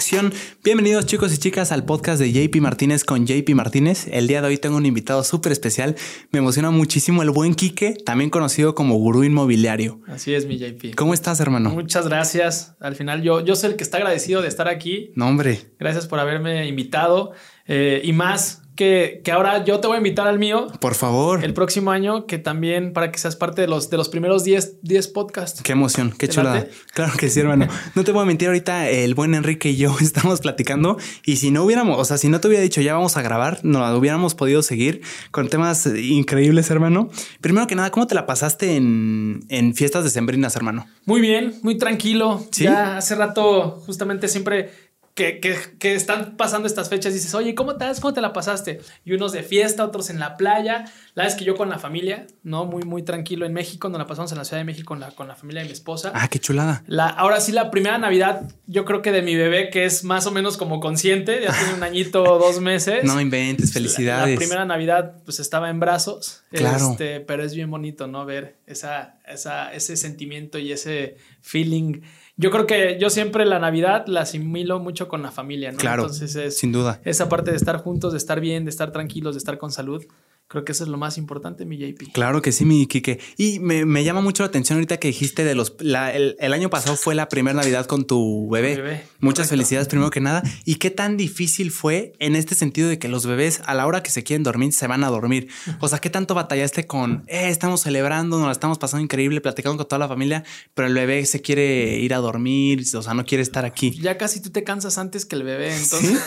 [0.00, 0.32] acción.
[0.64, 4.08] Bienvenidos chicos y chicas al podcast de JP Martínez con JP Martínez.
[4.10, 5.94] El día de hoy tengo un invitado súper especial.
[6.30, 10.00] Me emociona muchísimo el buen Quique, también conocido como gurú inmobiliario.
[10.06, 10.94] Así es, mi JP.
[10.96, 11.68] ¿Cómo estás, hermano?
[11.68, 12.76] Muchas gracias.
[12.80, 15.12] Al final yo, yo soy el que está agradecido de estar aquí.
[15.16, 15.60] No, hombre.
[15.78, 17.32] Gracias por haberme invitado.
[17.72, 20.66] Eh, y más, que, ahora yo te voy a invitar al mío.
[20.80, 21.44] Por favor.
[21.44, 24.82] El próximo año, que también para que seas parte de los, de los primeros 10,
[24.82, 25.62] 10 podcasts.
[25.62, 26.66] Qué emoción, qué chulada.
[26.94, 27.68] Claro que sí, hermano.
[27.94, 31.52] no te voy a mentir, ahorita el buen Enrique y yo estamos platicando y si
[31.52, 34.34] no hubiéramos, o sea, si no te hubiera dicho ya vamos a grabar, no hubiéramos
[34.34, 37.08] podido seguir con temas increíbles, hermano.
[37.40, 40.88] Primero que nada, ¿cómo te la pasaste en, en fiestas decembrinas, hermano?
[41.04, 42.44] Muy bien, muy tranquilo.
[42.50, 42.64] ¿Sí?
[42.64, 48.14] Ya hace rato justamente siempre que, están pasando estas fechas, dices, oye, ¿cómo te, ¿cómo
[48.14, 48.80] te la pasaste?
[49.04, 50.84] Y unos de fiesta, otros en la playa.
[51.14, 52.64] La vez que yo con la familia, ¿no?
[52.64, 55.10] Muy, muy tranquilo en México, nos la pasamos en la Ciudad de México con la,
[55.10, 56.12] con la familia de mi esposa.
[56.14, 56.82] Ah, qué chulada.
[56.86, 60.26] La, ahora sí, la primera Navidad, yo creo que de mi bebé, que es más
[60.26, 63.04] o menos como consciente, ya tiene un añito o dos meses.
[63.04, 64.34] No inventes, felicidades.
[64.34, 66.44] La, primera Navidad, pues estaba en brazos.
[66.50, 66.92] Claro.
[66.92, 68.24] Este, pero es bien bonito, ¿no?
[68.24, 72.00] Ver esa, esa, ese sentimiento y ese feeling
[72.40, 75.78] yo creo que yo siempre la Navidad la asimilo mucho con la familia, ¿no?
[75.78, 76.04] Claro.
[76.04, 76.98] Entonces es, sin duda.
[77.04, 80.02] Esa parte de estar juntos, de estar bien, de estar tranquilos, de estar con salud.
[80.50, 82.10] Creo que eso es lo más importante, mi JP.
[82.12, 83.20] Claro que sí, mi Kike.
[83.36, 85.76] Y me, llama mucho la atención ahorita que dijiste de los...
[85.78, 89.04] el, año pasado fue la primera Navidad con tu bebé.
[89.20, 90.42] Muchas felicidades primero que nada.
[90.64, 94.02] ¿Y qué tan difícil fue en este sentido de que los bebés a la hora
[94.02, 95.46] que se quieren dormir se van a dormir?
[95.78, 99.76] O sea, ¿qué tanto batallaste con, eh, estamos celebrando, nos la estamos pasando increíble, platicando
[99.76, 100.42] con toda la familia,
[100.74, 103.92] pero el bebé se quiere ir a dormir, o sea, no quiere estar aquí?
[104.00, 106.20] Ya casi tú te cansas antes que el bebé, entonces...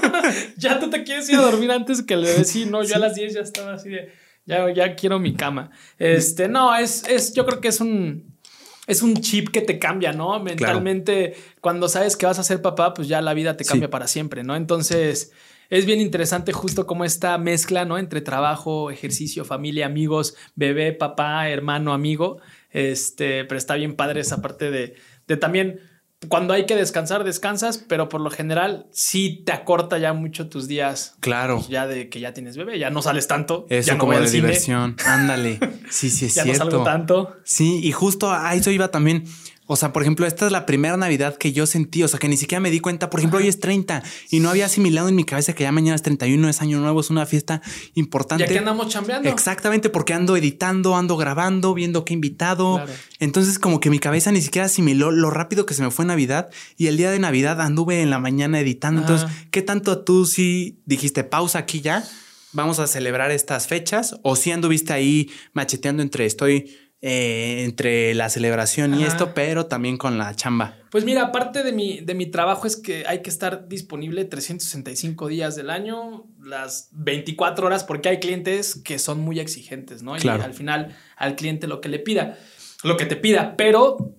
[0.56, 2.44] ya tú te quieres ir a dormir antes que el bebé.
[2.44, 4.12] Sí, no, yo a las 10 ya estaba así de,
[4.46, 5.70] ya, ya quiero mi cama.
[5.98, 8.38] Este, no, es, es, yo creo que es un,
[8.86, 10.40] es un chip que te cambia, ¿no?
[10.40, 14.08] Mentalmente, cuando sabes que vas a ser papá, pues ya la vida te cambia para
[14.08, 14.56] siempre, ¿no?
[14.56, 15.32] Entonces,
[15.70, 17.98] es bien interesante justo como esta mezcla, ¿no?
[17.98, 22.40] Entre trabajo, ejercicio, familia, amigos, bebé, papá, hermano, amigo.
[22.70, 24.94] Este, pero está bien padre esa parte de,
[25.26, 25.80] de también
[26.26, 30.66] cuando hay que descansar, descansas, pero por lo general sí te acorta ya mucho tus
[30.66, 31.14] días.
[31.20, 31.56] Claro.
[31.58, 33.66] Pues ya de que ya tienes bebé, ya no sales tanto.
[33.68, 34.96] Eso ya no como de diversión.
[35.04, 35.60] Ándale.
[35.90, 36.64] Sí, sí, es ya cierto.
[36.64, 37.36] no salgo tanto.
[37.44, 39.24] Sí, y justo a eso iba también.
[39.70, 42.26] O sea, por ejemplo, esta es la primera Navidad que yo sentí, o sea, que
[42.26, 43.10] ni siquiera me di cuenta.
[43.10, 45.94] Por ejemplo, hoy es 30 y no había asimilado en mi cabeza que ya mañana
[45.94, 47.60] es 31, es año nuevo, es una fiesta
[47.92, 48.44] importante.
[48.44, 49.28] Ya que andamos chambeando.
[49.28, 52.82] Exactamente, porque ando editando, ando grabando, viendo qué invitado.
[53.18, 56.48] Entonces, como que mi cabeza ni siquiera asimiló lo rápido que se me fue Navidad
[56.78, 59.02] y el día de Navidad anduve en la mañana editando.
[59.02, 62.04] Entonces, ¿qué tanto tú sí dijiste pausa aquí ya?
[62.52, 68.28] Vamos a celebrar estas fechas o si anduviste ahí macheteando entre estoy eh, entre la
[68.28, 70.74] celebración y esto, pero también con la chamba.
[70.90, 75.28] Pues mira, parte de mi, de mi trabajo es que hay que estar disponible 365
[75.28, 80.16] días del año, las 24 horas, porque hay clientes que son muy exigentes, ¿no?
[80.16, 82.36] Y al final al cliente lo que le pida,
[82.82, 84.16] lo que te pida, pero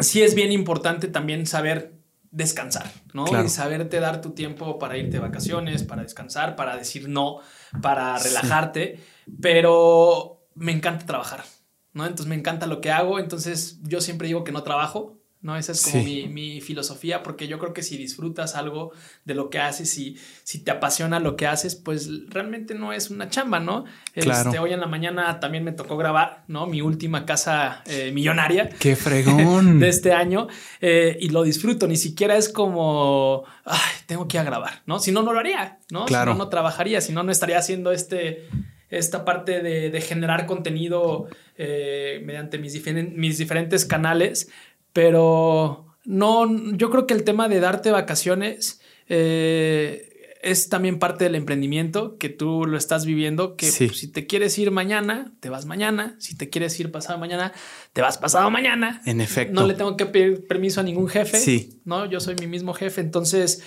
[0.00, 1.92] sí es bien importante también saber
[2.30, 3.26] descansar, ¿no?
[3.44, 7.40] Y saberte dar tu tiempo para irte de vacaciones, para descansar, para decir no,
[7.82, 9.00] para relajarte,
[9.42, 11.44] pero me encanta trabajar.
[11.92, 12.04] ¿No?
[12.04, 15.56] Entonces me encanta lo que hago, entonces yo siempre digo que no trabajo, ¿no?
[15.56, 18.92] Esa es como mi, filosofía, porque yo creo que si disfrutas algo
[19.24, 23.10] de lo que haces y si te apasiona lo que haces, pues realmente no es
[23.10, 23.84] una chamba, ¿no?
[24.14, 26.66] Este, hoy en la mañana también me tocó grabar, ¿no?
[26.66, 28.68] Mi última casa eh, millonaria.
[28.78, 29.80] ¡Qué fregón!
[29.80, 30.46] de este año
[30.80, 35.00] eh, y lo disfruto, ni siquiera es como, ay, tengo que ir a grabar, ¿no?
[35.00, 36.04] Si no, no lo haría, ¿no?
[36.04, 36.32] Claro.
[36.32, 38.48] Si no, no trabajaría, si no, no estaría haciendo este
[38.92, 41.26] esta parte de, generar contenido
[41.56, 42.80] eh, mediante mis,
[43.14, 44.50] mis diferentes canales,
[44.92, 51.36] pero no, yo creo que el tema de darte vacaciones eh, es también parte del
[51.36, 55.64] emprendimiento que tú lo estás viviendo, que pues, si te quieres ir mañana, te vas
[55.64, 57.52] mañana, si te quieres ir pasado mañana,
[57.94, 59.00] te vas pasado mañana.
[59.06, 59.58] En efecto.
[59.58, 61.38] No le tengo que pedir permiso a ningún jefe.
[61.38, 61.80] Sí.
[61.86, 63.62] No, yo soy mi mismo jefe, entonces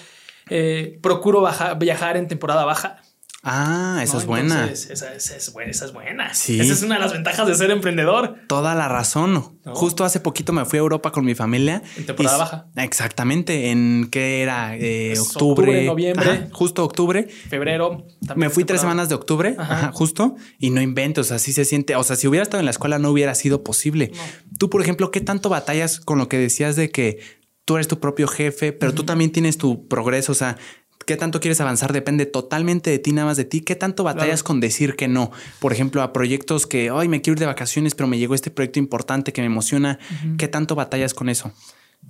[0.51, 1.47] eh, procuro
[1.79, 3.01] viajar en temporada baja.
[3.47, 4.71] Ah, esa es buena.
[4.71, 5.69] Esa, es buena.
[5.69, 6.33] Esa es buena.
[6.33, 6.59] Sí.
[6.59, 8.37] Esa es una de las ventajas de ser emprendedor.
[8.47, 9.59] Toda la razón.
[9.65, 11.83] Justo hace poquito me fui a Europa con mi familia.
[11.95, 12.67] En temporada baja.
[12.75, 13.69] Exactamente.
[13.69, 16.49] En qué era eh, octubre, noviembre.
[16.51, 17.27] justo octubre.
[17.47, 18.07] Febrero.
[18.35, 19.55] Me fui tres semanas de octubre,
[19.93, 20.35] justo.
[20.57, 21.21] Y no invento.
[21.21, 21.95] O sea, sí se siente.
[21.95, 24.11] O sea, si hubiera estado en la escuela no hubiera sido posible.
[24.57, 27.19] Tú, por ejemplo, ¿qué tanto batallas con lo que decías de que
[27.63, 30.31] tú eres tu propio jefe, pero tú también tienes tu progreso?
[30.31, 30.57] O sea,
[31.05, 33.61] qué tanto quieres avanzar depende totalmente de ti, nada más de ti.
[33.61, 35.31] ¿Qué tanto batallas con decir que no?
[35.59, 38.51] Por ejemplo, a proyectos que, hoy me quiero ir de vacaciones, pero me llegó este
[38.51, 39.99] proyecto importante que me emociona.
[40.37, 41.51] ¿Qué tanto batallas con eso?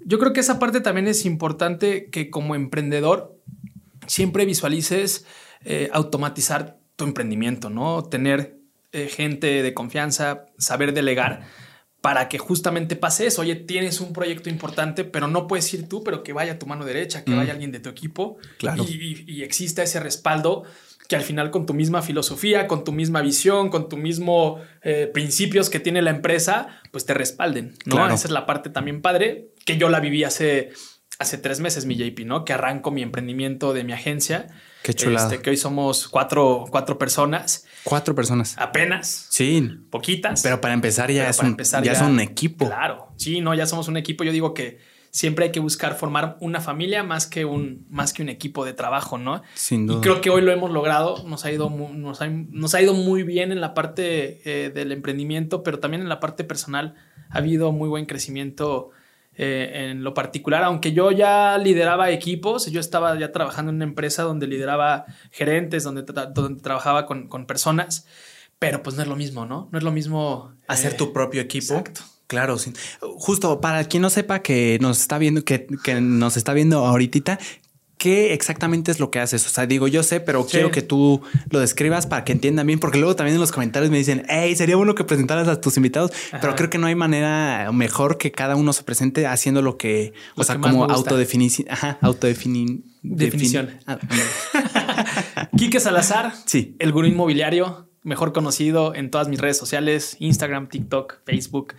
[0.05, 3.39] Yo creo que esa parte también es importante que como emprendedor
[4.07, 5.25] siempre visualices
[5.63, 8.03] eh, automatizar tu emprendimiento, ¿no?
[8.03, 8.57] Tener
[8.91, 11.47] eh, gente de confianza, saber delegar
[12.05, 13.41] para que justamente pase eso.
[13.41, 16.85] Oye, tienes un proyecto importante, pero no puedes ir tú, pero que vaya tu mano
[16.85, 17.35] derecha, que mm.
[17.35, 18.85] vaya alguien de tu equipo claro.
[18.87, 20.65] y, exista ese respaldo
[21.09, 25.09] que al final con tu misma filosofía, con tu misma visión, con tu mismo eh,
[25.11, 28.05] principios que tiene la empresa, pues te respalden, ¿no?
[28.05, 30.73] Esa es la parte también padre que yo la viví hace,
[31.17, 32.45] hace tres meses, mi JP, ¿no?
[32.45, 34.45] Que arranco mi emprendimiento de mi agencia.
[34.85, 35.25] Qué chulada.
[35.31, 37.65] Este, que hoy somos cuatro, cuatro personas.
[37.83, 38.55] Cuatro personas.
[38.59, 39.25] Apenas.
[39.31, 39.67] Sí.
[39.89, 40.43] Poquitas.
[40.43, 42.67] Pero para empezar ya, es, un, ya es un equipo.
[42.67, 43.07] Claro.
[43.15, 44.23] Sí, no, ya somos un equipo.
[44.23, 44.77] Yo digo que
[45.09, 48.73] siempre hay que buscar formar una familia más que un, más que un equipo de
[48.73, 49.41] trabajo, ¿no?
[49.55, 49.97] Sin duda.
[49.97, 53.51] Y creo que hoy lo hemos logrado, nos ha ido, nos ha, ido muy bien
[53.51, 56.93] en la parte eh, del emprendimiento, pero también en la parte personal
[57.31, 58.91] ha habido muy buen crecimiento
[59.37, 63.85] eh, en lo particular, aunque yo ya lideraba equipos, yo estaba ya trabajando en una
[63.85, 68.05] empresa donde lideraba gerentes, donde, donde trabajaba con, personas,
[68.59, 69.67] pero pues no es lo mismo, ¿no?
[69.71, 70.53] No es lo mismo...
[70.67, 71.73] Hacer tu propio equipo.
[71.73, 72.01] Exacto.
[72.27, 72.73] Claro, sí.
[73.17, 75.67] justo para quien no sepa que nos está viendo, que,
[76.01, 77.37] nos está viendo ahorita,
[77.97, 79.45] ¿qué exactamente es lo que haces?
[79.45, 82.79] O sea, digo, yo sé, pero quiero que tú lo describas para que entiendan bien,
[82.79, 85.77] porque luego también en los comentarios me dicen, hey, sería bueno que presentaras a tus
[85.77, 86.11] invitados,
[86.41, 90.13] pero creo que no hay manera mejor que cada uno se presente haciendo lo que,
[90.35, 91.97] o sea, como autodefinición, ajá,
[93.01, 93.69] Definición.
[93.85, 93.99] Ah,
[95.57, 96.75] Quique Salazar, sí.
[96.79, 101.73] el gurú inmobiliario, mejor conocido en todas mis redes sociales, Instagram, TikTok, Facebook.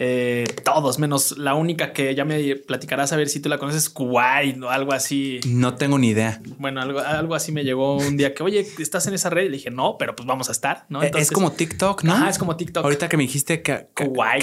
[0.00, 3.90] Eh, todos, menos la única que ya me platicarás a ver si tú la conoces,
[3.90, 5.40] Kuwait o algo así.
[5.48, 6.40] No tengo ni idea.
[6.56, 9.46] Bueno, algo, algo así me llegó un día que, oye, ¿estás en esa red?
[9.46, 11.02] Y le dije, no, pero pues vamos a estar, ¿no?
[11.02, 12.28] Eh, es como TikTok, ¿no?
[12.28, 12.84] es como TikTok.
[12.84, 14.40] Ahorita que me dijiste que Kawaii,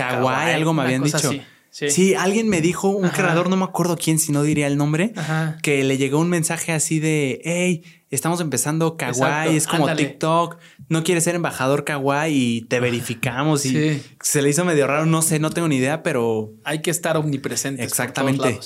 [0.54, 1.32] algo me habían dicho.
[1.76, 2.16] Sí.
[2.16, 5.14] alguien me dijo, un creador, no me acuerdo quién, si no diría el nombre,
[5.62, 10.58] que le llegó un mensaje así de, hey, estamos empezando Kawaii, es como TikTok,
[10.88, 15.22] no quieres ser embajador Kawaii y te verificamos y se le hizo medio raro, no
[15.22, 16.54] sé, no tengo ni idea, pero...
[16.64, 17.84] Hay que estar omnipresente.
[17.84, 18.58] Exactamente.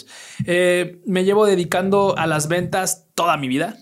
[0.46, 3.76] Eh, me llevo dedicando a las ventas toda mi vida.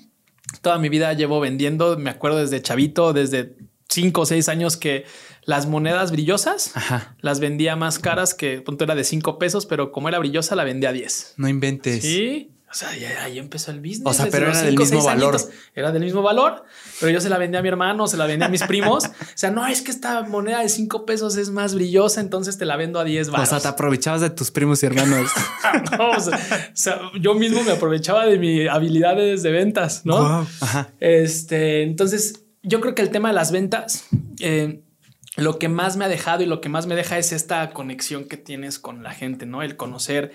[0.62, 3.58] Toda mi vida llevo vendiendo, me acuerdo desde chavito, desde
[3.90, 5.06] cinco o seis años que
[5.48, 6.74] las monedas brillosas
[7.22, 10.66] las vendía más caras que punto era de cinco pesos, pero como era brillosa la
[10.66, 11.36] vendía a 10.
[11.38, 12.04] No inventes.
[12.04, 12.52] Sí.
[12.70, 12.90] O sea,
[13.24, 14.02] ahí empezó el business.
[14.04, 15.38] O sea, pero era del mismo valor.
[15.74, 16.66] Era del mismo valor,
[17.00, 19.06] pero yo se la vendía a mi hermano, se la vendía a mis primos.
[19.06, 22.66] o sea, no, es que esta moneda de cinco pesos es más brillosa, entonces te
[22.66, 23.48] la vendo a 10 baros.
[23.48, 25.32] O sea, te aprovechabas de tus primos y hermanos.
[25.98, 26.20] no, o
[26.74, 30.46] sea, yo mismo me aprovechaba de mi habilidades de ventas, ¿no?
[31.00, 34.08] Este, entonces, yo creo que el tema de las ventas,
[34.42, 34.82] eh,
[35.38, 38.28] lo que más me ha dejado y lo que más me deja es esta conexión
[38.28, 39.62] que tienes con la gente, ¿no?
[39.62, 40.34] El conocer,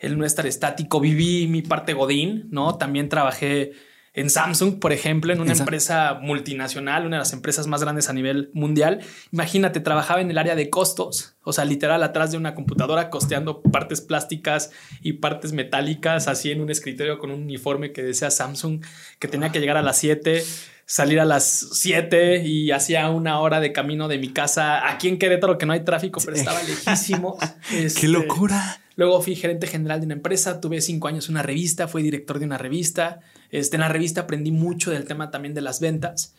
[0.00, 1.00] el no estar estático.
[1.00, 2.76] Viví mi parte Godín, ¿no?
[2.76, 3.72] También trabajé
[4.12, 8.12] en Samsung, por ejemplo, en una empresa multinacional, una de las empresas más grandes a
[8.12, 9.00] nivel mundial.
[9.30, 13.62] Imagínate, trabajaba en el área de costos, o sea, literal atrás de una computadora costeando
[13.62, 18.84] partes plásticas y partes metálicas, así en un escritorio con un uniforme que decía Samsung,
[19.20, 20.42] que tenía que llegar a las 7
[20.90, 25.20] salir a las 7 y hacía una hora de camino de mi casa aquí en
[25.20, 27.38] Querétaro, que no hay tráfico, pero estaba lejísimo.
[27.70, 28.80] ¡Qué este, locura!
[28.96, 32.40] Luego fui gerente general de una empresa, tuve cinco años en una revista, fui director
[32.40, 33.20] de una revista.
[33.52, 36.34] Este, en la revista aprendí mucho del tema también de las ventas,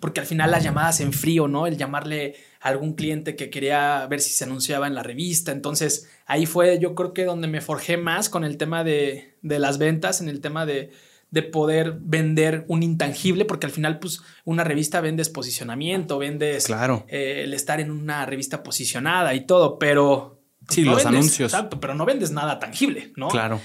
[0.00, 1.68] porque al final las llamadas en frío, ¿no?
[1.68, 5.52] El llamarle a algún cliente que quería ver si se anunciaba en la revista.
[5.52, 9.60] Entonces ahí fue yo creo que donde me forjé más con el tema de, de
[9.60, 10.90] las ventas, en el tema de,
[11.32, 17.04] de poder vender un intangible, porque al final, pues, una revista vendes posicionamiento, vendes claro.
[17.08, 20.38] Eh, el estar en una revista posicionada y todo, pero.
[20.68, 21.52] Sí, los anuncios.
[21.52, 23.28] Exacto, pero no vendes nada tangible, ¿no?
[23.28, 23.60] Claro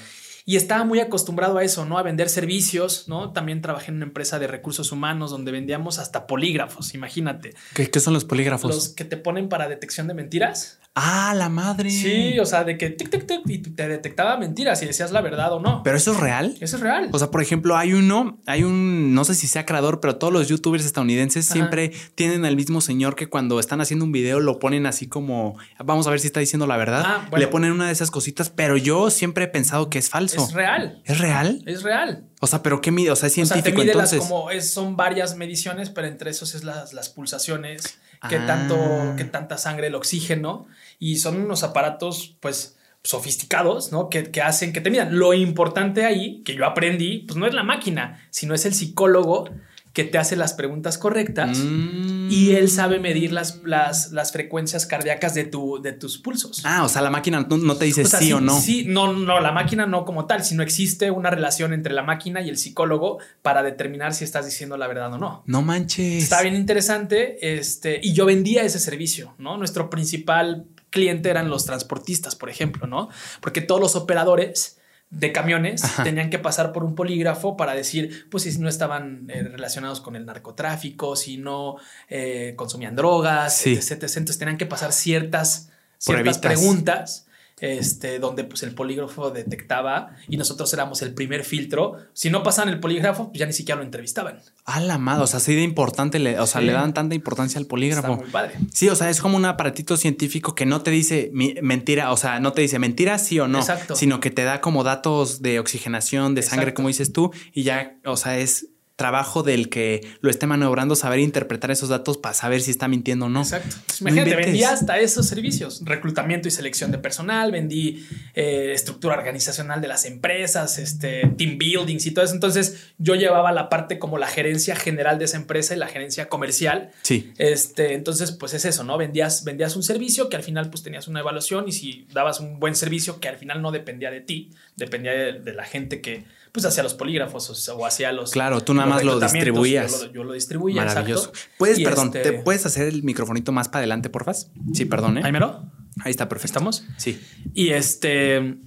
[0.50, 1.98] y estaba muy acostumbrado a eso, ¿no?
[1.98, 3.34] A vender servicios, ¿no?
[3.34, 7.54] También trabajé en una empresa de recursos humanos donde vendíamos hasta polígrafos, imagínate.
[7.74, 8.74] ¿Qué, son los polígrafos?
[8.74, 10.80] Los que te ponen para detección de mentiras.
[10.96, 11.92] Ah, la madre.
[11.92, 15.20] Sí, o sea, de que tic, tic, tic, y te detectaba mentiras y decías la
[15.20, 15.84] verdad o no.
[15.84, 16.56] ¿Pero eso es real?
[16.62, 17.10] Eso es real.
[17.12, 20.32] O sea, por ejemplo, hay uno, hay un, no sé si sea creador, pero todos
[20.32, 24.60] los youtubers estadounidenses siempre tienen al mismo señor que cuando están haciendo un video lo
[24.60, 27.04] ponen así como, vamos a ver si está diciendo la verdad.
[27.06, 30.37] Ah, Le ponen una de esas cositas, pero yo siempre he pensado que es falso.
[30.46, 31.02] Es real.
[31.06, 31.64] ¿Es real?
[31.66, 32.28] Es real.
[32.40, 33.82] O sea, pero qué mide, o sea, es científico.
[33.82, 34.20] O sea, entonces.
[34.20, 39.16] como es, son varias mediciones, pero entre esos es las, las pulsaciones, qué tanto, ah.
[39.18, 40.68] qué tanta sangre, el oxígeno,
[41.00, 44.10] y son unos aparatos, pues, sofisticados, ¿no?
[44.10, 45.18] Que, que, hacen que te midan.
[45.18, 49.50] Lo importante ahí, que yo aprendí, pues no es la máquina, sino es el psicólogo
[49.98, 52.30] que te hace las preguntas correctas mm.
[52.30, 56.62] y él sabe medir las, las, las, frecuencias cardíacas de, tu, de tus pulsos.
[56.66, 58.62] Ah, o sea, la máquina no, te dice sí, o no.
[58.62, 62.42] Sí, no, no, la máquina no como tal, sino existe una relación entre la máquina
[62.42, 65.42] y el psicólogo para determinar si estás diciendo la verdad o no.
[65.48, 66.22] No manches.
[66.22, 67.58] Está bien interesante.
[67.58, 69.58] Este, y yo vendía ese servicio, ¿no?
[69.58, 73.10] Nuestro principal cliente eran los transportistas, por ejemplo, ¿no?
[73.42, 74.78] Porque todos los operadores
[75.10, 79.44] de camiones tenían que pasar por un polígrafo para decir, pues si no estaban eh,
[79.44, 81.78] relacionados con el narcotráfico, si no
[82.10, 87.27] eh, consumían drogas, etc, Entonces tenían que pasar ciertas, ciertas preguntas
[87.60, 91.98] este, donde pues el polígrafo detectaba y nosotros éramos el primer filtro.
[92.14, 94.40] Si no pasaban el polígrafo, pues ya ni siquiera lo entrevistaban.
[94.66, 97.60] A la madre, o sea, así de importante, le, o sea, le dan tanta importancia
[97.60, 98.14] al polígrafo.
[98.14, 98.56] Está muy padre.
[98.72, 102.40] Sí, o sea, es como un aparatito científico que no te dice mentira, o sea,
[102.40, 103.96] no te dice mentira sí o no, Exacto.
[103.96, 107.98] sino que te da como datos de oxigenación, de sangre, como dices tú, y ya,
[108.06, 108.68] o sea, es
[108.98, 113.28] trabajo del que lo esté maniobrando saber interpretar esos datos para saber si está mintiendo
[113.28, 113.42] o no.
[113.42, 113.76] Exacto.
[114.02, 119.88] imagínate, vendí hasta esos servicios, reclutamiento y selección de personal, vendí eh, estructura organizacional de
[119.88, 122.34] las empresas, este, team buildings y todo eso.
[122.34, 126.28] Entonces yo llevaba la parte como la gerencia general de esa empresa y la gerencia
[126.28, 126.90] comercial.
[127.04, 127.32] Sí.
[127.38, 128.98] Este, entonces, pues es eso, ¿no?
[128.98, 132.60] Vendías, vendías un servicio que al final pues tenías una evaluación y si dabas un
[132.60, 136.26] buen servicio que al final no dependía de ti, dependía de la gente que
[136.58, 138.32] pues hacia los polígrafos o hacia los.
[138.32, 140.10] Claro, tú nada más lo distribuías.
[140.12, 140.84] Yo lo, distribuía.
[140.84, 141.32] Maravilloso.
[141.58, 144.34] Puedes, perdón, ¿te este puedes hacer el microfonito más para adelante, porfa?
[144.34, 145.20] Sí, perdón.
[145.20, 145.22] ¿eh?
[145.24, 145.72] Ahí mero.
[146.04, 146.58] Ahí está, perfecto.
[146.58, 146.84] ¿Estamos?
[146.98, 147.22] Sí.
[147.54, 148.58] Y este.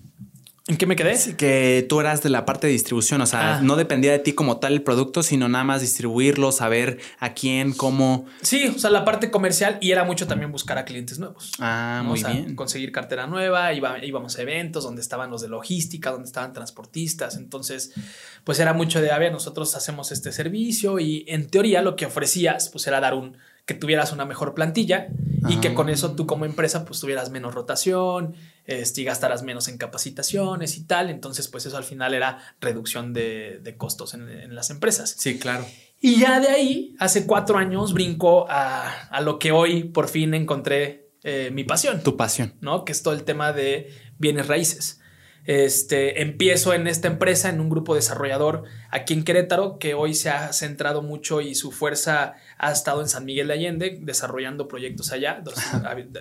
[0.71, 1.19] ¿En qué me quedé?
[1.37, 3.61] que tú eras de la parte de distribución, o sea, ah.
[3.61, 7.73] no dependía de ti como tal el producto, sino nada más distribuirlo, saber a quién,
[7.73, 8.27] cómo.
[8.43, 11.51] Sí, o sea, la parte comercial y era mucho también buscar a clientes nuevos.
[11.59, 12.55] Ah, muy bien.
[12.55, 17.93] Conseguir cartera nueva, íbamos a eventos donde estaban los de logística, donde estaban transportistas, entonces,
[18.45, 22.07] pues era mucho de, a ver, nosotros hacemos este servicio y en teoría lo que
[22.07, 25.09] ofrecías, pues era dar un, que tuvieras una mejor plantilla
[25.49, 28.35] y que con eso tú como empresa pues tuvieras menos rotación
[28.67, 31.09] este, y gastarás menos en capacitaciones y tal.
[31.09, 35.15] Entonces pues eso al final era reducción de, costos en, las empresas.
[35.17, 35.65] Sí, claro.
[36.01, 41.11] Y ya de ahí, hace cuatro años, brinco a, lo que hoy por fin encontré
[41.23, 42.03] eh, mi pasión.
[42.03, 42.55] Tu pasión.
[42.61, 42.85] ¿No?
[42.85, 45.00] Que es todo el tema de bienes raíces.
[45.47, 50.31] Este, empiezo en esta empresa, en un grupo desarrollador aquí en Querétaro, que hoy se
[50.31, 55.13] ha centrado mucho y su fuerza ha estado en San Miguel de Allende, desarrollando proyectos
[55.13, 55.43] allá,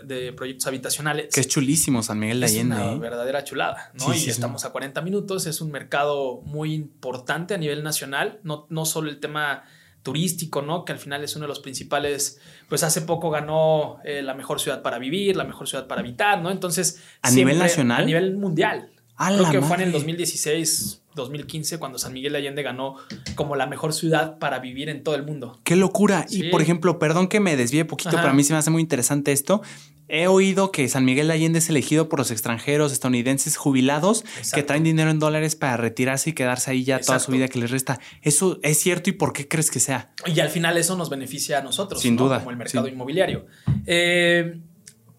[0.03, 1.33] de, proyectos habitacionales.
[1.33, 2.75] Que es chulísimo San Miguel de Allende.
[2.75, 2.99] Es una ¿eh?
[2.99, 4.13] verdadera chulada, ¿no?
[4.13, 8.85] y estamos a 40 minutos, es un mercado muy importante a nivel nacional, no, no
[8.85, 9.63] solo el tema
[10.01, 10.85] turístico, ¿no?
[10.85, 14.59] Que al final es uno de los principales, pues hace poco ganó eh, la mejor
[14.59, 16.51] ciudad para vivir, la mejor ciudad para habitar, ¿no?
[16.51, 17.03] Entonces...
[17.21, 18.03] ¿A nivel nacional?
[18.03, 18.89] A nivel mundial.
[19.19, 22.95] Creo que fue en el 2016, 2015, cuando San Miguel de Allende ganó
[23.35, 25.59] como la mejor ciudad para vivir en todo el mundo.
[25.63, 26.25] Qué locura.
[26.29, 28.81] Y por ejemplo, perdón que me desvíe poquito, pero a mí se me hace muy
[28.81, 29.61] interesante esto.
[30.07, 34.23] He oído que San Miguel de Allende es elegido por los extranjeros estadounidenses jubilados
[34.55, 37.59] que traen dinero en dólares para retirarse y quedarse ahí ya toda su vida que
[37.59, 37.99] les resta.
[38.23, 40.11] ¿Eso es cierto y por qué crees que sea?
[40.25, 43.45] Y al final eso nos beneficia a nosotros, sin duda, como el mercado inmobiliario.
[43.85, 44.59] Eh,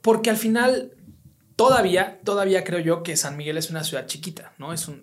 [0.00, 0.90] porque al final
[1.61, 4.73] Todavía, todavía creo yo que San Miguel es una ciudad chiquita, ¿no?
[4.73, 5.02] Es un,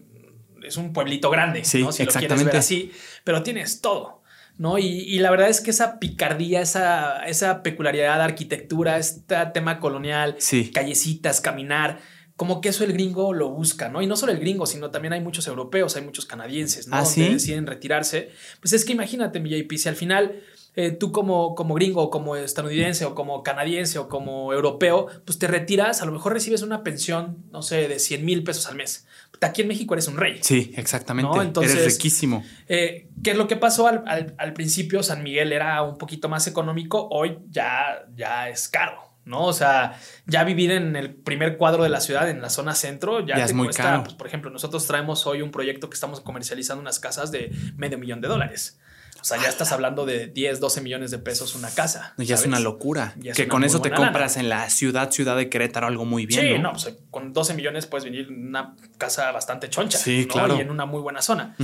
[0.64, 1.92] es un pueblito grande, sí, ¿no?
[1.92, 2.34] Si exactamente.
[2.34, 2.92] lo quieres ver así,
[3.24, 4.24] pero tienes todo.
[4.58, 4.80] ¿no?
[4.80, 10.36] Y, la verdad es que esa picardía, esa, esa peculiaridad de arquitectura, este tema colonial,
[10.74, 12.00] callecitas, caminar,
[12.36, 14.02] como que eso el gringo lo busca, ¿no?
[14.02, 16.98] Y no solo el gringo, sino también hay muchos europeos, hay muchos canadienses, ¿no?
[16.98, 18.32] ¿Ah, Donde deciden retirarse.
[18.60, 20.42] Pues es que imagínate, mi JP, si al final
[20.78, 25.40] eh, tú como, como gringo, o como estadounidense, o como canadiense, o como europeo, pues
[25.40, 28.76] te retiras, a lo mejor recibes una pensión, no sé, de 100 mil pesos al
[28.76, 29.08] mes.
[29.42, 30.38] Aquí en México eres un rey.
[30.42, 31.36] Sí, exactamente.
[31.64, 32.44] eres riquísimo.
[32.68, 35.02] Eh, ¿Qué es lo que pasó al, al, principio?
[35.02, 39.02] San Miguel era un poquito más económico, hoy ya, ya es caro.
[39.26, 39.46] ¿no?
[39.46, 43.26] O sea, ya vivir en el primer cuadro de la ciudad, en la zona centro,
[43.26, 44.04] ya, es muy caro.
[44.04, 47.98] Pues, por ejemplo, nosotros traemos hoy un proyecto que estamos comercializando unas casas de medio
[47.98, 48.80] millón de dólares.
[49.28, 52.14] O sea, ya estás hablando de 10, 12 millones de pesos una casa.
[52.16, 53.14] Ya es una locura.
[53.36, 56.40] que con eso te compras en la ciudad, ciudad de Querétaro, algo muy bien.
[56.40, 59.98] Sí, no, pues, con 12 millones puedes venir en una casa bastante choncha.
[59.98, 60.56] Sí, claro.
[60.56, 61.58] Y en una muy buena zona.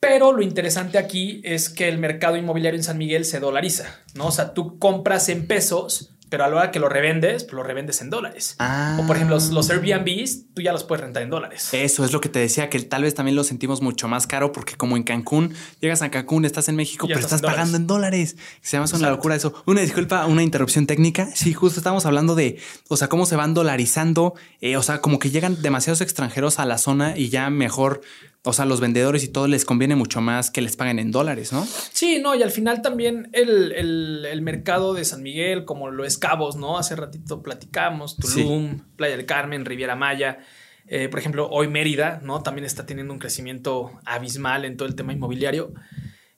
[0.00, 4.26] Pero lo interesante aquí es que el mercado inmobiliario en San Miguel se dolariza, ¿no?
[4.26, 7.62] O sea, tú compras en pesos, pero a la hora que lo revendes, pues lo
[7.62, 8.56] revendes en dólares.
[8.98, 11.68] O por ejemplo, los, Airbnbs, tú ya los puedes rentar en dólares.
[11.72, 14.52] Eso es lo que te decía, que tal vez también lo sentimos mucho más caro
[14.52, 18.36] porque como en Cancún, llegas a Cancún, estás en México, pero estás, pagando en dólares.
[18.60, 19.54] Se llama una locura eso.
[19.66, 21.28] Una disculpa, una interrupción técnica.
[21.34, 25.18] Sí, justo estamos hablando de, o sea, cómo se van dolarizando, eh, o sea, como
[25.18, 28.00] que llegan demasiados extranjeros a la zona y ya mejor
[28.46, 31.52] o sea, los vendedores y todo les conviene mucho más que les paguen en dólares,
[31.52, 31.66] ¿no?
[31.92, 36.54] Sí, no, y al final también el, mercado de San Miguel, como lo es Cabos,
[36.54, 36.78] ¿no?
[36.78, 40.38] Hace ratito platicamos, Tulum, Playa del Carmen, Riviera Maya.
[40.86, 42.44] Eh, por ejemplo, hoy Mérida, ¿no?
[42.44, 45.74] También está teniendo un crecimiento abismal en todo el tema inmobiliario.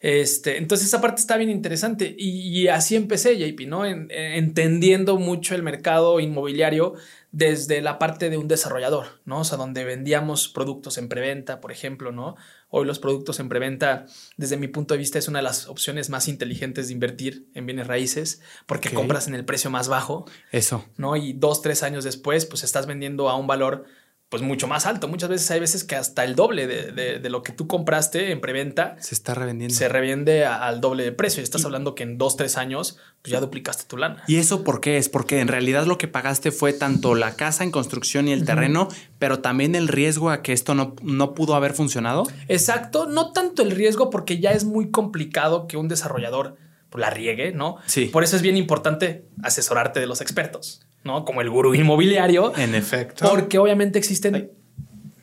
[0.01, 3.85] Este, entonces esa parte está bien interesante y, así empecé, JP, ¿no?
[3.85, 6.95] entendiendo mucho el mercado inmobiliario
[7.31, 9.41] desde la parte de un desarrollador, ¿no?
[9.41, 12.37] O sea, donde vendíamos productos en preventa, por ejemplo, ¿no?
[12.71, 14.07] Hoy los productos en preventa,
[14.37, 17.67] desde mi punto de vista, es una de las opciones más inteligentes de invertir en
[17.67, 20.25] bienes raíces, porque compras en el precio más bajo.
[20.53, 20.85] Eso.
[20.97, 21.17] ¿No?
[21.17, 23.85] Y dos, tres años después, pues estás vendiendo a un valor
[24.29, 25.09] pues mucho más alto.
[25.09, 28.97] Muchas veces hay veces que hasta el doble de, lo que tú compraste en preventa
[29.01, 29.75] se está revendiendo.
[29.75, 31.41] Se revende al doble de precio.
[31.41, 34.23] Y estás hablando que en dos, tres años pues ya duplicaste tu lana.
[34.27, 35.09] ¿Y eso por qué es?
[35.09, 38.89] Porque en realidad lo que pagaste fue tanto la casa en construcción y el terreno,
[39.19, 42.25] pero también el riesgo a que esto no, no pudo haber funcionado.
[42.49, 43.07] Exacto.
[43.07, 46.57] No tanto el riesgo porque ya es muy complicado que un desarrollador
[46.91, 47.77] pues, la riegue, ¿no?
[47.87, 48.07] Sí.
[48.07, 50.83] Por eso es bien importante asesorarte de los expertos.
[51.05, 51.25] ¿No?
[51.25, 52.57] Como el gurú inmobiliario.
[52.57, 53.29] En efecto.
[53.29, 54.51] Porque obviamente existen.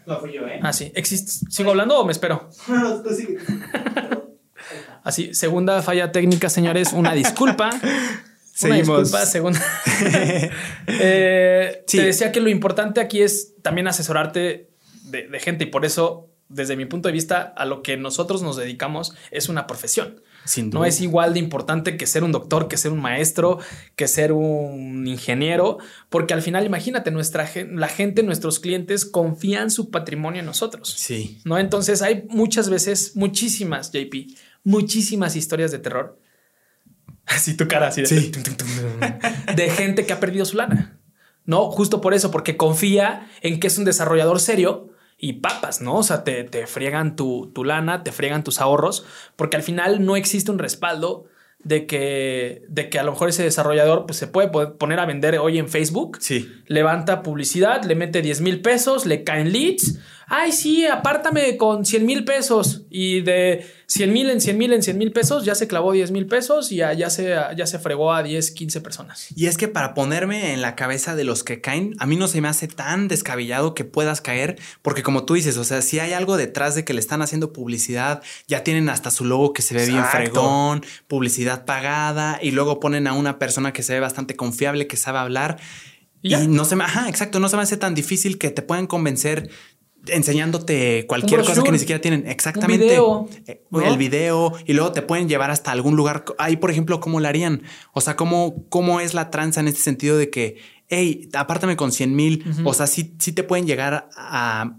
[0.06, 0.60] No fui yo, ¿eh?
[0.62, 0.92] Ah, sí.
[1.50, 2.50] ¿Sigo hablando o me espero?
[2.68, 3.38] No, tú sigue.
[5.04, 6.94] Así, segunda falla técnica, señores.
[6.94, 7.70] Una disculpa.
[8.54, 8.88] Seguimos.
[8.88, 9.62] Una disculpa, segunda.
[10.88, 14.70] Eh, te decía que lo importante aquí es también asesorarte
[15.04, 18.42] de, de gente y por eso, desde mi punto de vista, a lo que nosotros
[18.42, 20.22] nos dedicamos es una profesión.
[20.72, 23.60] No es igual de importante que ser un doctor, que ser un maestro,
[23.96, 29.90] que ser un ingeniero, porque al final, imagínate, nuestra la gente, nuestros clientes confían su
[29.90, 30.94] patrimonio en nosotros.
[30.98, 31.42] Sí.
[31.46, 31.58] ¿No?
[31.58, 36.20] Entonces hay muchas veces, muchísimas, JP, muchísimas historias de terror.
[37.26, 38.32] Así tu cara, así de,
[39.56, 41.00] de gente que ha perdido su lana.
[41.46, 44.95] No, justo por eso, porque confía en que es un desarrollador serio
[45.26, 45.96] y papas, ¿no?
[45.96, 50.06] O sea, te, te friegan tu, tu, lana, te friegan tus ahorros, porque al final
[50.06, 51.26] no existe un respaldo
[51.64, 55.40] de que, de que a lo mejor ese desarrollador pues, se puede poner a vender
[55.40, 56.20] hoy en Facebook.
[56.22, 56.48] Sí.
[56.68, 59.98] Levanta publicidad, le mete 10 mil pesos, le caen leads.
[60.28, 62.84] Ay, sí, apártame con 100 mil pesos.
[62.90, 66.12] Y de 100 mil en 100 mil en 100 mil pesos, ya se clavó 10
[66.12, 69.28] mil pesos y ya, se, ya se fregó a 10, 15 personas.
[69.36, 72.28] Y es que para ponerme en la cabeza de los que caen, a mí no
[72.28, 76.00] se me hace tan descabellado que puedas caer, porque como tú dices, o sea, si
[76.00, 79.62] hay algo detrás de que le están haciendo publicidad, ya tienen hasta su logo que
[79.62, 84.00] se ve bien fregón, publicidad pagada, y luego ponen a una persona que se ve
[84.00, 85.60] bastante confiable, que sabe hablar.
[86.22, 88.88] Y, no se me, ajá, exacto, no se me hace tan difícil que te puedan
[88.88, 89.52] convencer
[90.08, 92.28] enseñándote cualquier cosa que ni siquiera tienen.
[92.28, 92.86] Exactamente.
[92.86, 96.26] video, eh, El video y luego te pueden llevar hasta algún lugar.
[96.38, 97.64] Ahí, por ejemplo, ¿cómo lo harían?
[97.94, 101.92] O sea, ¿cómo, cómo es la tranza en este sentido de que, hey, apártame con
[101.92, 102.46] 100 mil?
[102.64, 104.78] O sea, sí, sí te pueden llegar a...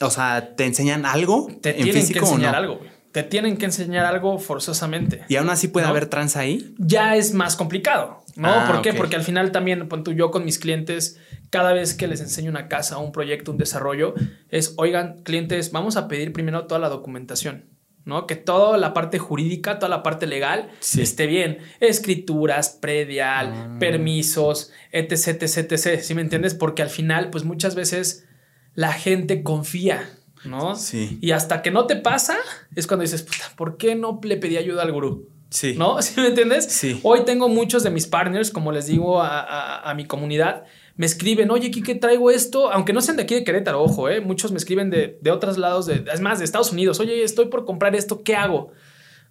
[0.00, 1.48] O sea, ¿te enseñan algo?
[1.62, 2.80] Te en tienen que enseñar algo,
[3.12, 5.22] Te tienen que enseñar algo forzosamente.
[5.28, 6.74] ¿Y aún así puede haber tranza ahí?
[6.78, 8.23] Ya es más complicado.
[8.36, 8.48] ¿No?
[8.48, 8.92] Ah, ¿Por qué?
[8.92, 11.20] Porque al final también, tú, yo con mis clientes
[11.50, 14.14] cada vez que les enseño una casa, un proyecto, un desarrollo,
[14.48, 17.66] es, oigan, clientes, vamos a pedir primero toda la documentación.
[18.04, 18.26] ¿no?
[18.26, 21.58] Que toda la parte jurídica, toda la parte legal esté bien.
[21.80, 23.76] Escrituras, predial, ah.
[23.78, 26.00] permisos, etc, etc, etc.
[26.00, 26.54] ¿Sí me entiendes?
[26.54, 28.26] Porque al final, pues muchas veces
[28.74, 30.10] la gente confía,
[30.44, 30.76] ¿no?
[30.76, 31.18] Sí.
[31.22, 32.36] Y hasta que no te pasa,
[32.74, 35.30] es cuando dices, puta, ¿por qué no le pedí ayuda al gurú?
[35.54, 35.74] Sí.
[35.78, 36.02] ¿No?
[36.02, 36.66] ¿Sí me entiendes?
[36.66, 37.00] Sí.
[37.02, 40.64] Hoy tengo muchos de mis partners, como les digo a, a mi comunidad,
[40.96, 44.20] me escriben, oye, ¿qué traigo esto, aunque no sean de aquí de Querétaro, ojo, ¿eh?
[44.20, 47.46] muchos me escriben de, de otros lados, de, es más, de Estados Unidos, oye, estoy
[47.46, 48.70] por comprar esto, ¿qué hago?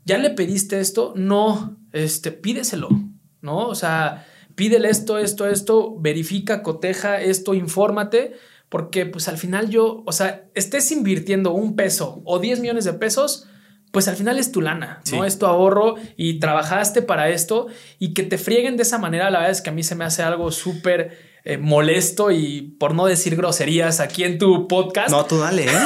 [0.06, 1.14] ¿Ya le pediste esto?
[1.16, 2.90] No, este, pídeselo,
[3.42, 3.68] ¿no?
[3.68, 8.34] O sea, pídele esto, esto, esto, verifica, coteja esto, infórmate,
[8.68, 12.94] porque pues al final yo, o sea, estés invirtiendo un peso o 10 millones de
[12.94, 13.48] pesos,
[13.94, 15.24] pues al final es tu lana, ¿no?
[15.24, 17.68] Es tu ahorro y trabajaste para esto
[18.00, 20.04] y que te frieguen de esa manera, la verdad es que a mí se me
[20.04, 25.12] hace algo súper eh, molesto y por no decir groserías aquí en tu podcast.
[25.12, 25.78] No, tú dale, ¿eh?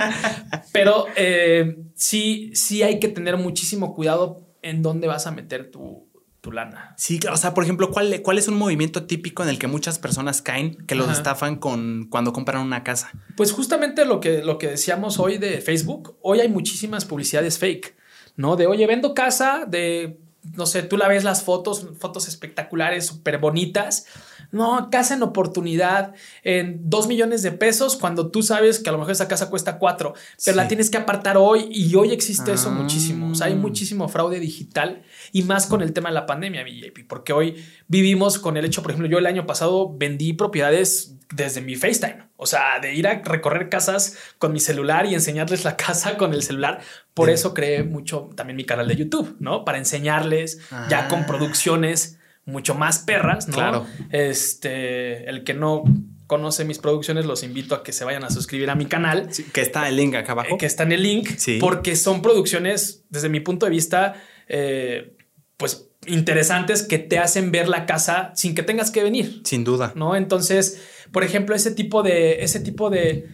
[0.72, 6.05] Pero eh, sí, sí hay que tener muchísimo cuidado en dónde vas a meter tu,
[6.46, 6.94] tu lana.
[6.96, 9.98] Sí, o sea, por ejemplo, ¿cuál, ¿cuál es un movimiento típico en el que muchas
[9.98, 13.10] personas caen que los estafan con cuando compran una casa?
[13.36, 17.96] Pues justamente lo que, lo que decíamos hoy de Facebook, hoy hay muchísimas publicidades fake,
[18.36, 18.54] ¿no?
[18.54, 20.20] De, oye, vendo casa, de,
[20.54, 24.06] no sé, tú la ves las fotos, fotos espectaculares, súper bonitas
[24.50, 28.98] no, casa en oportunidad en dos millones de pesos cuando tú sabes que a lo
[28.98, 32.70] mejor esa casa cuesta cuatro, pero la tienes que apartar hoy y hoy existe eso
[32.70, 33.30] muchísimo.
[33.30, 33.56] O sea, hay ah.
[33.56, 36.64] muchísimo fraude digital y más con el tema de la pandemia,
[37.08, 41.60] porque hoy vivimos con el hecho, por ejemplo, yo el año pasado vendí propiedades desde
[41.60, 42.26] mi FaceTime.
[42.36, 46.34] O sea, de ir a recorrer casas con mi celular y enseñarles la casa con
[46.34, 46.80] el celular.
[47.14, 49.64] Por eso creé mucho también mi canal de YouTube, ¿no?
[49.64, 51.26] Para enseñarles ya con ah.
[51.26, 53.54] producciones mucho más perras, ¿no?
[53.54, 53.86] Claro.
[54.10, 55.84] Este, el que no
[56.26, 59.28] conoce mis producciones, los invito a que se vayan a suscribir a mi canal.
[59.52, 60.54] que está el link acá abajo.
[60.54, 61.28] Eh, que está en el link.
[61.36, 61.58] Sí.
[61.60, 64.14] Porque son producciones, desde mi punto de vista,
[64.48, 65.16] eh,
[65.56, 69.42] pues interesantes que te hacen ver la casa sin que tengas que venir.
[69.44, 69.92] Sin duda.
[69.94, 70.14] ¿No?
[70.14, 70.82] Entonces,
[71.12, 73.28] por ejemplo, ese tipo de, ese tipo de,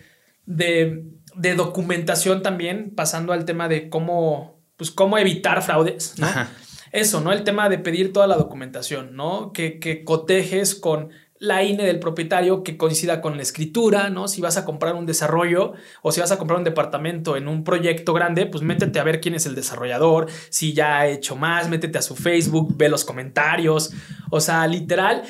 [0.46, 6.29] de, documentación también, pasando al tema de cómo, pues, cómo evitar fraudes, ¿no?
[6.92, 7.33] Eso, ¿no?
[7.33, 9.52] El tema de pedir toda la documentación, ¿no?
[9.52, 11.11] Que, que cotejes con
[11.42, 14.28] la INE del propietario que coincida con la escritura, ¿no?
[14.28, 17.64] Si vas a comprar un desarrollo o si vas a comprar un departamento en un
[17.64, 21.68] proyecto grande, pues métete a ver quién es el desarrollador, si ya ha hecho más,
[21.68, 23.92] métete a su Facebook, ve los comentarios,
[24.31, 25.24] o sea, literal,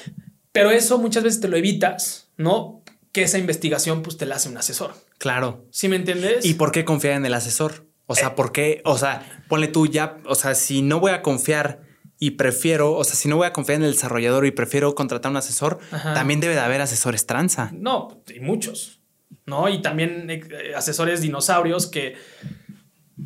[0.53, 2.83] pero eso muchas veces te lo evitas, ¿no?
[3.11, 4.92] Que esa investigación pues te la hace un asesor.
[5.16, 5.64] Claro.
[5.70, 6.44] ¿Sí me entiendes?
[6.44, 7.87] ¿Y por qué confiar en el asesor?
[8.07, 8.33] O sea, eh.
[8.37, 8.83] ¿por qué?
[8.85, 11.83] O sea, ponle tú ya, o sea, si no voy a confiar
[12.19, 15.31] y prefiero, o sea, si no voy a confiar en el desarrollador y prefiero contratar
[15.31, 15.79] un asesor,
[16.15, 17.71] también debe de haber asesores tranza.
[17.73, 19.01] No, y muchos,
[19.47, 19.69] ¿no?
[19.69, 20.43] Y también eh,
[20.77, 22.17] asesores dinosaurios que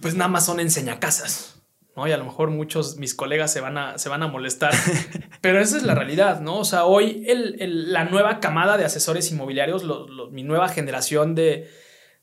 [0.01, 1.62] pues nada más son enseñacasas,
[1.95, 2.07] ¿no?
[2.07, 4.73] Y a lo mejor muchos mis colegas se van a, se van a molestar,
[5.41, 6.59] pero esa es la realidad, ¿no?
[6.59, 9.85] O sea, hoy el, la nueva camada de asesores inmobiliarios,
[10.31, 11.69] mi nueva generación de,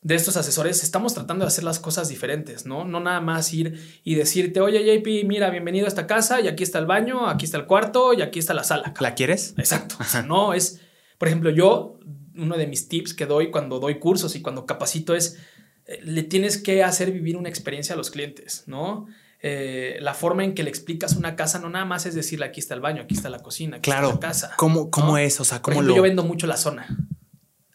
[0.04, 2.84] de estos asesores, estamos tratando de hacer las cosas diferentes, ¿no?
[2.84, 6.62] No nada más ir y decirte, oye JP, mira, bienvenido a esta casa y aquí
[6.62, 8.94] está el baño, aquí está el cuarto y aquí está la sala.
[9.00, 9.54] ¿La quieres?
[9.58, 9.96] Exacto.
[10.28, 10.82] no es,
[11.18, 12.00] por ejemplo, yo,
[12.36, 15.38] uno de mis tips que doy cuando doy cursos y cuando capacito es,
[15.86, 19.08] eh, le tienes que hacer vivir una experiencia a los clientes, ¿no?
[19.40, 22.60] Eh, la forma en que le explicas una casa no nada más es decirle aquí
[22.60, 24.08] está el baño, aquí está la cocina, aquí claro.
[24.08, 24.52] está la casa.
[24.58, 25.40] ¿Cómo, cómo es?
[25.40, 25.96] O sea, ¿cómo lo...
[25.96, 26.88] Yo vendo mucho la zona.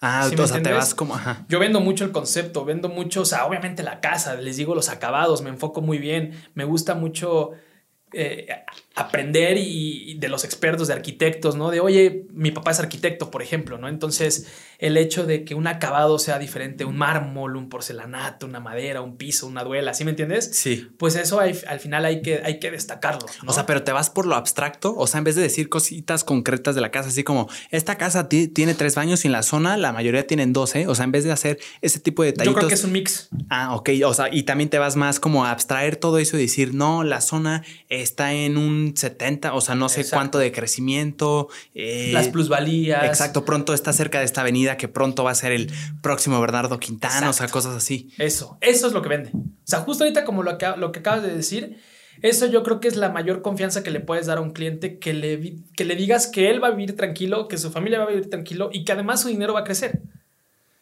[0.00, 1.14] Ah, o sea, te vas como.
[1.14, 1.44] Ajá.
[1.48, 4.88] Yo vendo mucho el concepto, vendo mucho, o sea, obviamente la casa, les digo los
[4.88, 7.52] acabados, me enfoco muy bien, me gusta mucho
[8.12, 8.46] eh,
[8.98, 11.70] aprender y, de los expertos, de arquitectos, ¿no?
[11.70, 13.88] De, oye, mi papá es arquitecto, por ejemplo, ¿no?
[13.88, 14.46] Entonces,
[14.78, 19.16] el hecho de que un acabado sea diferente, un mármol, un porcelanato, una madera, un
[19.16, 20.50] piso, una duela, ¿sí me entiendes?
[20.52, 20.88] Sí.
[20.98, 23.26] Pues eso al final hay que, hay que destacarlo.
[23.46, 26.24] O sea, pero te vas por lo abstracto, o sea, en vez de decir cositas
[26.24, 29.76] concretas de la casa, así como, esta casa tiene tres baños y en la zona
[29.76, 30.86] la mayoría tienen dos, ¿eh?
[30.86, 32.54] O sea, en vez de hacer ese tipo de detallitos.
[32.54, 33.28] Yo creo que es un mix.
[33.48, 33.90] Ah, ok.
[34.04, 37.04] O sea, y también te vas más como a abstraer todo eso y decir, no,
[37.04, 41.48] la zona está en un 70, o sea, no sé cuánto de crecimiento.
[41.74, 43.04] Eh, Las plusvalías.
[43.04, 45.70] Exacto, pronto está cerca de esta avenida que pronto va a ser el
[46.02, 48.10] próximo Bernardo Quintana, o sea, cosas así.
[48.18, 49.30] Eso, eso es lo que vende.
[49.34, 51.78] O sea, justo ahorita como lo que, lo que acabas de decir,
[52.22, 54.98] eso yo creo que es la mayor confianza que le puedes dar a un cliente,
[54.98, 58.04] que le, que le digas que él va a vivir tranquilo, que su familia va
[58.06, 60.02] a vivir tranquilo y que además su dinero va a crecer.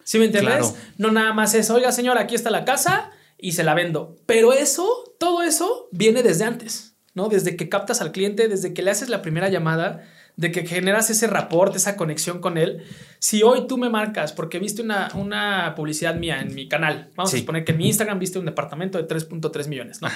[0.04, 0.74] ¿Sí me entiendes?
[0.98, 4.16] No nada más es, oiga señor, aquí está la casa y se la vendo.
[4.24, 6.95] Pero eso, todo eso viene desde antes.
[7.16, 7.28] ¿No?
[7.28, 10.04] Desde que captas al cliente, desde que le haces la primera llamada,
[10.36, 12.84] de que generas ese rapport, esa conexión con él.
[13.18, 17.34] Si hoy tú me marcas porque viste una, una publicidad mía en mi canal, vamos
[17.34, 20.08] a suponer que en mi Instagram viste un departamento de 3.3 millones, ¿no?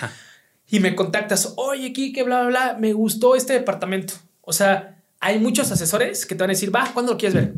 [0.73, 4.15] Y me contactas, oye, Kike, bla, bla, bla, me gustó este departamento.
[4.43, 7.55] O sea, hay muchos asesores que te van a decir, va, ¿cuándo lo quieres ver?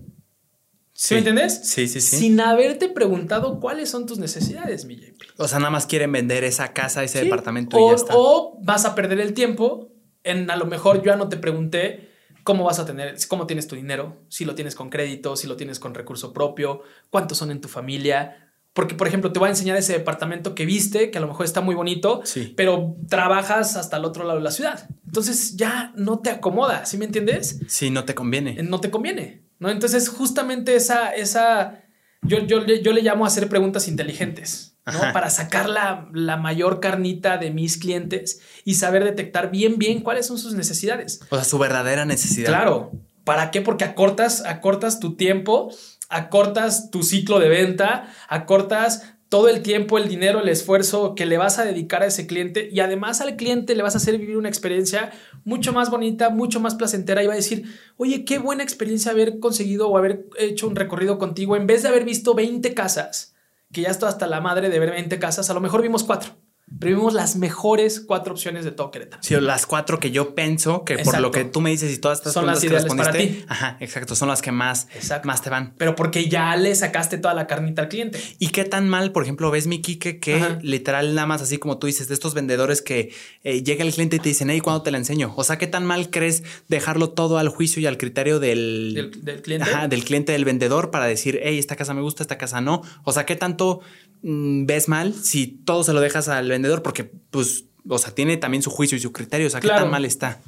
[1.03, 1.63] ¿Sí, me entiendes?
[1.65, 2.17] Sí, sí, sí.
[2.17, 5.21] Sin haberte preguntado cuáles son tus necesidades, mi JP.
[5.37, 8.13] O sea, nada más quieren vender esa casa, ese departamento y ya está.
[8.17, 9.91] O vas a perder el tiempo
[10.23, 12.13] en a lo mejor yo ya no te pregunté
[12.45, 15.57] cómo vas a tener, cómo tienes tu dinero, si lo tienes con crédito, si lo
[15.57, 18.53] tienes con recurso propio, cuántos son en tu familia.
[18.73, 21.47] Porque, por ejemplo, te voy a enseñar ese departamento que viste, que a lo mejor
[21.47, 22.23] está muy bonito,
[22.55, 24.89] pero trabajas hasta el otro lado de la ciudad.
[25.05, 27.59] Entonces ya no te acomoda, ¿sí me entiendes?
[27.67, 28.63] Sí, no te conviene.
[28.63, 29.43] No te conviene.
[29.63, 29.71] ¿No?
[29.71, 31.85] Entonces, justamente esa, esa,
[32.21, 35.13] yo, yo, yo le llamo a hacer preguntas inteligentes, ¿no?
[35.13, 40.27] Para sacar la, la, mayor carnita de mis clientes y saber detectar bien, bien cuáles
[40.27, 41.21] son sus necesidades.
[41.31, 42.49] O sea, su verdadera necesidad.
[42.49, 42.91] Claro.
[43.23, 43.61] ¿Para qué?
[43.61, 45.73] Porque acortas, acortas tu tiempo,
[46.09, 51.39] acortas tu ciclo de venta, acortas todo el tiempo, el dinero, el esfuerzo que le
[51.39, 54.37] vas a dedicar a ese cliente y además al cliente le vas a hacer vivir
[54.37, 55.11] una experiencia
[55.45, 57.65] mucho más bonita, mucho más placentera y va a decir,
[57.97, 61.89] oye, qué buena experiencia haber conseguido o haber hecho un recorrido contigo en vez de
[61.89, 63.35] haber visto 20 casas,
[63.73, 66.42] que ya estoy hasta la madre de ver 20 casas, a lo mejor vimos cuatro.
[66.79, 69.23] Pero vimos las mejores cuatro opciones de todo Querétaro.
[69.23, 72.19] Sí, las cuatro que yo pienso que por lo que tú me dices y todas
[72.19, 73.45] estas son las que respondiste, para ti.
[73.49, 74.89] Ajá, exacto, son las que más,
[75.25, 75.75] más te van.
[75.77, 78.21] Pero porque ya le sacaste toda la carnita al cliente.
[78.39, 81.79] ¿Y qué tan mal, por ejemplo, ves mi Kike que literal nada más así como
[81.79, 83.13] tú dices, de estos vendedores que
[83.45, 85.33] eh, llega el cliente y te dicen, hey, ¿cuándo te la enseño?
[85.37, 89.43] O sea, ¿qué tan mal crees dejarlo todo al juicio y al criterio del, del,
[89.43, 89.71] cliente?
[89.71, 92.83] Ajá, del cliente, del vendedor para decir, hey, esta casa me gusta, esta casa no.
[93.05, 93.81] O sea, ¿qué tanto
[94.23, 96.83] ves mal si todo se lo dejas al vendedor?
[96.83, 99.47] Porque, pues, o sea, tiene también su juicio y su criterio.
[99.47, 100.41] O sea, ¿qué tan mal está?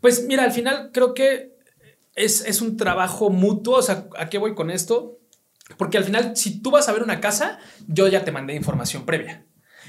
[0.00, 1.56] Pues mira, al final creo que
[2.14, 3.76] es, es un trabajo mutuo.
[3.76, 5.18] O sea, ¿a qué voy con esto?
[5.76, 9.06] Porque al final, si tú vas a ver una casa, yo ya te mandé información
[9.06, 9.46] previa.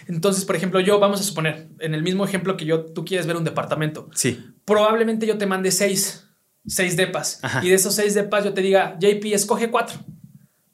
[0.07, 3.27] Entonces, por ejemplo, yo vamos a suponer, en el mismo ejemplo que yo, tú quieres
[3.27, 4.09] ver un departamento.
[4.13, 4.43] Sí.
[4.65, 6.27] Probablemente yo te mande seis,
[6.65, 7.39] seis depas.
[7.61, 9.99] Y de esos seis depas yo te diga, JP, escoge cuatro.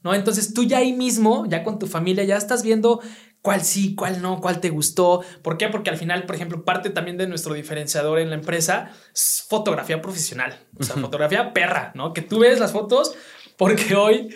[0.07, 0.13] ¿No?
[0.13, 3.01] Entonces tú ya ahí mismo, ya con tu familia, ya estás viendo
[3.41, 5.21] cuál sí, cuál no, cuál te gustó.
[5.41, 5.67] ¿Por qué?
[5.67, 10.01] Porque al final, por ejemplo, parte también de nuestro diferenciador en la empresa es fotografía
[10.01, 12.13] profesional, o sea, fotografía perra, ¿no?
[12.13, 13.15] Que tú ves las fotos
[13.57, 14.29] porque hoy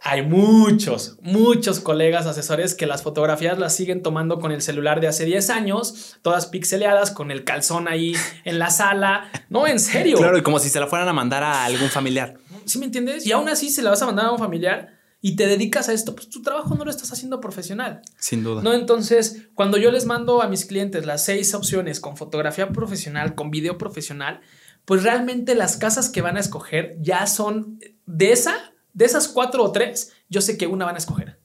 [0.00, 5.08] hay muchos, muchos colegas asesores que las fotografías las siguen tomando con el celular de
[5.08, 9.28] hace 10 años, todas pixeleadas, con el calzón ahí en la sala.
[9.48, 10.16] No, en serio.
[10.16, 12.38] Claro, y como si se la fueran a mandar a algún familiar.
[12.64, 13.26] ¿Sí me entiendes?
[13.26, 15.92] Y aún así se la vas a mandar a un familiar y te dedicas a
[15.92, 18.02] esto, pues tu trabajo no lo estás haciendo profesional.
[18.18, 18.62] Sin duda.
[18.62, 23.34] No, entonces, cuando yo les mando a mis clientes las seis opciones con fotografía profesional,
[23.34, 24.40] con video profesional,
[24.84, 29.62] pues realmente las casas que van a escoger ya son de esa de esas cuatro
[29.62, 31.38] o tres, yo sé que una van a escoger.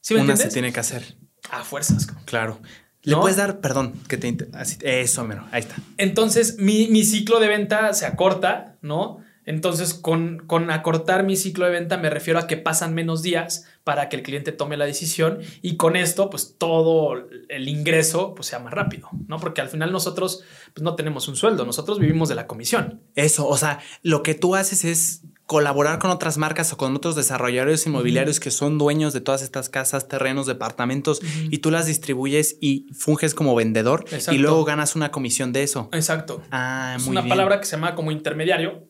[0.00, 1.16] ¿Sí me una se tiene que hacer.
[1.50, 2.06] A fuerzas.
[2.26, 2.60] Claro.
[3.02, 4.36] Le puedes dar, perdón, que te
[4.82, 5.76] eso, mero, ahí está.
[5.96, 9.24] Entonces, mi, mi, ciclo de venta se acorta, ¿no?
[9.48, 13.64] Entonces, con, con, acortar mi ciclo de venta me refiero a que pasan menos días
[13.82, 17.14] para que el cliente tome la decisión y con esto, pues todo
[17.48, 19.38] el ingreso pues, sea más rápido, ¿no?
[19.38, 20.42] Porque al final nosotros
[20.74, 23.00] pues, no tenemos un sueldo, nosotros vivimos de la comisión.
[23.14, 27.16] Eso, o sea, lo que tú haces es colaborar con otras marcas o con otros
[27.16, 32.58] desarrolladores inmobiliarios que son dueños de todas estas casas, terrenos, departamentos y tú las distribuyes
[32.60, 35.88] y funges como vendedor y luego ganas una comisión de eso.
[35.94, 36.42] Exacto.
[36.50, 38.87] Ah, es una palabra que se llama como intermediario,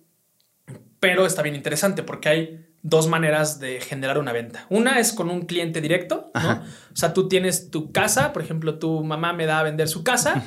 [1.01, 4.67] pero está bien interesante porque hay dos maneras de generar una venta.
[4.69, 6.63] Una es con un cliente directo, ¿no?
[6.93, 10.05] O sea, tú tienes tu casa, por ejemplo, tu mamá me da a vender su
[10.05, 10.45] casa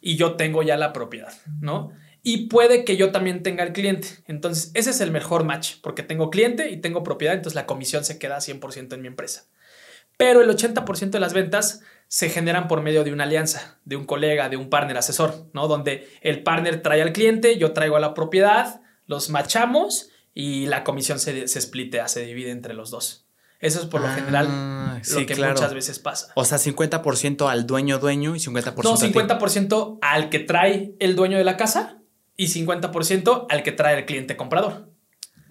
[0.00, 1.92] y yo tengo ya la propiedad, ¿no?
[2.26, 4.08] y puede que yo también tenga el cliente.
[4.26, 8.02] Entonces, ese es el mejor match, porque tengo cliente y tengo propiedad, entonces la comisión
[8.02, 9.44] se queda 100% en mi empresa.
[10.16, 14.06] Pero el 80% de las ventas se generan por medio de una alianza, de un
[14.06, 15.68] colega, de un partner asesor, ¿no?
[15.68, 20.84] Donde el partner trae al cliente, yo traigo a la propiedad, los machamos y la
[20.84, 23.24] comisión se, se splitea, se divide entre los dos.
[23.60, 26.32] Eso es por lo general ah, lo que muchas veces pasa.
[26.34, 31.38] O sea, 50% al dueño dueño y 50% No, 50% al que trae el dueño
[31.38, 31.98] de la casa
[32.36, 34.90] y 50% al que trae el cliente comprador.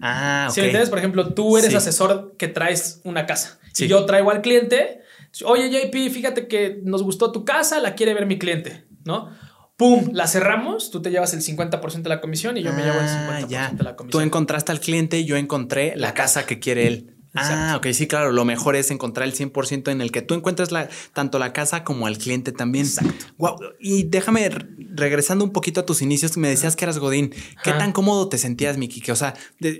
[0.00, 0.48] Ah.
[0.52, 4.30] Si me entiendes, por ejemplo, tú eres asesor que traes una casa y yo traigo
[4.30, 5.00] al cliente,
[5.44, 9.30] oye JP, fíjate que nos gustó tu casa, la quiere ver mi cliente, ¿no?
[9.76, 10.10] ¡Pum!
[10.12, 13.08] La cerramos, tú te llevas el 50% de la comisión y yo me llevo el
[13.08, 14.10] 50% ah, de la comisión.
[14.10, 17.16] Tú encontraste al cliente y yo encontré la, casa que quiere él.
[17.34, 18.30] Ah, ok, sí, claro.
[18.30, 21.82] Lo mejor es encontrar el 100% en el que tú encuentres la, tanto la casa
[21.82, 22.86] como al cliente también.
[22.86, 23.26] Exacto.
[23.38, 23.56] Wow.
[23.80, 27.34] Y déjame, regresando un poquito a tus inicios, me decías que eras Godín.
[27.64, 29.00] ¿Qué tan cómodo te sentías, Miki?
[29.00, 29.34] Que, o sea,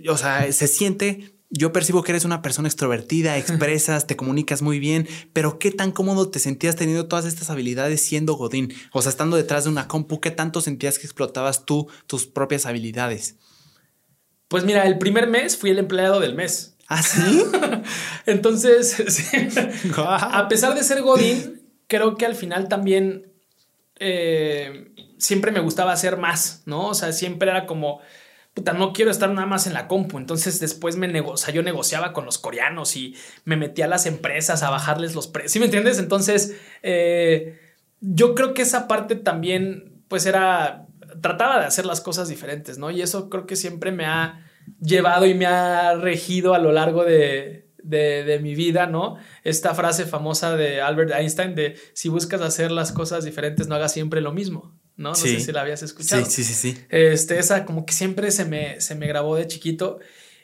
[0.08, 4.80] o sea, se siente yo percibo que eres una persona extrovertida, expresas, te comunicas muy
[4.80, 8.74] bien, pero ¿qué tan cómodo te sentías teniendo todas estas habilidades siendo Godín?
[8.92, 12.66] O sea, estando detrás de una compu, ¿qué tanto sentías que explotabas tú tus propias
[12.66, 13.36] habilidades?
[14.48, 16.76] Pues mira, el primer mes fui el empleado del mes.
[16.88, 17.44] ¿Ah, sí?
[18.26, 18.96] Entonces,
[19.96, 23.32] a pesar de ser Godín, creo que al final también
[24.00, 26.88] eh, siempre me gustaba hacer más, ¿no?
[26.88, 28.00] O sea, siempre era como,
[28.54, 30.18] puta, no quiero estar nada más en la compu.
[30.18, 34.62] Entonces después me negocia, yo negociaba con los coreanos y me metía a las empresas
[34.62, 35.98] a bajarles los precios, ¿sí me entiendes?
[35.98, 37.58] Entonces, eh,
[38.00, 40.86] yo creo que esa parte también, pues era,
[41.20, 42.90] trataba de hacer las cosas diferentes, ¿no?
[42.90, 44.46] Y eso creo que siempre me ha
[44.80, 49.16] llevado y me ha regido a lo largo de, de, mi vida, ¿no?
[49.42, 53.92] Esta frase famosa de Albert Einstein de si buscas hacer las cosas diferentes, no hagas
[53.92, 55.10] siempre lo mismo, ¿no?
[55.10, 56.24] No sé si la habías escuchado.
[56.24, 56.80] Sí, sí, sí, sí.
[56.88, 59.98] Este, esa como que siempre se me, se me grabó de chiquito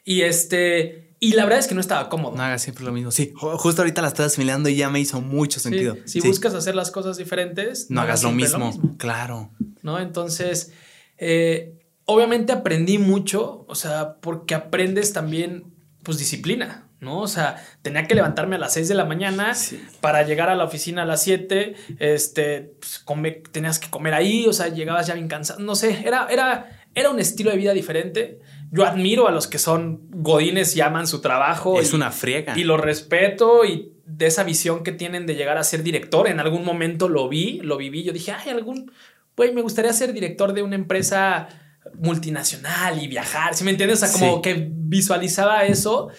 [0.04, 1.08] y este...
[1.22, 2.34] Y la verdad es que no estaba cómodo.
[2.34, 3.10] No hagas siempre lo mismo.
[3.10, 5.98] Sí, justo ahorita la estás asimilando y ya me hizo mucho sentido.
[6.06, 8.96] Si buscas hacer las cosas diferentes, no, hagas lo mismo.
[8.96, 9.50] Claro.
[9.82, 10.00] ¿No?
[10.00, 10.72] Entonces,
[11.18, 17.20] eh, obviamente aprendí mucho, o sea, porque aprendes también, pues, disciplina, ¿no?
[17.20, 19.54] O sea, tenía que levantarme a las 6 de la mañana
[20.00, 23.04] para llegar a la oficina a las 7, este, pues,
[23.50, 27.10] tenías que comer ahí, o sea, llegabas ya bien cansado, no sé, era, era, era
[27.10, 28.40] un estilo de vida diferente.
[28.72, 31.80] Yo admiro a los que son godines y aman su trabajo.
[31.80, 32.56] Es una friega.
[32.56, 36.28] Y lo respeto y de esa visión que tienen de llegar a ser director.
[36.28, 38.04] En algún momento lo vi, lo viví.
[38.04, 38.92] Yo dije, ay, algún,
[39.36, 41.48] güey, me gustaría ser director de una empresa
[41.94, 43.54] multinacional y viajar.
[43.54, 44.02] Si me entiendes?
[44.02, 46.10] O sea, como que visualizaba eso.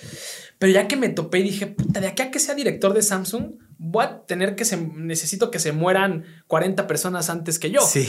[0.61, 3.01] Pero ya que me topé y dije, puta, de aquí a que sea director de
[3.01, 7.81] Samsung, voy a tener que se, necesito que se mueran 40 personas antes que yo.
[7.91, 8.07] Sí.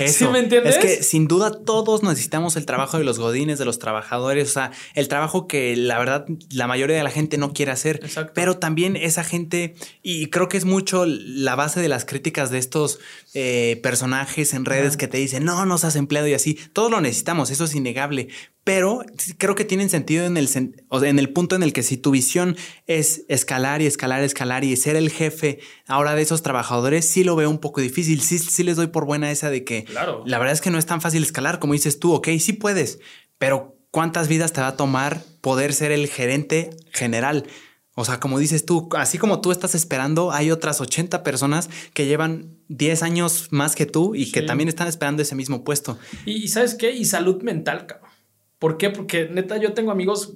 [0.00, 0.30] Eso.
[0.30, 0.76] me entiendes?
[0.76, 4.52] Es que sin duda todos necesitamos el trabajo de los godines, de los trabajadores, o
[4.52, 8.00] sea, el trabajo que la verdad la mayoría de la gente no quiere hacer.
[8.02, 8.32] Exacto.
[8.34, 12.56] Pero también esa gente, y creo que es mucho la base de las críticas de
[12.56, 13.00] estos
[13.34, 16.58] eh, personajes en redes que te dicen, no, no seas empleado y así.
[16.72, 18.28] Todos lo necesitamos, eso es innegable
[18.64, 19.02] pero
[19.38, 22.56] creo que tienen sentido en el, en el punto en el que si tu visión
[22.86, 27.34] es escalar y escalar, escalar y ser el jefe ahora de esos trabajadores, sí lo
[27.34, 28.20] veo un poco difícil.
[28.20, 30.22] Sí, sí les doy por buena esa de que claro.
[30.26, 33.00] la verdad es que no es tan fácil escalar como dices tú, ok, sí puedes,
[33.38, 37.46] pero ¿cuántas vidas te va a tomar poder ser el gerente general?
[37.94, 42.06] O sea, como dices tú, así como tú estás esperando, hay otras 80 personas que
[42.06, 45.98] llevan 10 años más que tú y que también están esperando ese mismo puesto.
[46.24, 46.92] Y, sabes qué?
[46.92, 48.10] Y salud mental, cabrón.
[48.58, 48.90] ¿Por qué?
[48.90, 50.34] Porque neta, yo tengo amigos,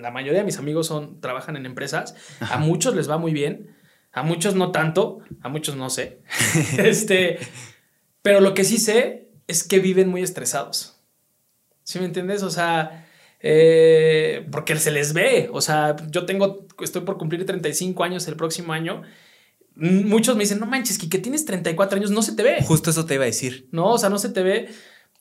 [0.00, 3.74] la mayoría de mis amigos son, trabajan en empresas, a muchos les va muy bien,
[4.12, 6.20] a muchos no tanto, a muchos no sé.
[6.78, 7.38] este,
[8.20, 11.00] pero lo que sí sé es que viven muy estresados.
[11.84, 12.42] ¿Sí me entiendes?
[12.42, 13.07] O sea,
[13.40, 15.48] eh, porque se les ve.
[15.52, 19.02] O sea, yo tengo, estoy por cumplir 35 años el próximo año.
[19.74, 22.56] Muchos me dicen, no manches, que tienes 34 años, no se te ve.
[22.62, 23.68] Justo eso te iba a decir.
[23.70, 24.68] No, o sea, no se te ve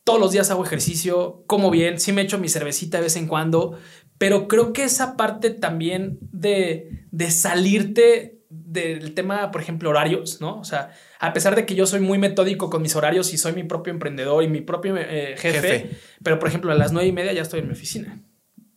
[0.08, 3.27] todos los días hago ejercicio, como bien, sí me echo mi cervecita de vez en
[3.27, 3.77] cuando,
[4.17, 10.60] pero creo que esa parte también de, de salirte del tema, por ejemplo, horarios, ¿no?
[10.60, 13.53] O sea, a pesar de que yo soy muy metódico con mis horarios y soy
[13.53, 15.91] mi propio emprendedor y mi propio eh, jefe,
[16.23, 18.21] pero por ejemplo, a las nueve y media ya estoy en mi oficina.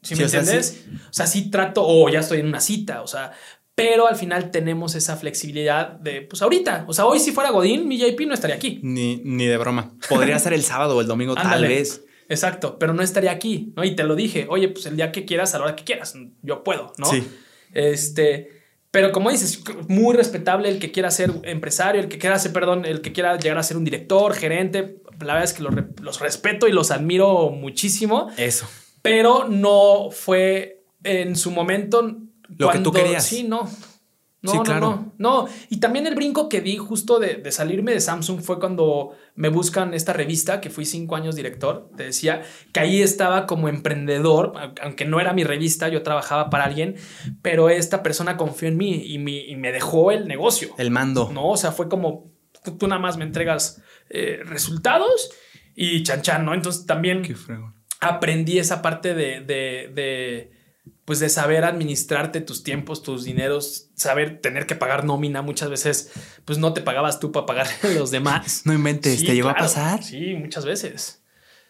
[0.02, 0.86] ¿Sí, me entiendes?
[1.10, 3.32] O sea, sí trato, o ya estoy en una cita, o sea,
[3.74, 7.86] pero al final tenemos esa flexibilidad de, pues ahorita, o sea, hoy si fuera Godín,
[7.88, 8.80] mi JP no estaría aquí.
[8.82, 9.92] Ni, ni de broma.
[10.08, 12.04] Podría ser el sábado o el domingo, tal vez.
[12.28, 13.82] Exacto, pero no estaría aquí, ¿no?
[13.82, 16.14] Y te lo dije, oye, pues el día que quieras, a la hora que quieras,
[16.42, 17.06] yo puedo, ¿no?
[17.06, 17.26] Sí.
[17.72, 18.59] Este,
[18.90, 22.84] pero como dices, muy respetable el que quiera ser empresario, el que quiera ser, perdón,
[22.84, 26.20] el que quiera llegar a ser un director, gerente, la verdad es que los, los
[26.20, 28.30] respeto y los admiro muchísimo.
[28.36, 28.66] Eso.
[29.02, 32.16] Pero no fue en su momento
[32.48, 33.24] lo que tú querías.
[33.24, 33.68] Sí, no.
[34.42, 35.48] No, no, no, no.
[35.68, 39.92] Y también el brinco que di justo de, salirme de Samsung fue cuando me buscan
[39.92, 41.90] esta revista, que fui cinco años director.
[41.96, 46.64] Te decía que ahí estaba como emprendedor, aunque no era mi revista, yo trabajaba para
[46.64, 46.96] alguien,
[47.42, 50.74] pero esta persona confió en mí y, me dejó el negocio.
[50.78, 51.30] El mando.
[51.32, 52.32] No, o sea, fue como
[52.78, 55.30] tú, nada más me entregas eh, resultados
[55.74, 56.54] y chan chan, ¿no?
[56.54, 57.22] Entonces también
[58.00, 60.50] aprendí esa parte de
[61.10, 66.12] pues de saber administrarte tus tiempos, tus dineros, saber tener que pagar nómina muchas veces,
[66.44, 68.62] pues no te pagabas tú para pagar a los demás.
[68.64, 70.04] No inventes, ¿te llegó a pasar?
[70.04, 71.20] Sí, muchas veces.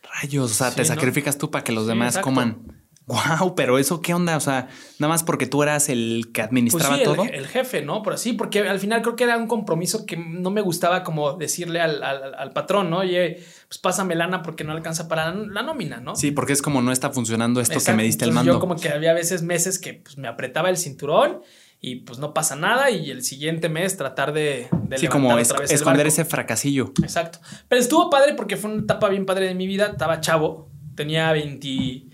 [0.02, 2.79] Rayos, o sea, te sacrificas tú para que los demás coman.
[3.10, 4.68] Wow, pero eso qué onda, o sea,
[4.98, 7.24] nada más porque tú eras el que administraba pues todo.
[7.24, 8.02] El, jefe, ¿no?
[8.02, 11.32] Por así, porque al final creo que era un compromiso que no me gustaba como
[11.32, 12.98] decirle al, patrón, ¿no?
[12.98, 16.14] Oye, pues pásame lana porque no alcanza para la, nómina, ¿no?
[16.14, 18.52] Sí, porque es como no está funcionando esto que me diste el mando.
[18.52, 21.40] Yo como que había veces meses que pues, me apretaba el cinturón
[21.80, 26.06] y pues no pasa nada y el siguiente mes tratar de, de sí, como esconder
[26.06, 26.92] ese fracasillo.
[27.02, 27.40] Exacto.
[27.68, 29.86] Pero estuvo padre porque fue una etapa bien padre de mi vida.
[29.86, 32.09] Estaba chavo, tenía 20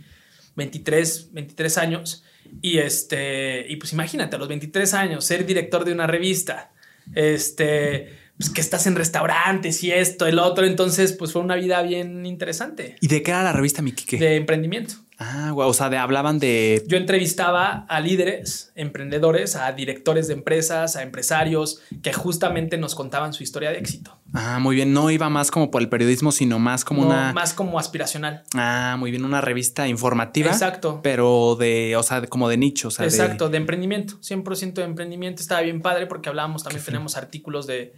[0.57, 2.25] 23, 23 años.
[2.63, 6.73] Y este, y pues imagínate, a los 23 años, ser director de una revista,
[7.15, 10.67] este, pues que estás en restaurantes y esto, el otro.
[10.67, 12.97] Entonces, pues fue una vida bien interesante.
[13.01, 14.95] ¿Y de qué era la revista, mi De emprendimiento.
[15.19, 16.83] Ah, o sea, de, hablaban de...
[16.87, 23.33] Yo entrevistaba a líderes, emprendedores, a directores de empresas, a empresarios que justamente nos contaban
[23.33, 24.16] su historia de éxito.
[24.33, 24.93] Ah, muy bien.
[24.93, 27.33] No iba más como por el periodismo, sino más como una...
[27.33, 28.43] Más como aspiracional.
[28.55, 29.25] Ah, muy bien.
[29.25, 30.51] Una revista informativa.
[30.51, 31.01] Exacto.
[31.03, 32.89] Pero de, o sea, como de nicho.
[32.89, 33.57] Exacto, de...
[33.57, 34.15] emprendimiento.
[34.21, 35.43] 100% de emprendimiento.
[35.43, 37.95] Estaba bien padre porque hablábamos, también tenemos artículos de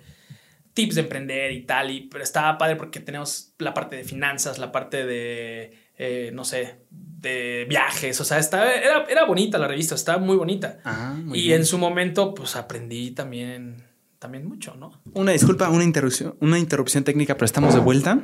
[0.75, 1.91] tips de emprender y tal.
[1.91, 6.45] Y, pero estaba padre porque tenemos la parte de finanzas, la parte de, eh, no
[6.45, 10.79] sé, de viajes, o sea, estaba, era, era bonita la revista, estaba muy bonita.
[10.85, 13.88] Ah, y en su momento, pues aprendí también,
[14.19, 15.01] también mucho, ¿no?
[15.15, 18.23] Una disculpa, una interrupción, una interrupción técnica, pero estamos de vuelta.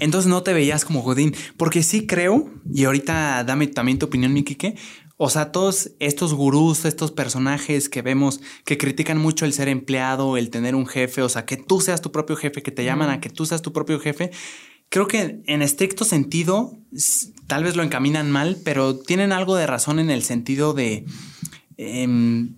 [0.00, 4.32] Entonces no te veías como Godín, porque sí creo, y ahorita dame también tu opinión,
[4.32, 4.76] mi Quique,
[5.16, 10.36] O sea, todos estos gurús, estos personajes que vemos que critican mucho el ser empleado,
[10.36, 13.10] el tener un jefe, o sea, que tú seas tu propio jefe, que te llaman
[13.10, 14.32] a que tú seas tu propio jefe,
[14.88, 16.76] creo que en estricto sentido,
[17.46, 21.04] tal vez lo encaminan mal, pero tienen algo de razón en el sentido de...
[21.76, 22.56] Em,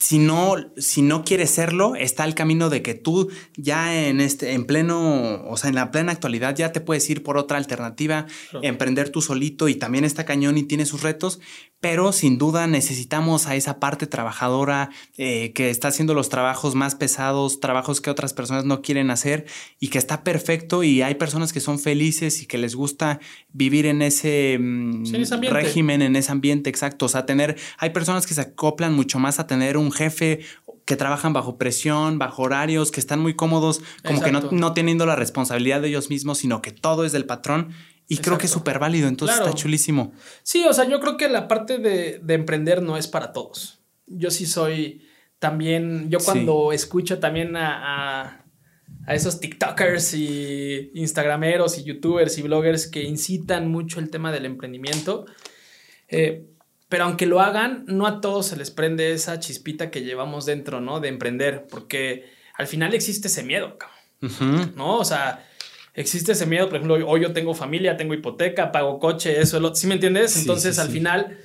[0.00, 4.54] si no, si no quieres serlo, está el camino de que tú ya en este,
[4.54, 8.24] en pleno, o sea, en la plena actualidad ya te puedes ir por otra alternativa,
[8.62, 11.38] emprender tú solito y también está cañón y tiene sus retos,
[11.80, 16.94] pero sin duda necesitamos a esa parte trabajadora eh, que está haciendo los trabajos más
[16.94, 19.46] pesados, trabajos que otras personas no quieren hacer
[19.80, 23.20] y que está perfecto y hay personas que son felices y que les gusta
[23.52, 25.04] vivir en ese, mm,
[25.50, 27.06] régimen, en ese ambiente exacto.
[27.06, 30.40] O sea, tener, hay personas que se acoplan mucho más a tener un jefe
[30.84, 35.06] que trabajan bajo presión, bajo horarios, que están muy cómodos, como que no, no teniendo
[35.06, 37.72] la responsabilidad de ellos mismos, sino que todo es del patrón.
[38.08, 40.12] Y creo que es súper válido, entonces está chulísimo.
[40.42, 43.84] Sí, o sea, yo creo que la parte de, emprender no es para todos.
[44.08, 45.06] Yo sí soy
[45.38, 48.44] también, yo cuando escucho también a,
[49.06, 54.44] a, esos TikTokers y Instagrameros y YouTubers y bloggers que incitan mucho el tema del
[54.44, 55.26] emprendimiento,
[56.08, 56.49] eh,
[56.90, 60.80] pero aunque lo hagan, no a todos se les prende esa chispita que llevamos dentro,
[60.80, 60.98] ¿no?
[60.98, 62.28] De emprender, porque
[62.58, 63.78] al final existe ese miedo,
[64.74, 64.98] ¿no?
[64.98, 65.46] O sea,
[65.94, 69.72] existe ese miedo, por ejemplo, hoy yo tengo familia, tengo hipoteca, pago coche, eso, lo,
[69.72, 70.36] ¿sí me entiendes?
[70.36, 71.38] Entonces al final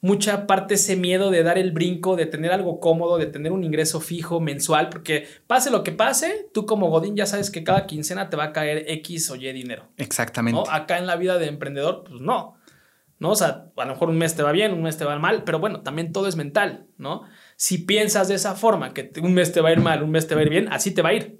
[0.00, 3.64] mucha parte ese miedo de dar el brinco, de tener algo cómodo, de tener un
[3.64, 7.86] ingreso fijo mensual, porque pase lo que pase, tú como Godín ya sabes que cada
[7.86, 9.88] quincena te va a caer X o Y dinero.
[9.98, 10.58] Exactamente.
[10.70, 12.56] Acá en la vida de emprendedor, pues no.
[13.20, 13.30] ¿No?
[13.30, 15.44] O sea, a lo mejor un mes te va bien, un mes te va mal,
[15.44, 17.22] pero bueno, también todo es mental, ¿no?
[17.56, 20.26] Si piensas de esa forma, que un mes te va a ir mal, un mes
[20.26, 21.38] te va a ir bien, así te va a ir.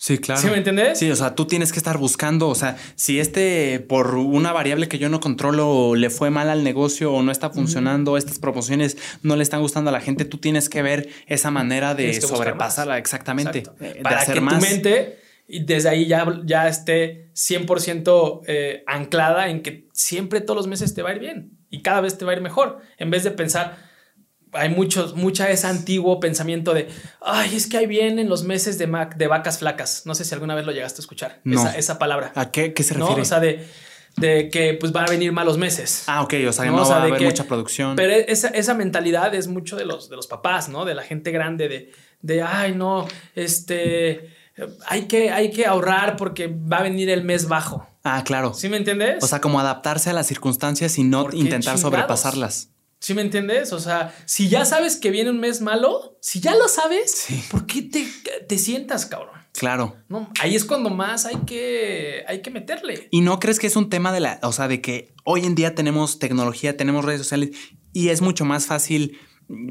[0.00, 0.40] Sí, claro.
[0.40, 0.96] ¿Sí me entiendes?
[0.96, 4.86] Sí, o sea, tú tienes que estar buscando, o sea, si este por una variable
[4.86, 8.96] que yo no controlo le fue mal al negocio o no está funcionando, estas promociones
[9.24, 12.96] no le están gustando a la gente, tú tienes que ver esa manera de sobrepasarla,
[12.96, 13.64] exactamente.
[13.80, 15.18] Eh, Para que tu mente
[15.48, 20.94] y desde ahí ya, ya esté 100% eh, anclada en que siempre todos los meses
[20.94, 23.24] te va a ir bien y cada vez te va a ir mejor, en vez
[23.24, 23.88] de pensar
[24.52, 26.88] hay muchos, mucha ese antiguo pensamiento de,
[27.20, 28.86] ay, es que ahí vienen los meses de,
[29.16, 30.06] de vacas flacas.
[30.06, 31.40] No sé si alguna vez lo llegaste a escuchar,
[31.76, 32.32] esa, palabra.
[32.34, 33.22] ¿A qué, se refiere?
[33.22, 33.66] O sea, de,
[34.16, 36.04] de, que pues van a venir malos meses.
[36.06, 37.96] Ah, ok, o sea, no, va a haber mucha producción.
[37.96, 40.84] Pero esa, esa, mentalidad es mucho de los, de los papás, ¿no?
[40.84, 41.92] De la gente grande, de,
[42.22, 44.30] de ay, no, este,
[44.86, 47.86] hay que, hay que ahorrar porque va a venir el mes bajo.
[48.04, 48.54] Ah, claro.
[48.54, 49.22] ¿Sí me entiendes?
[49.22, 52.70] O sea, como adaptarse a las circunstancias y no intentar sobrepasarlas.
[53.00, 53.72] ¿Sí me entiendes?
[53.72, 57.66] O sea, si ya sabes que viene un mes malo, si ya lo sabes, ¿por
[57.66, 58.08] qué te,
[58.48, 59.36] te, sientas, cabrón?
[59.52, 59.96] Claro.
[60.08, 63.08] No, ahí es cuando más hay que, hay que meterle.
[63.12, 65.54] ¿Y no crees que es un tema de la, o sea, de que hoy en
[65.54, 67.50] día tenemos tecnología, tenemos redes sociales
[67.92, 69.18] y es mucho más fácil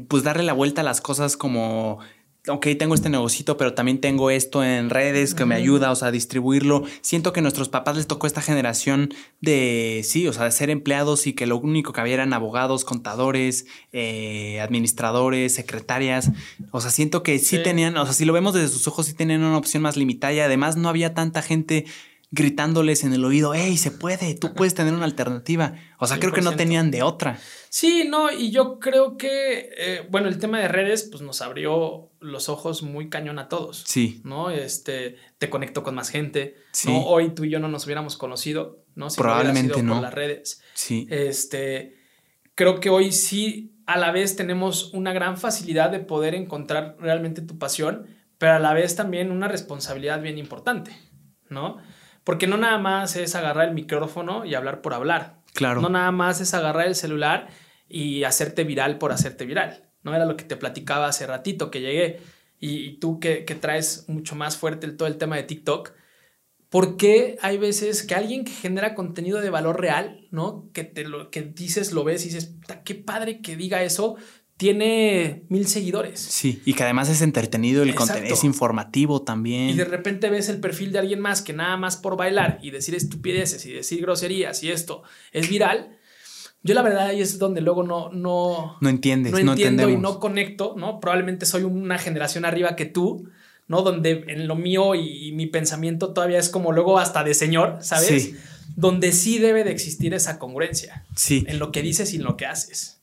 [0.08, 1.98] pues darle la vuelta a las cosas como
[2.46, 6.08] ok, tengo este negocito, pero también tengo esto en redes que me ayuda, o sea,
[6.08, 6.84] a distribuirlo.
[7.00, 10.70] Siento que a nuestros papás les tocó esta generación de, sí, o sea, de ser
[10.70, 16.30] empleados y que lo único que había eran abogados, contadores, eh, administradores, secretarias.
[16.70, 19.14] O sea, siento que sí, tenían, o sea, si lo vemos desde sus ojos, sí
[19.14, 21.84] tenían una opción más limitada y además no había tanta gente
[22.30, 25.74] gritándoles en el oído, hey, se puede, tú puedes tener una alternativa.
[25.98, 27.38] O sea, creo que no tenían de otra.
[27.70, 32.10] Sí, no, y yo creo que, eh, bueno, el tema de redes, pues nos abrió
[32.20, 33.84] los ojos muy cañón a todos.
[33.86, 34.20] Sí.
[34.24, 34.50] ¿No?
[34.50, 36.56] Este, te conectó con más gente.
[36.72, 36.90] Sí.
[36.92, 39.08] Hoy tú y yo no nos hubiéramos conocido, ¿no?
[39.08, 39.94] Si Probablemente no.
[39.94, 40.62] Por las redes.
[40.74, 41.06] Sí.
[41.10, 41.96] Este,
[42.54, 47.40] creo que hoy sí, a la vez tenemos una gran facilidad de poder encontrar realmente
[47.40, 48.06] tu pasión,
[48.36, 50.92] pero a la vez también una responsabilidad bien importante,
[51.48, 51.78] ¿no?
[52.28, 55.38] Porque no nada más es agarrar el micrófono y hablar por hablar.
[55.54, 55.80] Claro.
[55.80, 57.48] No nada más es agarrar el celular
[57.88, 59.88] y hacerte viral por hacerte viral.
[60.02, 62.20] No era lo que te platicaba hace ratito que llegué.
[62.60, 65.92] Y, tú que, traes mucho más fuerte el, todo el tema de TikTok.
[66.68, 70.68] ¿Por qué hay veces que alguien que genera contenido de valor real, ¿no?
[70.74, 74.16] Que te lo que dices, lo ves y dices, qué padre que diga eso,
[74.58, 76.18] tiene mil seguidores.
[76.18, 79.70] Sí, y que además es entretenido, el contenido es informativo también.
[79.70, 82.72] Y de repente ves el perfil de alguien más que nada más por bailar y
[82.72, 85.96] decir estupideces y decir groserías y esto es viral.
[86.64, 90.18] Yo la verdad ahí es donde luego no no no entiendes, no, entiendo y no
[90.18, 90.98] conecto, ¿no?
[90.98, 93.30] Probablemente soy una generación arriba que tú,
[93.68, 93.82] ¿no?
[93.82, 98.24] Donde en lo mío y, mi pensamiento todavía es como luego hasta de señor, ¿sabes?
[98.24, 98.36] Sí.
[98.74, 101.04] Donde sí debe de existir esa congruencia.
[101.14, 101.44] Sí.
[101.46, 102.97] En lo que dices y en lo que haces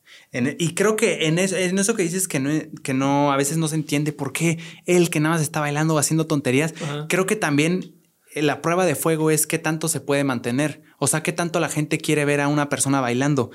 [0.58, 2.50] y creo que en eso, en eso, que dices que no,
[2.84, 5.96] que no, a veces no se entiende por qué él que nada más está bailando
[5.96, 6.74] o haciendo tonterías,
[7.10, 7.96] creo que también
[8.34, 10.84] eh, la prueba de fuego es qué tanto se puede mantener.
[11.00, 13.52] O sea, qué tanto la gente quiere ver a una persona bailando.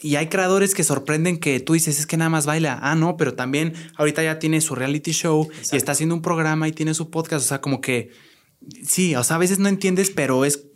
[0.00, 2.78] Y hay creadores que sorprenden que tú dices, es que nada más baila.
[2.82, 6.68] Ah, no, pero también ahorita ya tiene su reality show y está haciendo un programa
[6.68, 7.44] y tiene su podcast.
[7.44, 8.10] O sea, como que
[8.82, 10.68] sí, o sea, a veces no entiendes, pero es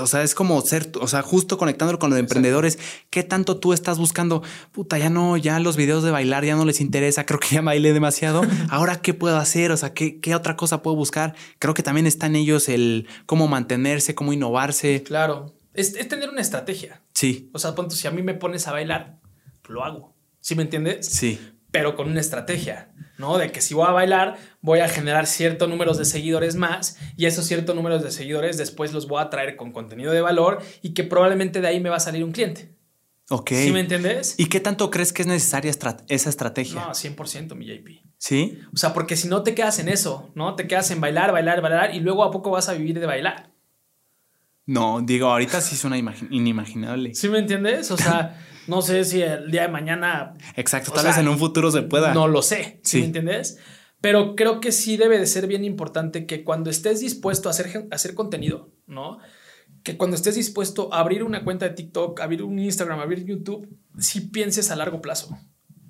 [0.00, 2.78] o sea, es como ser, o sea, justo conectándolo con los emprendedores,
[3.10, 4.42] ¿qué tanto tú estás buscando?
[4.72, 7.60] Puta, ya no, ya los videos de bailar ya no les interesa, creo que ya
[7.60, 8.42] bailé demasiado.
[8.70, 9.70] Ahora, ¿qué puedo hacer?
[9.72, 11.34] O sea, ¿qué, ¿qué, otra cosa puedo buscar?
[11.58, 15.02] Creo que también está en ellos el cómo mantenerse, cómo innovarse.
[15.02, 17.02] Claro, es, tener una estrategia.
[17.14, 17.50] Sí.
[17.52, 19.18] O sea, punto, si a mí me pones a bailar,
[19.68, 20.14] lo hago.
[20.40, 21.06] ¿Sí me entiendes?
[21.06, 21.38] Sí.
[21.70, 22.90] Pero con una estrategia.
[23.18, 23.36] ¿no?
[23.36, 27.26] De que si voy a bailar, voy a generar ciertos números de seguidores más y
[27.26, 30.94] esos ciertos números de seguidores después los voy a traer con contenido de valor y
[30.94, 32.78] que probablemente de ahí me va a salir un cliente.
[33.30, 33.50] Ok.
[33.50, 34.36] ¿Sí me entiendes?
[34.38, 35.70] ¿Y qué tanto crees que es necesaria
[36.08, 36.80] esa estrategia?
[36.80, 37.88] No, 100% mi JP.
[38.16, 38.58] ¿Sí?
[38.72, 40.54] O sea, porque si no te quedas en eso, ¿no?
[40.54, 43.50] Te quedas en bailar, bailar, bailar y luego a poco vas a vivir de bailar.
[44.64, 45.98] No, digo, ahorita sí suena
[46.30, 47.14] inimaginable.
[47.14, 47.90] ¿Sí me entiendes?
[47.90, 48.38] O sea,
[48.68, 50.34] no sé si el día de mañana.
[50.56, 52.14] Exacto, tal vez en un futuro se pueda.
[52.14, 52.80] No lo sé.
[52.84, 53.58] ¿Sí, me entiendes?
[54.00, 57.88] Pero creo que sí debe de ser bien importante que cuando estés dispuesto a hacer,
[57.90, 59.18] a hacer contenido, ¿no?
[59.82, 63.68] Que cuando estés dispuesto a abrir una cuenta de TikTok, abrir un Instagram, abrir YouTube,
[63.98, 65.36] sí pienses a largo plazo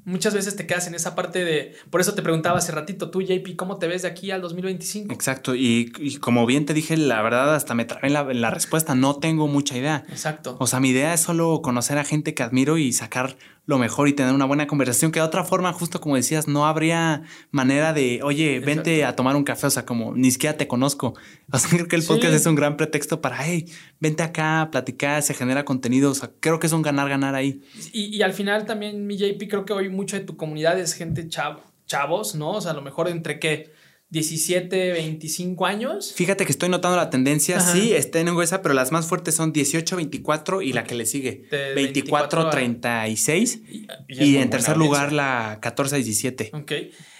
[0.09, 3.21] muchas veces te quedas en esa parte de, por eso te preguntaba hace ratito, tú
[3.21, 5.13] JP, ¿cómo te ves de aquí al 2025?
[5.13, 8.51] Exacto, y, como bien te dije, la verdad hasta me trabé en la, en la,
[8.51, 10.05] respuesta, no tengo mucha idea.
[10.09, 10.57] Exacto.
[10.59, 13.37] O sea, mi idea es solo conocer a gente que admiro y sacar
[13.69, 16.67] lo mejor y tener una buena conversación, que de otra forma, justo como decías, no
[16.67, 20.67] habría manera de, oye, vente a tomar un café, o sea, como ni siquiera te
[20.67, 21.15] conozco.
[21.51, 23.67] O sea, creo que el podcast es un gran pretexto para, hey,
[24.01, 27.63] vente acá, platicar, se genera contenido, o sea, creo que es un ganar-ganar ahí.
[27.93, 30.93] Y, y, al final también, mi JP, creo que hoy mucho de tu comunidad es
[30.93, 32.53] gente chavo, chavos, ¿no?
[32.53, 33.73] O sea, a lo mejor entre qué
[34.11, 36.13] 17, 25 años.
[36.15, 39.53] Fíjate que estoy notando la tendencia, sí, está en esa, pero las más fuertes son
[39.53, 43.63] 18, 24 y la que le sigue, 24, 36.
[44.09, 46.51] Y, en tercer lugar la 14, 17.
[46.55, 46.73] Ok.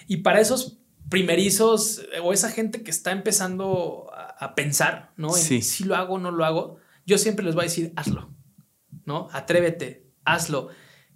[0.07, 0.79] Y para esos
[1.11, 5.37] primerizos o esa gente que está empezando a, pensar, ¿no?
[5.37, 8.35] En si lo hago o no lo hago, yo siempre les voy a decir, hazlo,
[9.05, 9.29] ¿no?
[9.33, 10.71] Atrévete, hazlo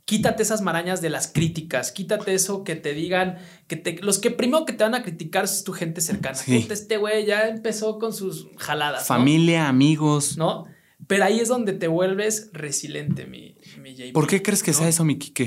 [0.04, 4.30] quítate esas marañas de las críticas, quítate eso que te digan, que te, los que
[4.30, 6.38] primero que te van a criticar es tu gente cercana.
[6.46, 9.06] Este güey ya empezó con sus jaladas.
[9.06, 10.36] Familia, amigos.
[10.36, 10.66] ¿No?
[11.06, 14.88] Pero ahí es donde te vuelves resiliente, mi, mi JP, ¿Por qué crees que sea
[14.88, 15.46] eso, mi Quique?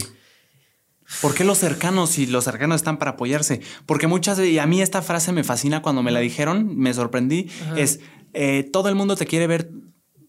[1.22, 3.62] ¿Por qué los cercanos y los cercanos están para apoyarse?
[3.86, 7.50] Porque muchas y a mí esta frase me fascina cuando me la dijeron, me sorprendí,
[7.78, 8.00] es
[8.34, 9.72] eh, todo el mundo te quiere ver,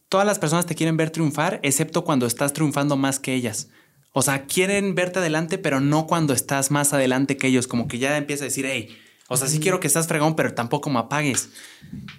[0.08, 3.68] todas las personas te quieren ver triunfar, excepto cuando estás triunfando más que ellas.
[4.18, 7.98] O sea, quieren verte adelante, pero no cuando estás más adelante que ellos, como que
[7.98, 8.96] ya empieza a decir, hey,
[9.28, 11.50] o sea, sí quiero que estás fregón, pero tampoco me apagues.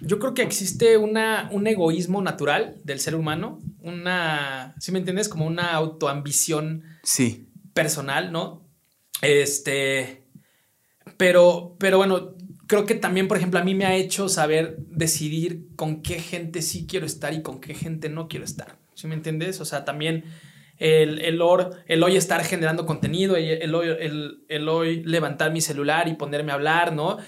[0.00, 5.28] Yo creo que existe una, un egoísmo natural del ser humano, una, ¿sí me entiendes?
[5.28, 7.48] Como una autoambición sí.
[7.74, 8.64] personal, ¿no?
[9.20, 10.22] Este,
[11.16, 12.36] pero, pero bueno,
[12.68, 16.62] creo que también, por ejemplo, a mí me ha hecho saber decidir con qué gente
[16.62, 18.78] sí quiero estar y con qué gente no quiero estar.
[18.94, 19.60] ¿Sí me entiendes?
[19.60, 20.22] O sea, también
[20.78, 21.40] el, el,
[21.86, 26.54] el hoy estar generando contenido, el, el, el, hoy levantar mi celular y ponerme a
[26.54, 27.18] hablar, ¿no?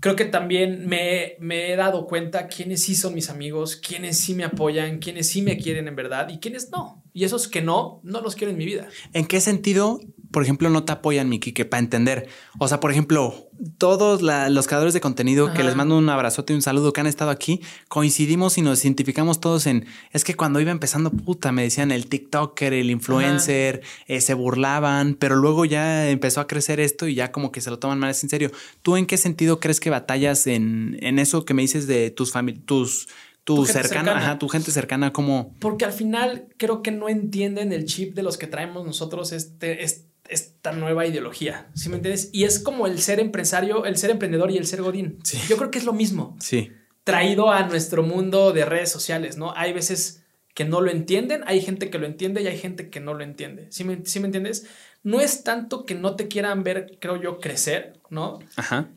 [0.00, 4.34] Creo que también me, me, he dado cuenta quiénes sí son mis amigos, quiénes sí
[4.34, 7.04] me apoyan, quiénes sí me quieren en verdad y quiénes no.
[7.12, 8.88] Y esos que no, no los quiero en mi vida.
[9.12, 10.00] ¿En qué sentido
[10.32, 12.28] por ejemplo, no te apoyan, Miki, que para entender.
[12.58, 16.56] O sea, por ejemplo, todos los creadores de contenido que les mando un abrazote y
[16.56, 20.60] un saludo que han estado aquí, coincidimos y nos identificamos todos en, es que cuando
[20.60, 26.08] iba empezando, puta, me decían el TikToker, el influencer, eh, se burlaban, pero luego ya
[26.08, 28.50] empezó a crecer esto y ya como que se lo toman más en serio.
[28.80, 32.32] ¿Tú en qué sentido crees que batallas en, en eso que me dices de tus
[32.32, 33.08] familias, tus
[33.44, 35.54] tu, cercana, Ajá, tu gente cercana, como.
[35.58, 39.82] Porque al final creo que no entienden el chip de los que traemos nosotros este,
[39.82, 42.30] este esta nueva ideología, ¿sí me entiendes?
[42.32, 45.18] Y es como el ser empresario, el ser emprendedor y el ser godín.
[45.48, 46.36] Yo creo que es lo mismo.
[46.40, 46.72] Sí.
[47.04, 49.52] Traído a nuestro mundo de redes sociales, ¿no?
[49.56, 50.22] Hay veces
[50.54, 53.24] que no lo entienden, hay gente que lo entiende y hay gente que no lo
[53.24, 53.66] entiende.
[53.70, 54.66] ¿Sí me, ¿sí me entiendes?
[55.02, 58.38] No es tanto que no te quieran ver, creo yo, crecer, ¿no?
[58.56, 58.90] Ajá.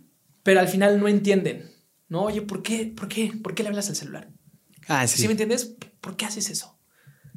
[0.43, 1.71] Pero al final no entienden,
[2.07, 2.23] ¿no?
[2.23, 2.93] Oye, ¿por qué?
[2.95, 3.31] ¿Por qué?
[3.41, 4.29] ¿Por qué le hablas al celular?
[4.87, 5.19] Ah, sí.
[5.19, 5.75] ¿Sí me entiendes?
[6.01, 6.77] ¿Por qué haces eso?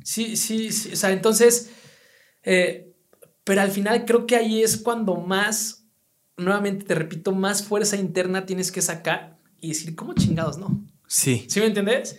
[0.05, 0.93] Sí, sí, sí.
[0.93, 1.71] O sea, entonces,
[2.43, 2.88] eh,
[3.49, 5.87] pero al final creo que ahí es cuando más,
[6.37, 10.85] nuevamente te repito, más fuerza interna tienes que sacar y decir, ¿cómo chingados no?
[11.07, 11.47] Sí.
[11.49, 12.19] ¿Sí me entiendes?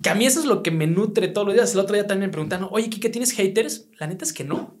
[0.00, 1.72] Que a mí eso es lo que me nutre todos los días.
[1.72, 3.88] El otro día también me preguntaron, oye, ¿qué tienes haters?
[3.98, 4.78] La neta es que no.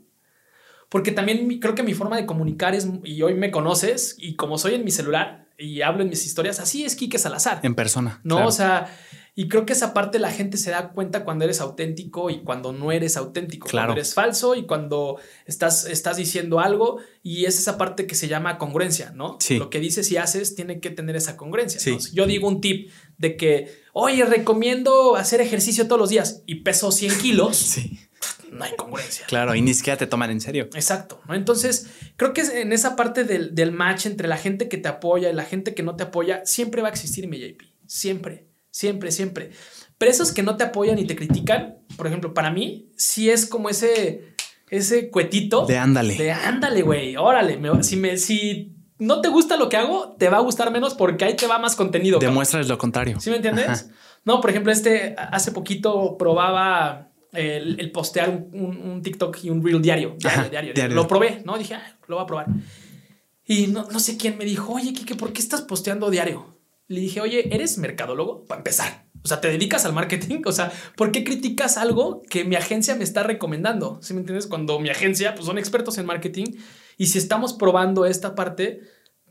[0.88, 4.56] Porque también creo que mi forma de comunicar es, y hoy me conoces, y como
[4.56, 7.58] soy en mi celular y hablo en mis historias, así es Quique Salazar.
[7.64, 8.20] En persona.
[8.22, 8.96] No, o sea,
[9.40, 12.72] Y creo que esa parte la gente se da cuenta cuando eres auténtico y cuando
[12.72, 13.68] no eres auténtico.
[13.68, 13.86] Claro.
[13.90, 16.98] Cuando eres falso y cuando estás, estás diciendo algo.
[17.22, 19.36] Y es esa parte que se llama congruencia, ¿no?
[19.38, 19.56] Sí.
[19.58, 21.78] Lo que dices y haces tiene que tener esa congruencia.
[21.78, 21.92] Sí.
[21.92, 22.00] ¿no?
[22.00, 26.56] Si yo digo un tip de que, oye, recomiendo hacer ejercicio todos los días y
[26.62, 27.96] peso 100 kilos, Sí.
[28.50, 29.24] no hay congruencia.
[29.26, 30.64] Claro, y ni siquiera te toman en serio.
[30.74, 31.34] Exacto, ¿no?
[31.34, 31.86] Entonces,
[32.16, 35.32] creo que en esa parte del, del match entre la gente que te apoya y
[35.32, 37.62] la gente que no te apoya, siempre va a existir mi JP.
[37.86, 39.50] Siempre, siempre, siempre.
[39.98, 43.46] Pero esos que no te apoyan y te critican, por ejemplo, para mí, sí es
[43.46, 44.34] como ese,
[44.70, 45.66] ese cuetito.
[45.66, 46.14] De ándale.
[46.16, 47.56] De ándale, güey, órale.
[47.56, 50.94] me- si, me, si no te gusta lo que hago, te va a gustar menos
[50.94, 52.18] porque ahí te va más contenido.
[52.18, 52.34] cabrón.
[52.34, 53.18] Demuéstrales lo contrario.
[53.20, 53.68] ¿Sí me entiendes?
[53.68, 53.84] Ajá.
[54.24, 59.50] No, por ejemplo, este hace poquito probaba el, el postear un, un- un TikTok y
[59.50, 60.16] un reel diario.
[60.18, 60.94] Diario, Ajá, diario, diario.
[60.96, 61.56] Lo probé, ¿no?
[61.58, 62.46] Dije, ah, lo voy a probar.
[63.44, 66.57] Y no, no sé quién me dijo, oye, Kike, ¿por qué estás posteando diario?
[66.88, 68.44] Le dije, oye, ¿eres mercadólogo?
[68.46, 69.06] Para empezar.
[69.22, 70.40] O sea, ¿te dedicas al marketing?
[70.46, 73.98] O sea, ¿por qué criticas algo que mi agencia me está recomendando?
[74.02, 74.46] ¿Sí me entiendes?
[74.46, 76.46] Cuando mi agencia, pues son expertos en marketing.
[76.96, 78.80] Y si estamos probando esta parte,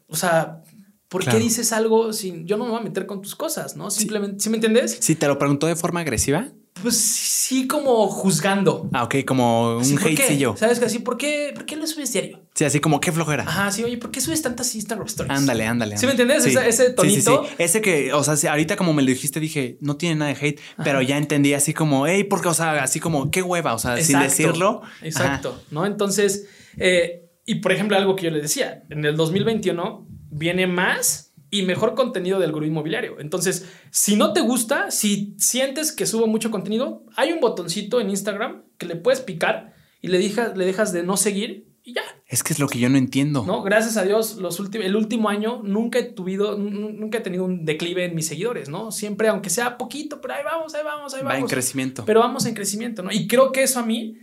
[0.08, 0.62] o sea,
[1.10, 1.38] ¿por Claro.
[1.38, 2.46] qué dices algo sin...
[2.46, 3.90] Yo no me voy a meter con tus cosas, ¿no?
[3.90, 4.98] Simplemente, ¿sí me entiendes?
[5.02, 6.50] Si te lo preguntó de forma agresiva.
[6.82, 8.90] Pues sí, como juzgando.
[8.94, 10.56] Ah, ok, como un hatecillo.
[10.58, 10.80] ¿Sabes?
[10.80, 12.42] Que así, ¿por qué, ¿por qué lo subes diario?
[12.54, 13.44] Sí, así como qué flojera.
[13.44, 15.38] Ajá, sí, oye, ¿por qué subes tantas Instagram stories?
[15.38, 15.98] Ándale, ándale.
[15.98, 16.46] ¿Sí me entiendes?
[16.46, 17.46] Ese- ese tonito.
[17.58, 20.60] Ese que, o sea, ahorita como me lo dijiste, dije, no tiene nada de hate,
[20.84, 23.96] pero ya entendí así como, hey, porque, o sea, así como, qué hueva, o sea,
[23.98, 24.82] sin Exacto, decirlo.
[24.84, 25.06] Ajá.
[25.06, 25.86] Exacto, ¿no?
[25.86, 26.48] Entonces,
[26.78, 31.62] eh, y por ejemplo, algo que yo les decía, en el 2021 viene más y
[31.64, 33.20] mejor contenido del gurú inmobiliario.
[33.20, 38.10] Entonces, si no te gusta, si sientes que subo mucho contenido, hay un botoncito en
[38.10, 42.02] Instagram que le puedes picar y le, dejas le dejas de no seguir y ya.
[42.28, 43.46] Es que es lo que yo no entiendo.
[43.48, 43.64] ¿no?
[43.64, 47.64] Gracias a Dios, los el último año nunca he, tuvido, nu- nunca he tenido un
[47.64, 48.92] declive en mis seguidores, ¿no?
[48.92, 51.52] Siempre, aunque sea poquito, pero ahí vamos, ahí vamos, ahí Va en vamos.
[51.52, 52.04] crecimiento.
[52.06, 53.12] Pero vamos en crecimiento, ¿no?
[53.14, 54.18] Y creo que eso a mí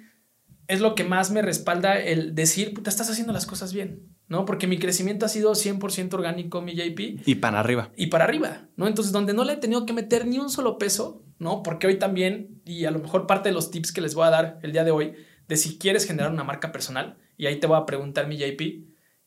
[0.68, 4.44] es lo que más me respalda el decir, puta, estás haciendo las cosas bien, ¿no?
[4.44, 7.90] Porque mi crecimiento ha sido 100% orgánico, mi JP, y para arriba.
[7.96, 8.86] y para arriba, ¿no?
[8.88, 11.62] Entonces, donde no le he tenido que meter ni un solo peso, ¿no?
[11.62, 14.30] Porque hoy también, y a lo mejor parte de los tips que les voy a
[14.30, 15.14] dar el día de hoy,
[15.48, 18.60] de si quieres generar una marca personal, y ahí te voy a preguntar, mi JP,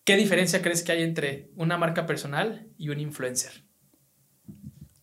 [0.03, 3.63] ¿qué diferencia crees que hay entre una marca personal y un influencer?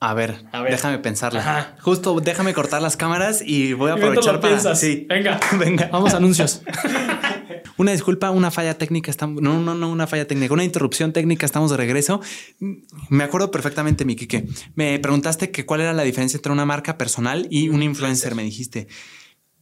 [0.00, 0.72] A ver, A ver.
[0.72, 1.40] déjame pensarla.
[1.40, 1.76] Ajá.
[1.80, 4.52] Justo déjame cortar las cámaras y voy a aprovechar lo para.
[4.55, 4.78] piensas.
[4.78, 5.07] Sí.
[5.09, 5.88] Venga, Venga.
[5.90, 6.61] vamos a anuncios.
[7.77, 9.11] Una disculpa, una falla técnica.
[9.11, 11.47] Estamos, no, no, no, una falla técnica, una interrupción técnica.
[11.47, 12.21] Estamos de regreso.
[13.09, 14.47] Me acuerdo perfectamente, mi Kike.
[14.75, 18.43] Me preguntaste que cuál era la diferencia entre una marca personal y un influencer, me
[18.43, 18.89] dijiste.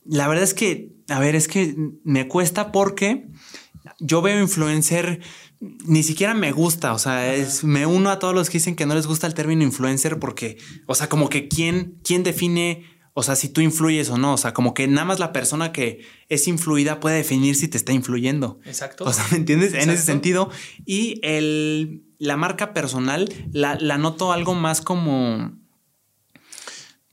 [0.05, 3.29] La verdad es que, a ver, es que me cuesta porque
[3.99, 5.21] yo veo influencer,
[5.61, 6.93] ni siquiera me gusta.
[6.93, 9.35] O sea, es, me uno a todos los que dicen que no les gusta el
[9.35, 12.85] término influencer porque, o sea, como que quién, quién define,
[13.15, 14.33] o sea, si tú influyes o no.
[14.35, 17.77] O sea, como que nada más la persona que es influida puede definir si te
[17.77, 18.59] está influyendo.
[18.65, 19.05] Exacto.
[19.05, 19.75] O sea, ¿me entiendes?
[19.75, 20.51] En ese sentido.
[20.87, 25.61] Y el, la marca personal la, la noto algo más como.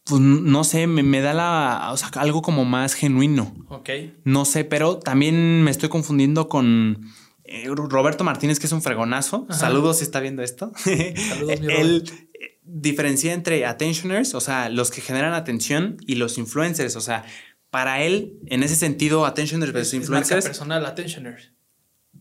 [0.06, 1.90] Pues no sé, me, me da la.
[1.92, 3.54] O sea, algo como más genuino.
[3.70, 3.90] ok.
[4.24, 7.12] No sé, pero también me estoy confundiendo con
[7.44, 9.46] eh, Roberto Martínez, que es un fregonazo.
[9.50, 9.60] Ajá.
[9.60, 10.72] Saludos si está viendo esto.
[10.76, 12.29] Saludos, mi Él
[12.72, 16.96] diferencia entre attentioners, o sea, los que generan atención, y los influencers.
[16.96, 17.26] O sea,
[17.70, 20.46] para él, en ese sentido, attentioners versus Es- es influencers.
[20.46, 21.54] personal, attentioner.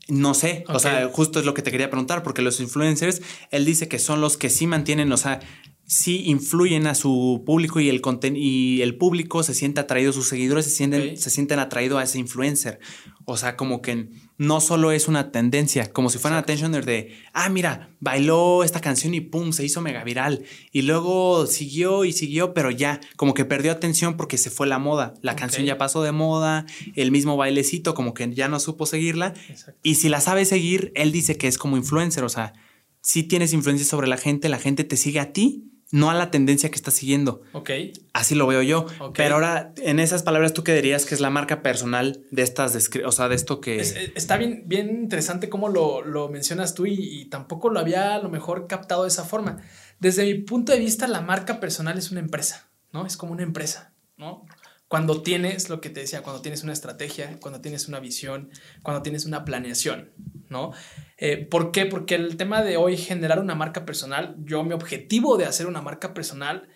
[0.09, 3.21] No sé, o sea, justo es lo que te quería preguntar, porque los influencers,
[3.51, 5.41] él dice que son los que sí mantienen, o sea,
[5.85, 8.01] sí influyen a su público y el
[8.37, 12.19] y el público se siente atraído, sus seguidores se sienten, se sienten atraídos a ese
[12.19, 12.79] influencer.
[13.25, 14.09] O sea, como que
[14.39, 18.81] no solo es una tendencia, como si fuera una attentioner de, ah, mira, bailó esta
[18.81, 20.45] canción y pum, se hizo mega viral.
[20.71, 24.79] Y luego siguió y siguió, pero ya, como que perdió atención porque se fue la
[24.79, 25.15] moda.
[25.23, 29.35] La canción ya pasó de moda, el mismo bailecito, como que ya no supo seguirla.
[29.49, 29.81] Exacto.
[29.83, 32.53] Y si la sabe seguir, él dice que es como influencer, o sea,
[33.01, 36.31] si tienes influencia sobre la gente, la gente te sigue a ti, no a la
[36.31, 37.41] tendencia que estás siguiendo.
[37.53, 37.71] Ok.
[38.13, 38.87] Así lo veo yo.
[39.01, 39.17] Ok.
[39.17, 42.89] Pero ahora, en esas palabras, ¿tú qué dirías que es la marca personal de estas,
[43.05, 43.81] o sea, de esto que...
[43.81, 48.15] Es- está bien, bien interesante cómo lo, lo mencionas tú y, y tampoco lo había
[48.15, 49.63] a lo mejor captado de esa forma.
[49.99, 53.07] Desde mi punto de vista, la marca personal es una empresa, ¿no?
[53.07, 54.45] Es como una empresa, ¿no?
[54.89, 58.51] Cuando tienes lo que te decía, cuando tienes una estrategia, cuando tienes una visión,
[58.83, 60.11] cuando tienes una planeación,
[60.49, 60.73] ¿no?
[61.17, 61.87] Eh, ¿Por qué?
[61.87, 65.83] Porque el tema de hoy, generar una marca personal, yo mi objetivo de hacer una
[65.83, 66.69] marca personal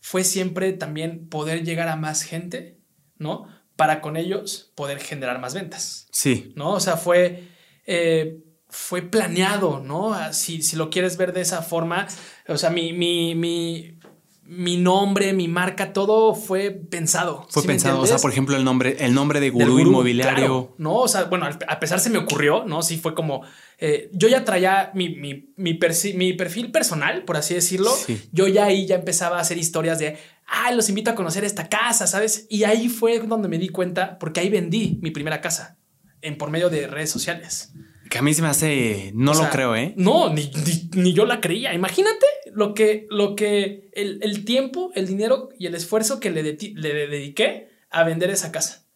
[0.00, 2.78] fue siempre también poder llegar a más gente,
[3.18, 3.48] ¿no?
[3.76, 6.08] Para con ellos poder generar más ventas.
[6.12, 6.72] Sí, ¿no?
[6.72, 7.48] O sea, fue,
[7.86, 10.14] eh, fue planeado, ¿no?
[10.14, 12.06] Ah, Si, si lo quieres ver de esa forma,
[12.48, 13.95] o sea, mi, mi, mi,
[14.48, 17.46] mi nombre, mi marca, todo fue pensado.
[17.50, 20.74] Fue pensado, o sea, por ejemplo, el nombre, el nombre de gurú, inmobiliario.
[20.78, 22.82] no, o sea, bueno, a pesar se me ocurrió, ¿no?
[22.82, 23.42] Sí fue como,
[23.78, 27.92] eh, yo ya traía mi, mi, mi, perfil personal, por así decirlo.
[28.32, 30.16] Yo ya ahí ya empezaba a hacer historias de,
[30.46, 32.46] ah, los invito a conocer esta casa, ¿sabes?
[32.48, 35.76] Y ahí fue donde me di cuenta, porque ahí vendí mi primera casa,
[36.22, 37.72] en por medio de redes sociales.
[38.10, 39.94] Que a mí se me hace, no lo creo, ¿eh?
[39.96, 40.50] No, ni,
[40.94, 41.74] ni, yo la creía.
[41.74, 46.42] Imagínate lo que, lo que, el, el tiempo, el dinero y el esfuerzo que le,
[46.42, 48.86] le dediqué a vender esa casa.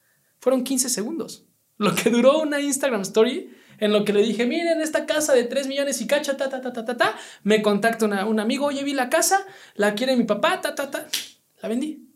[0.40, 1.46] Fueron 15 segundos.
[1.76, 5.44] Lo que duró una Instagram Story en lo que le dije, miren, esta casa de
[5.44, 7.16] 3 millones y cacha, ta, ta, ta, ta, ta, ta.
[7.42, 11.06] Me contacta un amigo, oye, vi la casa, la quiere mi papá, ta, ta, ta.
[11.62, 12.09] La vendí.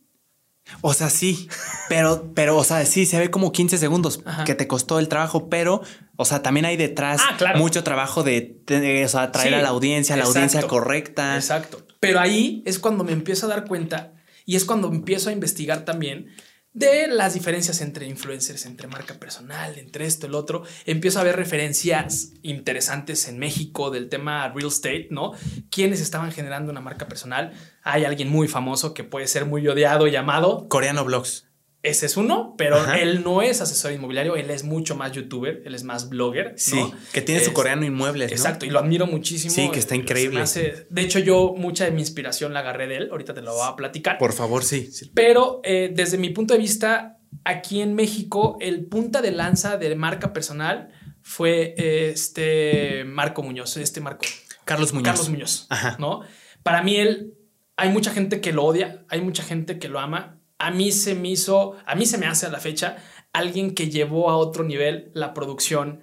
[0.81, 1.49] O sea, sí,
[1.89, 5.49] pero, pero, o sea, sí, se ve como 15 segundos que te costó el trabajo,
[5.49, 5.83] pero,
[6.17, 8.63] o sea, también hay detrás ah, mucho trabajo de,
[9.05, 11.37] o sea, traer a la audiencia, la audiencia correcta.
[11.37, 11.87] Exacto.
[12.01, 14.15] Pero ahí es cuando me empiezo a dar cuenta
[14.47, 16.35] y es cuando empiezo a investigar también
[16.75, 20.65] de las diferencias entre influencers, entre marca personal, entre esto, el otro.
[20.87, 25.33] Empiezo a ver referencias interesantes en México del tema real estate, ¿no?
[25.71, 27.53] ¿Quiénes estaban generando una marca personal?
[27.85, 30.67] Hay alguien muy famoso que puede ser muy odiado llamado...
[30.69, 31.49] Coreano Blogs.
[31.85, 35.75] Ese es uno, pero él no es asesor inmobiliario, él es mucho más youtuber, él
[35.75, 36.55] es más blogger.
[36.57, 36.83] Sí,
[37.13, 38.33] que tiene su coreano inmuebles.
[38.33, 39.53] Exacto, y lo admiro muchísimo.
[39.53, 40.43] Sí, que está increíble.
[40.89, 43.69] de hecho, yo mucha de mi inspiración la agarré de él, ahorita te lo voy
[43.69, 44.17] a platicar.
[44.17, 44.89] Por favor, sí.
[45.13, 49.95] Pero eh, desde mi punto de vista, aquí en México, el punta de lanza de
[49.95, 50.89] marca personal
[51.21, 54.25] fue este Marco Muñoz, este Marco.
[54.65, 55.05] Carlos Muñoz.
[55.05, 55.97] Carlos Muñoz, Ajá.
[55.99, 56.23] ¿no?
[56.63, 57.35] Para mí él,
[57.77, 61.15] hay mucha gente que lo odia, hay mucha gente que lo ama a mí se
[61.15, 62.97] me hizo, a mí se me hace a la fecha
[63.33, 66.01] alguien que llevó a otro nivel la producción.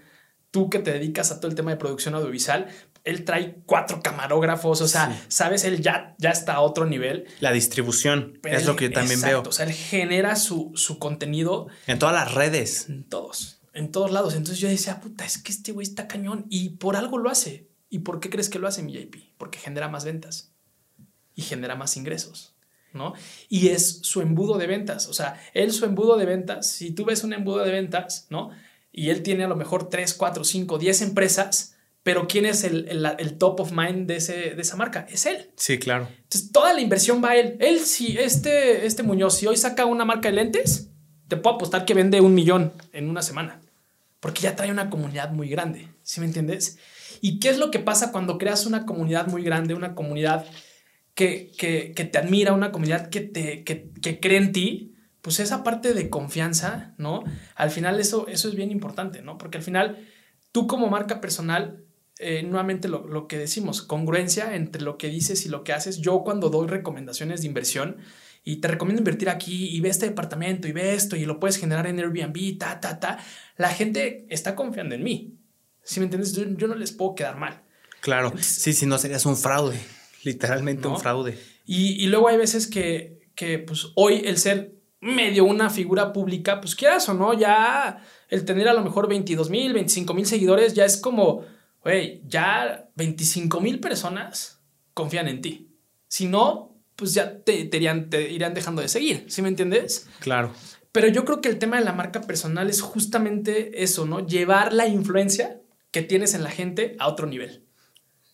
[0.52, 2.68] Tú que te dedicas a todo el tema de producción audiovisual,
[3.04, 7.26] él trae cuatro camarógrafos, o sea, sabes, él ya, ya está a otro nivel.
[7.40, 9.42] La distribución es lo que yo también veo.
[9.48, 11.68] O sea, él genera su, contenido.
[11.88, 12.90] En todas las redes.
[12.90, 14.36] En todos, en todos lados.
[14.36, 17.70] Entonces yo decía, puta, es que este güey está cañón y por algo lo hace.
[17.90, 19.16] ¿Y por qué crees que lo hace mi JP?
[19.38, 20.51] Porque genera más ventas
[21.42, 22.54] y genera más ingresos.
[22.94, 23.14] ¿no?
[23.50, 27.06] Y es su embudo de ventas, o sea, él su embudo de ventas, si tú
[27.06, 28.50] ves un embudo de ventas, ¿no?
[28.92, 32.90] Y él tiene a lo mejor 3, 4, 5, 10 empresas, pero ¿quién es el,
[32.90, 35.08] el, top of mind de, ese, de esa marca?
[35.10, 35.52] Es él.
[35.56, 36.10] Sí, claro.
[36.24, 37.56] Entonces, toda la inversión va a él.
[37.62, 40.90] Él, si este, este Muñoz, si hoy saca una marca de lentes,
[41.28, 43.62] te puedo apostar que vende un millón en una semana,
[44.20, 46.78] porque ya trae una comunidad muy grande, ¿sí me entiendes?
[47.22, 50.46] ¿Y qué es lo que pasa cuando creas una comunidad muy grande, una comunidad
[51.16, 55.94] que, que, te admira, una comunidad que, te, que, cree en ti, pues esa parte
[55.94, 57.24] de confianza, ¿no?
[57.56, 59.38] Al final eso, eso es bien importante, ¿no?
[59.38, 60.08] Porque al final
[60.52, 61.86] tú como marca personal,
[62.20, 66.00] eh, nuevamente lo, lo, que decimos, congruencia entre lo que dices y lo que haces.
[66.00, 67.98] Yo cuando doy recomendaciones de inversión
[68.44, 71.58] y te recomiendo invertir aquí y ve este departamento y ve esto y lo puedes
[71.58, 73.20] generar en Airbnb, ta, ta, ta,
[73.58, 75.38] la gente está confiando en mí.
[75.84, 77.64] Si me entiendes, yo, yo no les puedo quedar mal.
[78.02, 79.80] Claro, sí, si no serías un fraude.
[80.24, 81.38] Literalmente un fraude.
[81.66, 86.76] Y, luego hay veces que, que, pues, hoy el ser medio una figura pública, pues
[86.76, 90.86] quieras o no, ya el tener a lo mejor 22 mil, 25 mil seguidores, ya
[90.86, 91.44] es como,
[91.84, 94.62] güey, ya 25 mil personas
[94.94, 95.70] confían en ti.
[96.08, 100.08] Si no, pues ya te, te, irían, te irán dejando de seguir, ¿sí me entiendes?
[100.20, 100.52] Claro.
[100.92, 104.26] Pero yo creo que el tema de la marca personal es justamente eso, ¿no?
[104.26, 107.66] Llevar la influencia que tienes en la gente a otro nivel.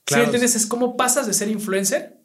[0.07, 0.23] Claro.
[0.23, 0.55] ¿Sí entiendes?
[0.55, 2.17] Es como pasas de ser influencer,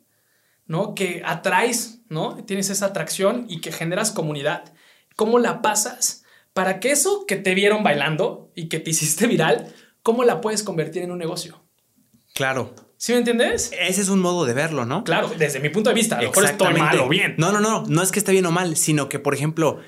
[0.66, 0.94] ¿no?
[0.94, 2.36] Que atraes, ¿no?
[2.44, 4.72] Tienes esa atracción y que generas comunidad.
[5.16, 6.22] ¿Cómo la pasas
[6.52, 9.74] para que eso que te vieron bailando y que te hiciste viral,
[10.04, 11.64] cómo la puedes convertir en un negocio?
[12.34, 12.72] Claro.
[12.98, 13.72] ¿Sí me entiendes?
[13.76, 15.02] Ese es un modo de verlo, ¿no?
[15.02, 16.18] Claro, desde mi punto de vista.
[16.18, 17.34] A lo mejor estoy mal o bien.
[17.36, 17.82] No, no, no.
[17.88, 19.80] No es que esté bien o mal, sino que, por ejemplo,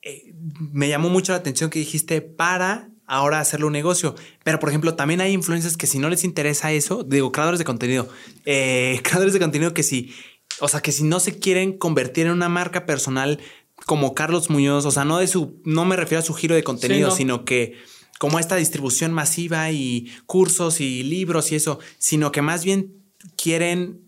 [0.00, 0.32] eh,
[0.72, 4.14] me llamó mucho la atención que dijiste para ahora hacerlo un negocio.
[4.42, 7.64] Pero, por ejemplo, también hay influencers que si no les interesa eso, digo, creadores de
[7.64, 8.08] contenido,
[8.44, 10.14] eh, creadores de contenido que si,
[10.60, 13.40] o sea, que si no se quieren convertir en una marca personal
[13.86, 16.64] como Carlos Muñoz, o sea, no de su, no me refiero a su giro de
[16.64, 17.76] contenido, sino que
[18.18, 22.94] como esta distribución masiva y cursos y libros y eso, sino que más bien
[23.36, 24.00] quieren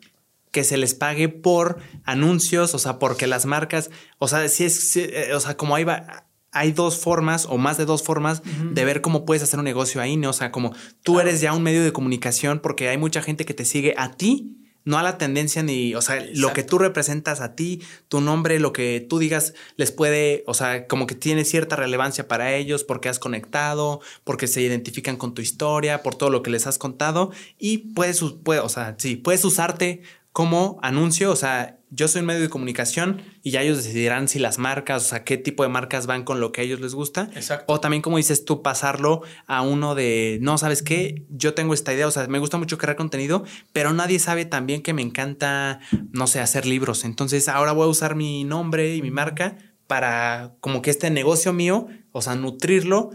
[0.53, 4.97] que se les pague por anuncios, o sea, porque las marcas, o sea, si es,
[4.97, 6.26] eh, o sea, como ahí va,
[6.57, 10.01] hay dos formas o más de dos formas de ver cómo puedes hacer un negocio
[10.01, 10.31] ahí, ¿no?
[10.31, 13.53] O sea, como tú eres ya un medio de comunicación porque hay mucha gente que
[13.53, 17.41] te sigue a ti, no a la tendencia ni, o sea, lo que tú representas
[17.41, 21.45] a ti, tu nombre, lo que tú digas les puede, o sea, como que tiene
[21.45, 26.31] cierta relevancia para ellos porque has conectado, porque se identifican con tu historia, por todo
[26.31, 30.03] lo que les has contado y puedes, puede, o sea, sí, puedes usarte
[30.33, 34.39] como anuncio, o sea, yo soy un medio de comunicación y ya ellos decidirán si
[34.39, 36.95] las marcas, o sea, qué tipo de marcas van con lo que a ellos les
[36.95, 37.31] gusta.
[37.35, 37.73] Exacto.
[37.73, 41.25] O también, como dices tú, pasarlo a uno de, no, ¿sabes qué?
[41.31, 44.83] Yo tengo esta idea, o sea, me gusta mucho crear contenido, pero nadie sabe también
[44.83, 45.81] que me encanta,
[46.13, 47.03] no sé, hacer libros.
[47.05, 51.55] Entonces, ahora voy a usar mi nombre y mi marca para como que este negocio
[51.55, 53.11] mío, o sea, nutrirlo,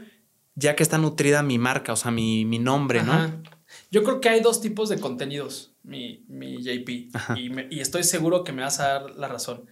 [0.55, 3.43] ya que está nutrida mi marca, o sea, mi, mi nombre, ¿no?
[3.91, 6.89] Yo creo que hay dos tipos de contenidos, mi, mi JP,
[7.37, 9.65] y, y, estoy seguro que me vas a dar la razón.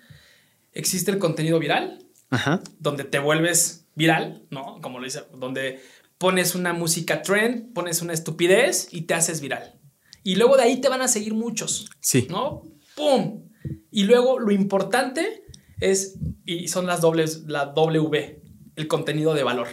[0.74, 2.62] Existe el contenido viral, Ajá.
[2.80, 4.80] donde te vuelves viral, ¿no?
[4.82, 5.82] Como lo dice, donde
[6.18, 9.80] pones una música trend, pones una estupidez y te haces viral.
[10.24, 11.89] Y luego de ahí te van a seguir muchos.
[11.99, 12.28] Sí.
[12.30, 12.64] ¿No?
[12.95, 13.43] ¡Pum!
[13.91, 15.43] Y luego lo importante
[15.80, 18.41] es, y son las dobles, la W,
[18.76, 19.68] el contenido de valor.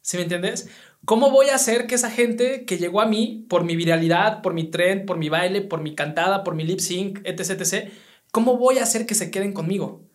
[0.00, 0.68] ¿Sí me entiendes?
[1.04, 4.54] ¿Cómo voy a hacer que esa gente que llegó a mí por mi viralidad, por
[4.54, 7.92] mi trend, por mi baile, por mi cantada, por mi lip sync, etc, etc,
[8.30, 10.08] cómo voy a hacer que se queden conmigo?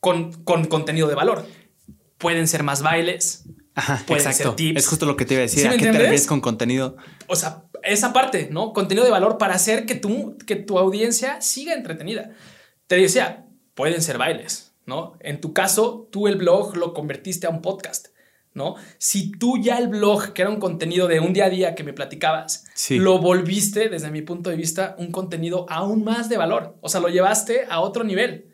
[0.00, 1.46] Con, con contenido de valor.
[2.18, 3.44] Pueden ser más bailes,
[3.74, 4.50] Ajá, pueden exacto.
[4.50, 4.80] ser tips.
[4.80, 5.66] Es justo lo que te iba a decir.
[5.66, 6.96] ¿A qué te refieres con contenido?
[7.26, 8.72] O sea, esa parte, ¿no?
[8.72, 12.30] Contenido de valor para hacer que tu, que tu audiencia siga entretenida.
[12.86, 15.18] Te decía, pueden ser bailes, ¿no?
[15.20, 18.08] En tu caso, tú el blog lo convertiste a un podcast.
[18.54, 18.76] ¿No?
[18.98, 21.82] Si tú ya el blog, que era un contenido de un día a día que
[21.82, 26.78] me platicabas, lo volviste, desde mi punto de vista, un contenido aún más de valor.
[26.80, 28.52] O sea, lo llevaste a otro nivel,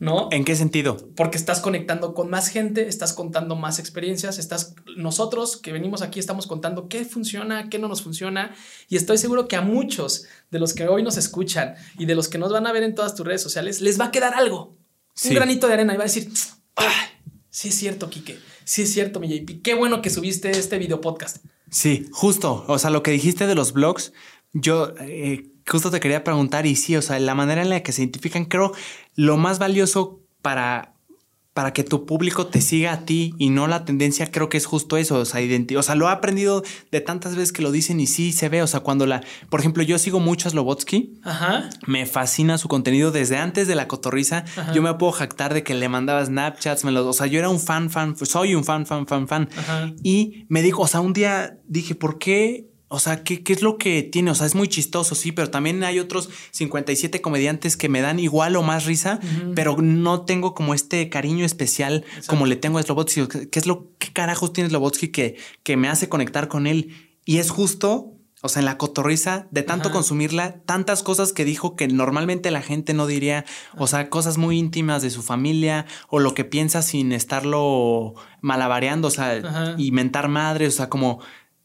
[0.00, 0.30] ¿no?
[0.32, 0.96] ¿En qué sentido?
[1.16, 6.18] Porque estás conectando con más gente, estás contando más experiencias, estás, nosotros que venimos aquí
[6.18, 8.54] estamos contando qué funciona, qué no nos funciona,
[8.88, 12.28] y estoy seguro que a muchos de los que hoy nos escuchan y de los
[12.28, 14.78] que nos van a ver en todas tus redes sociales, les va a quedar algo,
[15.26, 16.30] un granito de arena, y va a decir,
[17.50, 18.38] sí es cierto, Quique
[18.70, 19.62] sí es cierto, mi JP.
[19.62, 21.44] Qué bueno que subiste este video podcast.
[21.70, 22.64] Sí, justo.
[22.68, 24.12] O sea, lo que dijiste de los blogs,
[24.52, 27.90] yo eh, justo te quería preguntar y sí, o sea, la manera en la que
[27.90, 28.72] se identifican, creo,
[29.16, 30.94] lo más valioso para
[31.60, 34.64] para que tu público te siga a ti y no la tendencia, creo que es
[34.64, 35.42] justo eso, o sea,
[35.76, 38.62] o sea, lo he aprendido de tantas veces que lo dicen y sí se ve,
[38.62, 41.68] o sea, cuando la, por ejemplo, yo sigo mucho a Slobotsky, Ajá.
[41.86, 45.74] me fascina su contenido desde antes de la cotorriza, yo me puedo jactar de que
[45.74, 48.86] le mandaba Snapchats, me los, o sea, yo era un fan, fan, soy un fan,
[48.86, 49.50] fan, fan, fan,
[50.02, 53.62] y me dijo, o sea, un día dije, ¿por qué o sea, ¿qué, ¿qué, es
[53.62, 54.32] lo que tiene?
[54.32, 58.18] O sea, es muy chistoso, sí, pero también hay otros 57 comediantes que me dan
[58.18, 59.20] igual o más risa,
[59.54, 63.28] pero no tengo como este cariño especial como le tengo a Slobotsky.
[63.48, 66.92] ¿Qué es lo qué carajos tiene Slobotsky que, que me hace conectar con él?
[67.24, 71.76] Y es justo, o sea, en la cotorriza, de tanto consumirla, tantas cosas que dijo
[71.76, 73.44] que normalmente la gente no diría,
[73.78, 79.06] o sea, cosas muy íntimas de su familia o lo que piensa sin estarlo malabareando,
[79.06, 81.20] o sea, y mentar madre, o sea, como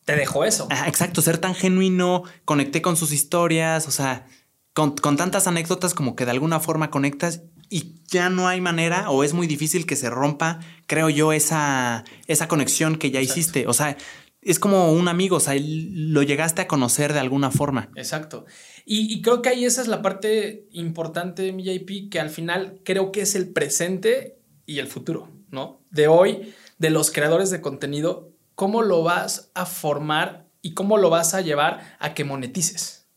[0.05, 0.67] te dejó eso.
[0.85, 4.27] exacto, ser tan genuino, conecté con sus historias, o sea,
[4.73, 9.23] con, tantas anécdotas como que de alguna forma conectas y ya no hay manera o
[9.23, 13.65] es muy difícil que se rompa, creo yo, esa, esa conexión que ya hiciste.
[13.67, 13.97] O sea,
[14.41, 17.89] es como un amigo, o sea, lo llegaste a conocer de alguna forma.
[17.95, 18.45] Exacto.
[18.85, 22.29] Y, y, creo que ahí esa es la parte importante de mi JP, que al
[22.29, 24.37] final creo que es el presente
[24.67, 25.81] y el futuro, ¿no?
[25.89, 31.09] De hoy, de los creadores de contenido, cómo lo vas a formar y cómo lo
[31.09, 33.07] vas a llevar a que monetices.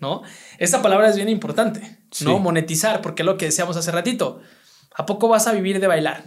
[0.00, 0.22] ¿No?
[0.58, 2.40] Esa palabra es bien importante, ¿no?
[2.40, 4.40] Monetizar, porque es lo que decíamos hace ratito.
[4.96, 6.24] ¿A poco vas a vivir de bailar?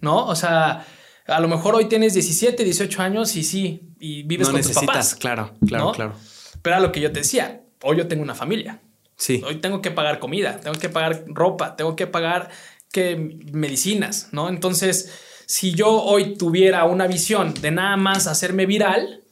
[0.00, 0.26] ¿No?
[0.26, 0.86] O sea,
[1.26, 5.14] a lo mejor hoy tienes 17, 18 años y sí, y vives con tus papás.
[5.14, 6.14] Claro, claro, claro.
[6.62, 8.80] Pero a lo que yo te decía, hoy yo tengo una familia.
[9.16, 9.42] Sí.
[9.46, 12.48] Hoy tengo que pagar comida, tengo que pagar ropa, tengo que pagar
[12.90, 14.48] que medicinas, ¿no?
[14.48, 15.12] Entonces,
[15.52, 19.22] si yo hoy tuviera una visión de nada más hacerme viral,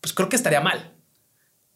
[0.00, 0.94] pues creo que estaría mal.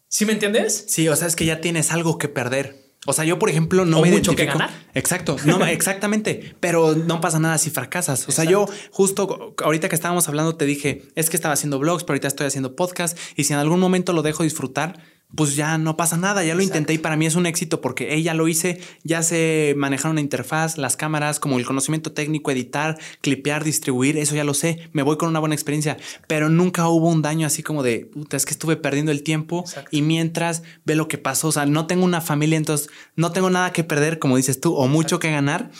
[0.07, 0.85] ¿Sí me entiendes?
[0.87, 2.95] Sí, o sea, es que ya tienes algo que perder.
[3.05, 4.71] O sea, yo, por ejemplo, no me mucho que ganar.
[4.95, 6.55] Exacto, no, exactamente.
[6.59, 8.27] Pero no pasa nada si fracasas.
[8.27, 12.03] O sea, yo justo ahorita que estábamos hablando te dije, es que estaba haciendo blogs,
[12.03, 14.99] pero ahorita estoy haciendo podcast y si en algún momento lo dejo disfrutar,
[15.35, 18.13] pues ya no pasa nada, ya lo intenté y para mí es un éxito porque
[18.13, 22.97] ella lo hice, ya sé manejar una interfaz, las cámaras, como el conocimiento técnico, editar,
[23.21, 27.07] clipear, distribuir, eso ya lo sé, me voy con una buena experiencia, pero nunca hubo
[27.07, 30.95] un daño así como de, puta, es que estuve perdiendo el tiempo y mientras ve
[30.95, 34.19] lo que pasó, o sea, no tengo una familia, entonces no tengo nada que perder,
[34.19, 35.71] como dices tú, o mucho que ganar.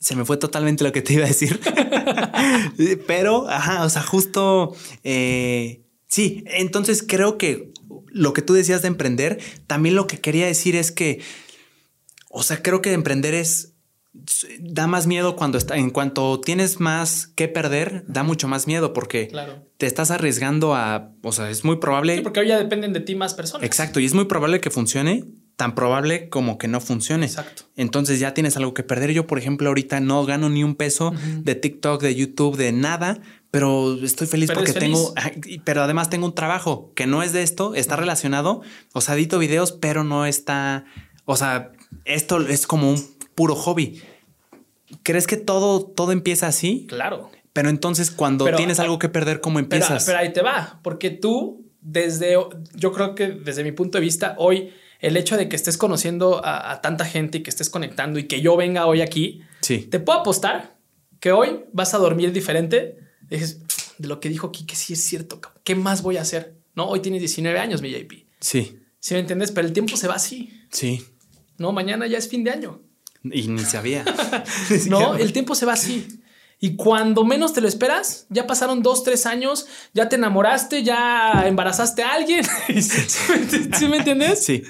[0.00, 1.60] Se me fue totalmente lo que te iba a decir.
[3.06, 4.76] pero, ajá, o sea, justo...
[5.02, 7.72] Eh, sí, entonces creo que
[8.08, 11.20] lo que tú decías de emprender, también lo que quería decir es que,
[12.30, 13.74] o sea, creo que emprender es
[14.60, 18.92] da más miedo cuando está en cuanto tienes más que perder, da mucho más miedo
[18.92, 19.30] porque
[19.76, 22.22] te estás arriesgando a, o sea, es muy probable.
[22.22, 23.64] porque hoy ya dependen de ti más personas.
[23.64, 25.24] Exacto, y es muy probable que funcione
[25.58, 27.26] tan probable como que no funcione.
[27.26, 27.64] Exacto.
[27.74, 29.10] Entonces ya tienes algo que perder.
[29.10, 33.20] Yo, por ejemplo, ahorita no gano ni un peso de TikTok, de YouTube, de nada,
[33.50, 35.14] pero estoy feliz porque tengo,
[35.64, 38.62] pero además tengo un trabajo que no es de esto, está relacionado.
[38.92, 40.84] O sea, edito videos, pero no está,
[41.24, 41.72] o sea,
[42.04, 44.02] esto es como un puro hobby.
[45.02, 46.86] ¿Crees que todo, todo empieza así?
[46.88, 47.30] Claro.
[47.52, 50.04] Pero entonces cuando tienes algo que perder, ¿cómo empiezas?
[50.04, 52.36] pero ahí te va, porque tú desde,
[52.74, 56.40] yo creo que desde mi punto de vista, hoy el hecho de que estés conociendo
[56.44, 59.78] a, tanta gente y que estés conectando y que yo venga hoy aquí, sí.
[59.78, 60.76] te puedo apostar
[61.20, 62.98] que hoy vas a dormir diferente.
[63.30, 63.60] Dices,
[63.98, 65.40] de lo que dijo que sí es cierto.
[65.64, 66.56] ¿Qué más voy a hacer?
[66.74, 68.12] No, hoy tienes 19 años, mi JP.
[68.40, 68.78] Sí.
[69.00, 69.52] ¿Sí me entiendes?
[69.52, 70.52] Pero el tiempo se va así.
[70.70, 71.04] Sí.
[71.56, 72.80] No, mañana ya es fin de año.
[73.24, 74.04] Y ni sabía.
[74.88, 76.06] no, el tiempo se va así.
[76.60, 81.44] Y cuando menos te lo esperas, ya pasaron dos, tres años, ya te enamoraste, ya
[81.46, 82.44] embarazaste a alguien.
[83.78, 84.44] ¿Sí, me, entiendes?
[84.44, 84.64] Sí.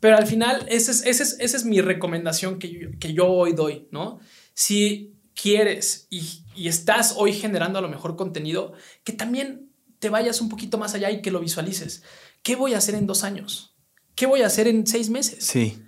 [0.00, 3.86] Pero al final, esa es, esa es, mi recomendación que yo, que yo hoy doy,
[3.90, 4.18] ¿no?
[4.54, 6.22] Si quieres y,
[6.56, 8.72] y estás hoy generando a lo mejor contenido,
[9.04, 12.02] que también te vayas un poquito más allá y que lo visualices.
[12.42, 13.76] ¿Qué voy a hacer en dos años?
[14.14, 15.44] ¿Qué voy a hacer en seis meses?
[15.44, 15.82] Sí.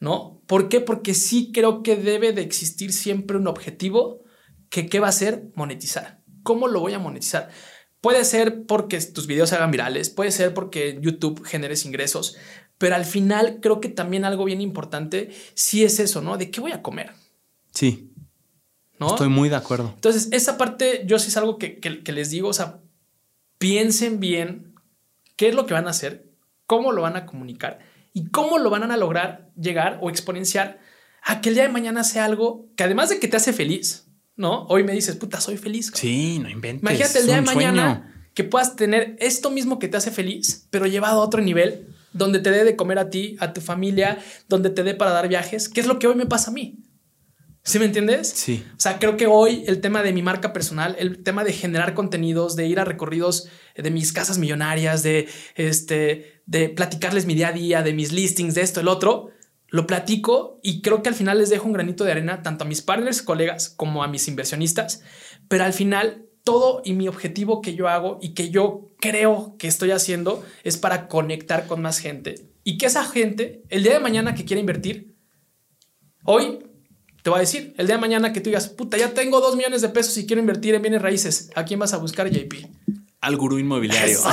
[0.00, 0.42] ¿No?
[0.46, 0.80] ¿Por qué?
[0.80, 4.22] Porque sí creo que debe de existir siempre un objetivo
[4.68, 6.22] que qué va a ser monetizar.
[6.42, 7.50] ¿Cómo lo voy a monetizar?
[8.00, 12.36] Puede ser porque tus videos se hagan virales, puede ser porque YouTube generes ingresos,
[12.76, 16.36] pero al final creo que también algo bien importante sí es eso, ¿no?
[16.36, 17.12] ¿De qué voy a comer?
[17.72, 18.10] Sí.
[18.98, 19.08] ¿No?
[19.08, 19.92] Estoy muy de acuerdo.
[19.94, 22.80] Entonces, esa parte yo sí es algo que, que les digo, o sea,
[23.58, 24.74] piensen bien
[25.36, 26.26] qué es lo que van a hacer,
[26.66, 27.80] cómo lo van a comunicar
[28.12, 30.80] y cómo lo van a lograr llegar o exponenciar
[31.22, 34.06] a que el día de mañana sea algo que además de que te hace feliz,
[34.36, 34.66] ¿no?
[34.66, 35.90] Hoy me dices, puta, soy feliz.
[35.94, 36.82] Sí, no inventes.
[36.82, 40.86] Imagínate el día de mañana que puedas tener esto mismo que te hace feliz, pero
[40.86, 44.18] llevado a otro nivel, donde te dé de comer a ti, a tu familia,
[44.48, 46.83] donde te dé para dar viajes, que es lo que hoy me pasa a mí.
[47.66, 48.28] ¿Sí me entiendes?
[48.28, 48.62] Sí.
[48.76, 51.94] O sea, creo que hoy el tema de mi marca personal, el tema de generar
[51.94, 57.48] contenidos, de ir a recorridos de mis casas millonarias, de este, de platicarles mi día
[57.48, 59.30] a día, de mis listings, de esto, el otro,
[59.68, 62.68] lo platico y creo que al final les dejo un granito de arena tanto a
[62.68, 65.02] mis partners, colegas, como a mis inversionistas,
[65.48, 69.68] pero al final todo y mi objetivo que yo hago y que yo creo que
[69.68, 74.00] estoy haciendo es para conectar con más gente y que esa gente, el día de
[74.00, 75.16] mañana que quiera invertir,
[76.24, 76.58] hoy
[77.24, 79.56] te voy a decir, el día de mañana que tú digas, puta, ya tengo dos
[79.56, 82.52] millones de pesos y quiero invertir en bienes raíces, ¿a quién vas a buscar, JP?
[83.22, 84.18] Al gurú inmobiliario.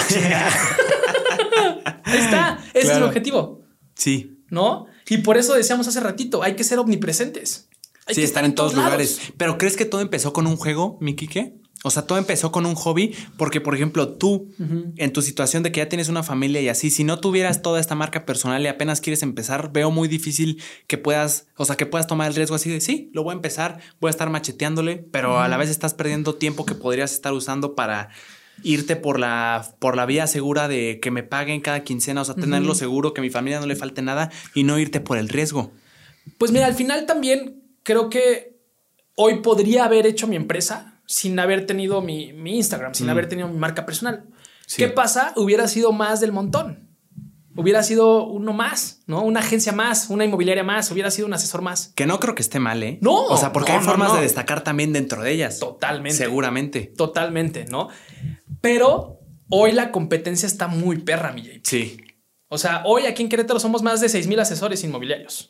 [2.04, 3.62] Ahí está, ese es el objetivo.
[3.96, 4.44] Sí.
[4.50, 4.88] ¿No?
[5.08, 7.70] Y por eso decíamos hace ratito, hay que ser omnipresentes.
[8.08, 9.22] Hay sí, estar en todos, lugares.
[9.38, 11.61] Pero ¿crees que todo empezó con un juego, mi Kike?
[11.84, 14.50] O sea, todo empezó con un hobby, porque por ejemplo, tú
[14.98, 17.80] en tu situación de que ya tienes una familia y así, si no tuvieras toda
[17.80, 21.88] esta marca personal y apenas quieres empezar, veo muy difícil que puedas, o sea, que
[21.88, 24.98] puedas tomar el riesgo así de sí, lo voy a empezar, voy a estar macheteándole,
[24.98, 28.10] pero a la vez estás perdiendo tiempo que podrías estar usando para
[28.64, 32.36] irte por la, por la vía segura de que me paguen cada quincena, o sea,
[32.36, 35.30] tenerlo seguro, que a mi familia no le falte nada y no irte por el
[35.30, 35.72] riesgo.
[36.38, 38.60] Pues mira, al final también creo que
[39.16, 43.10] hoy podría haber hecho mi empresa sin haber tenido mi, Instagram, sin mm.
[43.10, 44.26] haber tenido mi marca personal.
[44.76, 45.34] ¿Qué pasa?
[45.36, 46.90] Hubiera sido más del montón.
[47.58, 49.22] Hubiera sido uno más, ¿no?
[49.22, 51.92] Una agencia más, una inmobiliaria más, hubiera sido un asesor más.
[51.96, 52.98] Que no creo que esté mal, ¿eh?
[53.02, 53.26] No.
[53.26, 55.60] O sea, porque hay formas de destacar también dentro de ellas.
[55.60, 56.18] Totalmente.
[56.18, 56.94] Seguramente.
[56.96, 57.90] Totalmente, ¿no?
[58.62, 61.98] Pero hoy la competencia está muy perra, mi Sí.
[62.48, 65.50] O sea, hoy aquí en Querétaro somos más de 6 mil asesores inmobiliarios.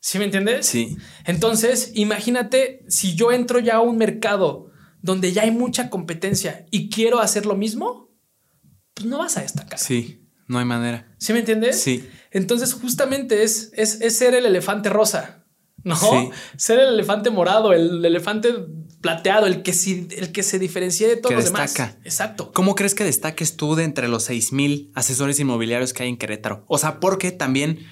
[0.00, 0.66] ¿Sí me entiendes?
[0.66, 0.96] Sí.
[1.26, 4.70] Entonces, imagínate si yo entro ya a un mercado
[5.02, 8.10] donde ya hay mucha competencia y quiero hacer lo mismo,
[8.94, 9.78] pues no vas a destacar.
[9.78, 11.14] Sí, no hay manera.
[11.18, 11.80] ¿Sí me entiendes?
[11.80, 12.08] Sí.
[12.30, 15.46] Entonces, justamente es, es, ser el elefante rosa,
[15.84, 15.96] ¿no?
[16.56, 18.54] Ser el elefante morado, el elefante
[19.00, 19.72] plateado, el que,
[20.16, 21.88] el que se diferencia de todos los destaca.
[21.88, 21.98] demás.
[22.04, 22.52] Exacto.
[22.52, 26.18] ¿Cómo crees que destaques tú de entre los 6 mil asesores inmobiliarios que hay en
[26.18, 26.64] Querétaro?
[26.68, 27.86] O sea, porque también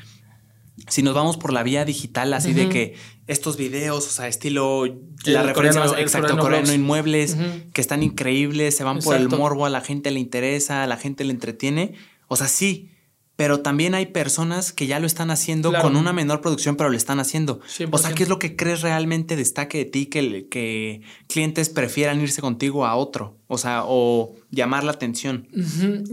[0.88, 2.94] si nos vamos por la vía digital, así de que
[3.26, 4.86] estos videos, o sea, estilo
[5.24, 7.36] la referencia exacto, coreano, inmuebles,
[7.72, 10.96] que están increíbles, se van por el morbo, a la gente le interesa, a la
[10.96, 11.94] gente le entretiene.
[12.26, 12.90] O sea, sí,
[13.38, 16.96] pero también hay personas que ya lo están haciendo con una menor producción, pero lo
[16.96, 17.60] están haciendo.
[17.92, 22.20] O sea, ¿qué es lo que crees realmente destaque de ti que, que clientes prefieran
[22.20, 23.38] irse contigo a otro?
[23.46, 25.46] O sea, o llamar la atención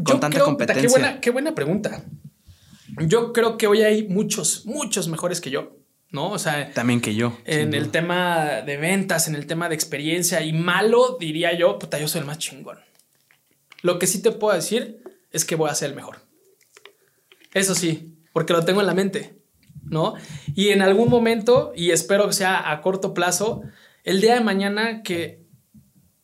[0.03, 0.83] con tanta competencia.
[0.83, 2.05] Qué buena, qué buena pregunta.
[3.07, 5.75] Yo creo que hoy hay muchos, muchos mejores que yo.
[6.11, 6.31] ¿no?
[6.31, 7.37] O sea, también que yo.
[7.45, 11.99] En el tema de ventas, en el tema de experiencia y malo, diría yo, puta,
[11.99, 12.79] yo soy el más chingón.
[13.81, 16.21] Lo que sí te puedo decir es que voy a ser el mejor.
[17.53, 19.37] Eso sí, porque lo tengo en la mente,
[19.83, 20.15] ¿no?
[20.55, 23.61] Y en algún momento, y espero que sea a corto plazo,
[24.03, 25.43] el día de mañana que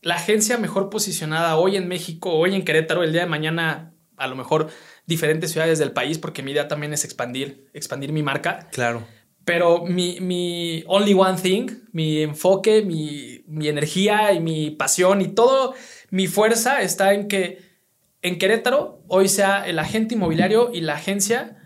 [0.01, 4.27] la agencia mejor posicionada hoy en México, hoy en Querétaro, el día de mañana a
[4.27, 4.69] lo mejor
[5.05, 8.67] diferentes ciudades del país, porque mi idea también es expandir, expandir mi marca.
[8.71, 9.05] Claro.
[9.43, 15.29] Pero mi, mi only one thing, mi enfoque, mi, mi energía y mi pasión y
[15.29, 15.73] todo
[16.11, 17.59] mi fuerza está en que
[18.21, 21.57] en Querétaro hoy sea el agente inmobiliario y la agencia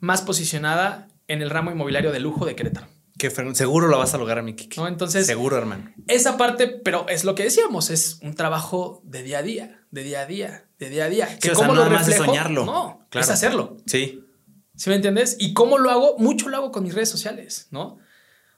[0.00, 2.86] más posicionada en el ramo inmobiliario de lujo de Querétaro.
[3.18, 4.78] Que seguro lo vas a lograr, mi Kiki.
[4.78, 4.86] ¿No?
[4.86, 5.92] Entonces, seguro, hermano.
[6.06, 10.02] Esa parte, pero es lo que decíamos, es un trabajo de día a día, de
[10.02, 11.38] día a día, de día a día.
[11.38, 12.64] Que cómo lo reflejo, soñarlo.
[12.64, 13.76] No, es hacerlo.
[13.86, 14.24] Sí.
[14.76, 15.36] ¿Sí me entiendes?
[15.38, 17.98] Y cómo lo hago, mucho lo hago con mis redes sociales, ¿no?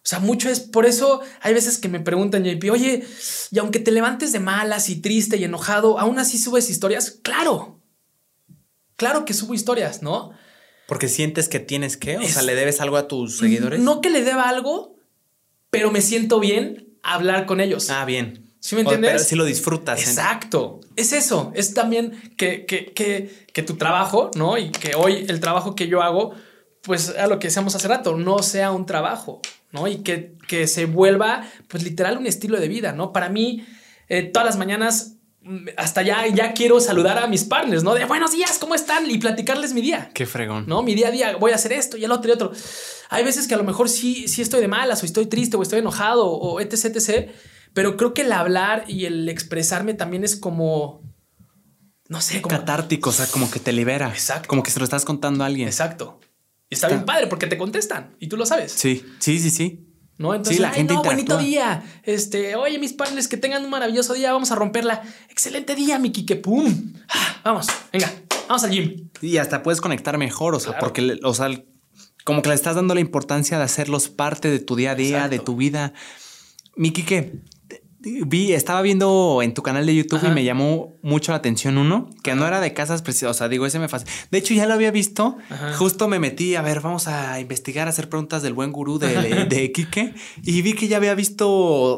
[0.02, 3.04] O sea, mucho es por eso hay veces que me preguntan, JP, oye,
[3.50, 7.18] y aunque te levantes de malas y triste y enojado, aún así subes historias.
[7.22, 7.80] Claro,
[8.96, 10.32] claro que subo historias, ¿no?
[10.86, 13.80] Porque sientes que tienes que, o sea, le debes algo a tus seguidores.
[13.80, 14.96] No que le deba algo,
[15.70, 17.90] pero me siento bien hablar con ellos.
[17.90, 18.49] Ah, bien.
[18.61, 19.11] ¿Sí me entiendes?
[19.11, 20.00] pero si lo disfrutas.
[20.00, 20.80] Exacto.
[20.94, 21.50] Es eso.
[21.54, 24.58] Es también que, que, que, que tu trabajo, ¿no?
[24.58, 26.34] Y que hoy el trabajo que yo hago,
[26.82, 29.40] pues a lo que decíamos hace rato, no sea un trabajo,
[29.72, 29.88] ¿no?
[29.88, 33.12] Y que, que se vuelva, pues literal, un estilo de vida, ¿no?
[33.12, 33.66] Para mí,
[34.11, 37.94] eh, todas las mañanas, mm, hasta ya, ya quiero saludar a mis partners, ¿no?
[37.94, 39.11] De buenos días, ¿cómo están?
[39.11, 40.11] Y platicarles mi día.
[40.12, 40.66] Qué fregón.
[40.66, 40.82] ¿No?
[40.82, 42.52] Mi día a día, voy a hacer esto y el otro y otro.
[43.08, 45.62] Hay veces que a lo mejor sí, sí estoy de malas o estoy triste o
[45.62, 47.30] estoy enojado o etc, etc.
[47.72, 51.02] Pero creo que el hablar y el expresarme también es como,
[52.08, 52.56] no sé, como...
[52.56, 54.08] Catártico, o sea, como que te libera.
[54.08, 54.48] Exacto.
[54.48, 55.68] Como que se lo estás contando a alguien.
[55.68, 56.20] Exacto.
[56.68, 58.72] Y está, bien padre porque te contestan y tú lo sabes.
[58.72, 59.86] Sí, sí, sí, sí.
[60.18, 60.34] ¿No?
[60.34, 61.82] Entonces, la gente no, bonito día.
[62.02, 64.32] Este, oye, mis padres, que tengan un maravilloso día.
[64.32, 65.02] Vamos a romperla.
[65.30, 66.92] Excelente día, Miki, que pum.
[67.08, 68.12] Ah, vamos, venga,
[68.46, 69.08] vamos al gym.
[69.22, 71.48] Y hasta puedes conectar mejor, o sea, porque, o sea,
[72.24, 75.28] como que le estás dando la importancia de hacerlos parte de tu día a día,
[75.28, 75.94] de tu vida.
[76.76, 77.40] Miki, ¿qué?
[78.03, 82.09] Vi, estaba viendo en tu canal de YouTube y me llamó mucho la atención uno,
[82.22, 83.36] que no era de casas preciosas.
[83.36, 84.11] O sea, digo, ese me fascina.
[84.30, 85.36] De hecho, ya lo había visto.
[85.76, 89.44] Justo me metí, a ver, vamos a investigar, a hacer preguntas del buen gurú de,
[89.44, 90.14] de Quique.
[90.42, 91.51] Y vi que ya había visto,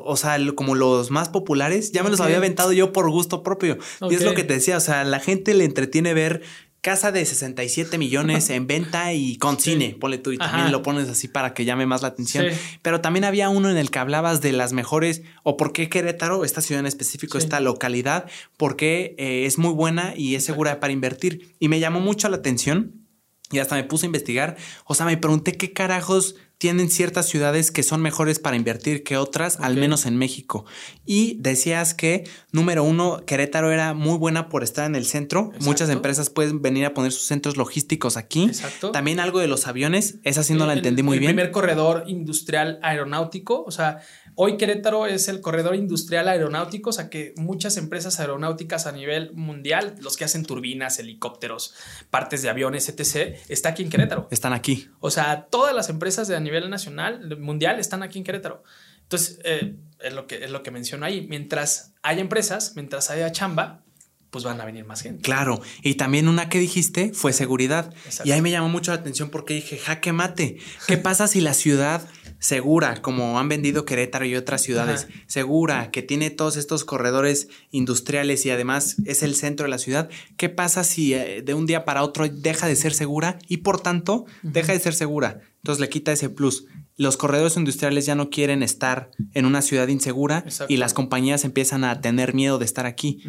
[0.02, 1.92] o sea, como los más populares.
[1.92, 3.78] Ya me los había aventado yo por gusto propio.
[4.10, 6.42] Y es lo que te decía, o sea, la gente le entretiene ver
[6.82, 11.08] casa de 67 millones en venta y con cine, ponle tú y también lo pones
[11.08, 12.46] así para que llame más la atención.
[12.82, 16.44] Pero también había uno en el que hablabas de las mejores o por qué Querétaro,
[16.44, 20.92] esta ciudad en específico, esta localidad, porque eh, es muy buena y es segura para
[20.92, 21.54] invertir.
[21.60, 23.06] Y me llamó mucho la atención
[23.52, 24.56] y hasta me puse a investigar.
[24.84, 29.16] O sea, me pregunté qué carajos tienen ciertas ciudades que son mejores para invertir que
[29.16, 30.64] otras, al menos en México.
[31.04, 35.50] Y decías que, número uno, Querétaro era muy buena por estar en el centro.
[35.58, 38.44] Muchas empresas pueden venir a poner sus centros logísticos aquí.
[38.44, 38.92] Exacto.
[38.92, 41.30] También algo de los aviones, esa sí no la entendí muy bien.
[41.30, 43.98] El primer corredor industrial aeronáutico, o sea,
[44.34, 49.32] Hoy Querétaro es el corredor industrial aeronáutico, o sea que muchas empresas aeronáuticas a nivel
[49.34, 51.74] mundial, los que hacen turbinas, helicópteros,
[52.10, 54.28] partes de aviones, etc., está aquí en Querétaro.
[54.30, 54.88] Están aquí.
[55.00, 58.62] O sea, todas las empresas de a nivel nacional, mundial, están aquí en Querétaro.
[59.02, 61.26] Entonces, eh, es, lo que, es lo que menciono ahí.
[61.28, 63.82] Mientras haya empresas, mientras haya chamba,
[64.30, 65.22] pues van a venir más gente.
[65.22, 67.92] Claro, y también una que dijiste fue seguridad.
[68.24, 70.56] Y ahí me llamó mucho la atención porque dije, jaque mate,
[70.86, 72.08] ¿qué pasa si la ciudad
[72.42, 78.44] segura, como han vendido Querétaro y otras ciudades, segura, que tiene todos estos corredores industriales
[78.44, 81.84] y además es el centro de la ciudad, ¿qué pasa si eh, de un día
[81.84, 85.40] para otro deja de ser segura y por tanto deja de ser segura?
[85.58, 86.66] Entonces le quita ese plus.
[86.96, 91.84] Los corredores industriales ya no quieren estar en una ciudad insegura y las compañías empiezan
[91.84, 93.22] a tener miedo de estar aquí.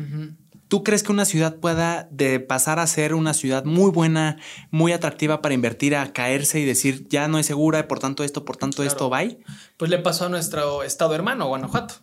[0.67, 4.39] ¿Tú crees que una ciudad pueda de pasar a ser una ciudad muy buena,
[4.71, 8.43] muy atractiva para invertir, a caerse y decir ya no es segura, por tanto esto,
[8.45, 9.39] por tanto esto, bye?
[9.77, 11.95] Pues le pasó a nuestro estado hermano, Guanajuato.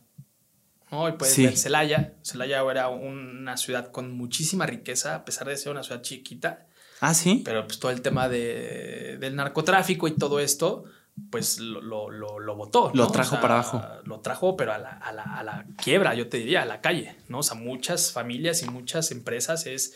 [0.90, 1.08] ¿no?
[1.08, 2.14] Y puedes ver Celaya.
[2.22, 6.66] Celaya era una ciudad con muchísima riqueza, a pesar de ser una ciudad chiquita.
[7.00, 7.42] Ah, sí.
[7.44, 10.84] Pero pues todo el tema de, del narcotráfico y todo esto,
[11.30, 11.80] pues lo,
[12.10, 12.90] lo, lo, votó.
[12.94, 13.82] Lo trajo para abajo.
[14.04, 16.80] Lo trajo, pero a la, a, la, a la, quiebra, yo te diría, a la
[16.80, 17.38] calle, ¿no?
[17.38, 19.94] O sea, muchas familias y muchas empresas es,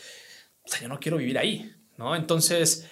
[0.63, 2.15] o sea, yo no quiero vivir ahí, ¿no?
[2.15, 2.87] Entonces,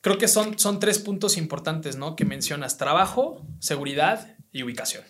[0.00, 2.16] creo que son, son tres puntos importantes, ¿no?
[2.16, 5.04] Que mencionas, trabajo, seguridad y ubicación.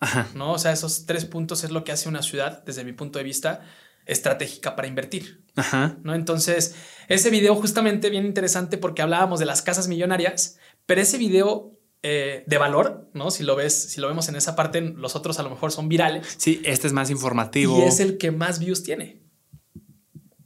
[0.00, 0.28] Ajá.
[0.34, 0.52] ¿No?
[0.52, 3.24] O sea, esos tres puntos es lo que hace una ciudad, desde mi punto de
[3.24, 3.62] vista,
[4.06, 5.44] estratégica para invertir.
[5.56, 5.96] Ajá.
[6.02, 6.14] ¿No?
[6.14, 6.74] Entonces,
[7.08, 12.44] ese video justamente bien interesante porque hablábamos de las casas millonarias, pero ese video eh,
[12.46, 13.30] de valor, ¿no?
[13.30, 15.88] Si lo ves, si lo vemos en esa parte, los otros a lo mejor son
[15.88, 16.34] virales.
[16.36, 17.78] Sí, este es más informativo.
[17.78, 19.22] Y es el que más views tiene.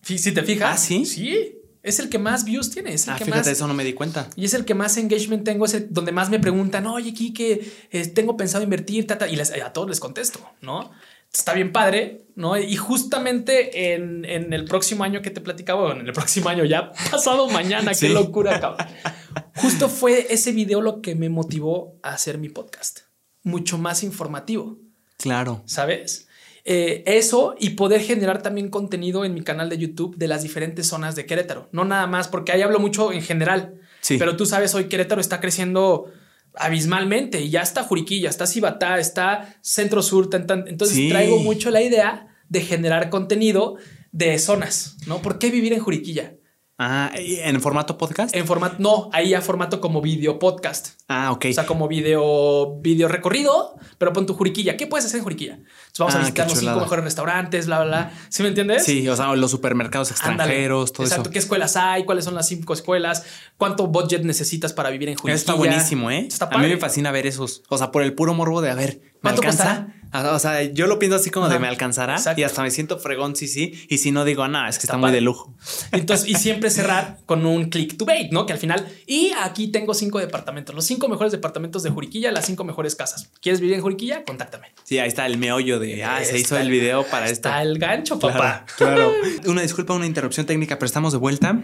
[0.02, 0.74] Si te fijas.
[0.74, 1.04] ¿Ah, sí?
[1.04, 1.54] Sí.
[1.82, 2.92] Es el que más views tiene.
[2.92, 4.28] Es el ah, que fíjate, más, eso no me di cuenta.
[4.36, 7.72] Y es el que más engagement tengo, es el donde más me preguntan, oye, Kike,
[7.90, 10.90] eh, tengo pensado invertir, tata, y les, a todos les contesto, ¿no?
[11.32, 12.56] Está bien padre, ¿no?
[12.56, 16.64] Y justamente en, en el próximo año que te platicaba, bueno, en el próximo año
[16.64, 18.86] ya pasado mañana, qué locura, cabrón.
[19.56, 23.00] Justo fue ese video lo que me motivó a hacer mi podcast,
[23.42, 24.78] mucho más informativo.
[25.18, 25.62] Claro.
[25.66, 26.28] ¿Sabes?
[26.64, 30.86] Eh, eso y poder generar también contenido en mi canal de YouTube de las diferentes
[30.86, 31.68] zonas de Querétaro.
[31.72, 33.80] No nada más, porque ahí hablo mucho en general.
[34.00, 34.16] Sí.
[34.18, 36.12] Pero tú sabes, hoy Querétaro está creciendo
[36.54, 40.28] abismalmente y ya está Juriquilla, está Cibatá, está Centro Sur.
[40.32, 43.76] entonces traigo mucho la idea de generar contenido
[44.12, 45.20] de zonas, ¿no?
[45.20, 46.34] ¿Por qué vivir en Juriquilla?
[46.80, 48.36] Ah, ¿en formato podcast?
[48.36, 50.90] En formato, no, ahí a formato como video podcast.
[51.08, 51.46] Ah, ok.
[51.50, 54.76] O sea, como video, video recorrido, pero pon tu Juriquilla.
[54.76, 55.54] ¿Qué puedes hacer en Juriquilla?
[55.54, 58.12] Entonces vamos a ah, visitar los cinco mejores restaurantes, bla, bla, bla.
[58.28, 58.84] ¿Sí me entiendes?
[58.84, 61.30] Sí, o sea, los supermercados extranjeros, todo Exacto.
[61.30, 62.04] ¿Qué escuelas hay?
[62.04, 63.24] ¿Cuáles son las cinco escuelas?
[63.56, 65.34] ¿Cuánto budget necesitas para vivir en Juriquilla?
[65.34, 66.28] Está buenísimo, ¿eh?
[66.48, 67.64] a mí me fascina ver esos.
[67.70, 69.88] O sea, por el puro morbo de, a ver, ¿me alcanza?
[70.12, 73.36] O sea, yo lo pienso así como de me alcanzará y hasta me siento fregón,
[73.36, 73.74] sí, sí.
[73.88, 75.54] Y si no digo, nada, es que está, muy de lujo.
[75.92, 78.46] Entonces, y siempre cerrar con un click to bait, ¿no?
[78.46, 82.46] Que al final, y aquí tengo cinco departamentos, los cinco mejores departamentos de Juriquilla, las
[82.46, 83.30] cinco mejores casas.
[83.42, 84.24] ¿Quieres vivir en Juriquilla?
[84.24, 84.68] Contáctame.
[84.84, 87.48] Sí, ahí está el meollo de, ah, se hizo el video para esto.
[87.48, 88.64] Está el gancho, papá.
[88.78, 89.12] Claro.
[89.46, 91.62] una disculpa, una interrupción técnica, pero estamos de vuelta.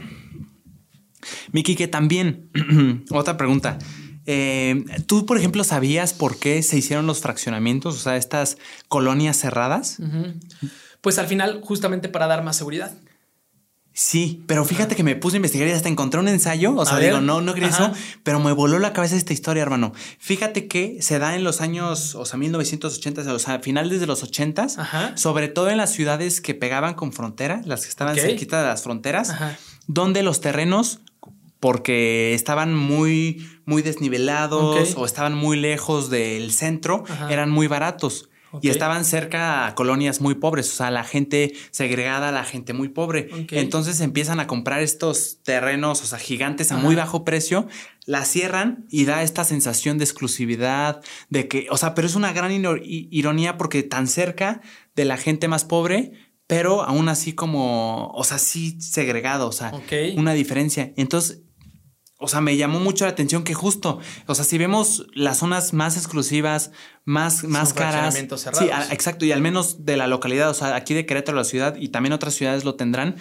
[1.52, 2.50] Miki, que también,
[3.10, 3.78] otra pregunta.
[4.26, 8.56] Eh, ¿Tú, por ejemplo, sabías por qué se hicieron los fraccionamientos, o sea, estas
[8.88, 9.98] colonias cerradas?
[11.00, 12.92] Pues al final, justamente para dar más seguridad.
[13.96, 16.74] Sí, pero fíjate que me puse a investigar y hasta encontré un ensayo.
[16.74, 17.92] O sea, digo, no, no quería eso,
[18.24, 19.92] pero me voló la cabeza esta historia, hermano.
[20.18, 24.24] Fíjate que se da en los años, o sea, 1980, o sea, finales de los
[24.24, 28.66] 80, sobre todo en las ciudades que pegaban con frontera, las que estaban cerquita de
[28.66, 29.32] las fronteras,
[29.86, 30.98] donde los terrenos
[31.64, 38.28] porque estaban muy, muy desnivelados o estaban muy lejos del centro, eran muy baratos.
[38.60, 42.90] Y estaban cerca a colonias muy pobres, o sea, la gente segregada, la gente muy
[42.90, 43.30] pobre.
[43.50, 47.66] Entonces empiezan a comprar estos terrenos, o sea, gigantes a muy bajo precio,
[48.04, 51.00] la cierran y da esta sensación de exclusividad,
[51.30, 52.52] de que, o sea, pero es una gran
[52.84, 54.60] ironía porque tan cerca
[54.94, 56.12] de la gente más pobre,
[56.46, 59.72] pero aún así como, o sea, sí segregado, o sea,
[60.14, 60.92] una diferencia.
[60.96, 61.43] Entonces
[62.24, 65.74] o sea, me llamó mucho la atención que justo, o sea, si vemos las zonas
[65.74, 66.72] más exclusivas,
[67.04, 68.14] más, más caras.
[68.14, 71.76] Sí, exacto, y al menos de la localidad, o sea, aquí de Querétaro, la ciudad,
[71.76, 73.16] y también otras ciudades lo tendrán.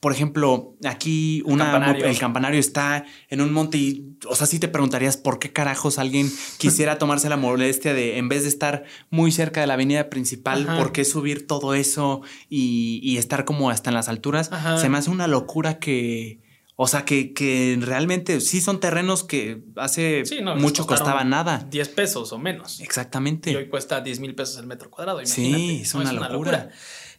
[0.00, 2.06] Por ejemplo, aquí una, el campanario.
[2.06, 5.98] el campanario está en un monte y, o sea, sí te preguntarías por qué carajos
[5.98, 10.10] alguien quisiera tomarse la molestia de, en vez de estar muy cerca de la avenida
[10.10, 14.50] principal, por qué subir todo eso y, estar como hasta en las alturas.
[14.80, 16.40] Se me hace una locura que,
[16.80, 20.22] o sea, que, realmente sí son terrenos que hace
[20.58, 21.66] mucho costaban nada.
[21.68, 22.78] 10 pesos o menos.
[22.78, 23.50] Exactamente.
[23.50, 25.18] Y hoy cuesta 10 mil pesos el metro cuadrado.
[25.26, 26.70] Sí, es, una, locura.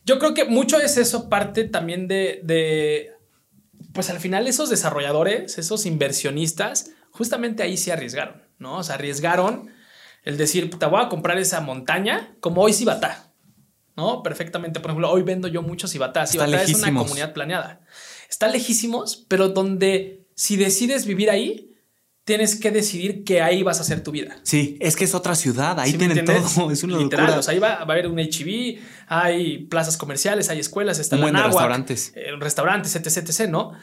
[0.05, 3.11] Yo creo que mucho es eso parte también de, de,
[3.91, 8.77] pues al final esos desarrolladores, esos inversionistas, justamente ahí se arriesgaron, ¿no?
[8.77, 9.71] O sea, arriesgaron
[10.23, 13.33] el decir, te voy a comprar esa montaña como hoy Cibatá,
[13.97, 14.23] ¿no?
[14.23, 14.79] Perfectamente.
[14.79, 16.25] Por ejemplo, hoy vendo yo mucho Cibatá.
[16.27, 17.81] Cibatá es una comunidad planeada.
[18.29, 21.69] Está lejísimos, pero donde si decides vivir ahí,
[22.23, 24.37] tienes que decidir que ahí vas a hacer tu vida.
[24.43, 27.59] Sí, es que es otra ciudad, ahí tienen todo, es una Literal, O sea, ahí
[27.59, 32.13] va, a haber un HIV, hay plazas comerciales, hay escuelas, está un restaurantes.
[32.15, 33.73] Eh, restaurantes, etc, etc, ¿no?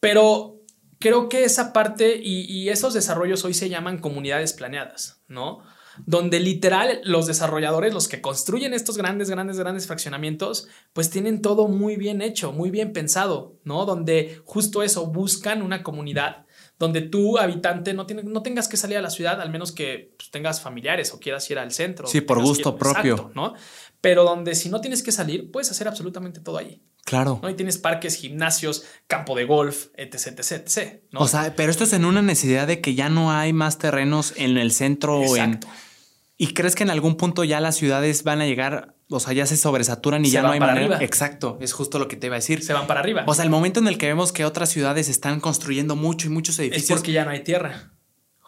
[0.00, 0.62] Pero
[0.98, 5.62] creo que esa parte y, y, esos desarrollos hoy se llaman comunidades planeadas, ¿no?
[6.06, 11.68] Donde literal los desarrolladores, los que construyen estos grandes, grandes, grandes fraccionamientos, pues tienen todo
[11.68, 13.84] muy bien hecho, muy bien pensado, ¿no?
[13.84, 16.46] Donde justo eso, buscan una comunidad
[16.78, 20.32] donde tú, habitante, no, no tengas que salir a la ciudad, al menos que pues,
[20.32, 22.08] tengas familiares o quieras ir al centro.
[22.08, 23.30] Sí, por gusto propio.
[23.36, 23.54] ¿no?
[24.00, 26.82] Pero donde si no tienes que salir, puedes hacer absolutamente todo ahí.
[27.04, 27.40] Claro.
[27.42, 27.50] ¿no?
[27.50, 31.02] Y tienes parques, gimnasios, campo de golf, etc, etc, etc.
[31.14, 34.34] O sea, pero esto es en una necesidad de que ya no hay más terrenos
[34.36, 35.22] en el centro.
[35.22, 35.66] Exacto.
[35.66, 35.92] En...
[36.38, 39.46] ¿Y crees que en algún punto ya las ciudades van a llegar, o sea, ya
[39.46, 40.86] se sobresaturan y ya no hay manera?
[40.86, 41.04] Arriba.
[41.04, 42.64] Exacto, es justo lo que te iba a decir.
[42.64, 43.24] Se van para arriba.
[43.26, 46.30] O sea, el momento en el que vemos que otras ciudades están construyendo mucho y
[46.30, 46.90] muchos edificios.
[46.90, 47.91] Es porque ya no hay tierra.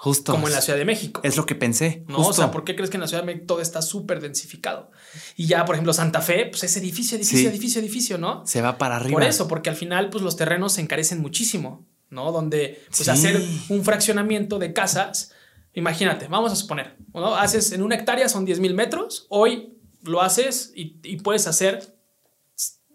[0.04, 0.32] Justo.
[0.32, 1.22] Como en la Ciudad de México.
[1.24, 2.04] Es lo que pensé.
[2.08, 4.20] No, o sea, ¿por qué crees que en la Ciudad de México todo está súper
[4.20, 4.90] densificado?
[5.34, 8.46] Y ya, por ejemplo, Santa Fe, pues es edificio, edificio, edificio, edificio, ¿no?
[8.46, 9.14] Se va para arriba.
[9.14, 12.32] Por eso, porque al final, pues los terrenos se encarecen muchísimo, ¿no?
[12.32, 15.32] Donde, pues hacer un fraccionamiento de casas
[15.76, 17.34] Imagínate, vamos a suponer, ¿no?
[17.34, 21.96] haces en una hectárea son 10 mil metros, hoy lo haces y, puedes hacer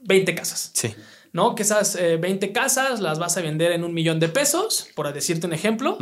[0.04, 0.72] 20 casas.
[0.74, 0.96] Sí.
[1.34, 1.56] ¿no?
[1.56, 5.12] Que esas 20 eh, casas las vas a vender en un millón de pesos, por
[5.12, 5.98] decirte un ejemplo.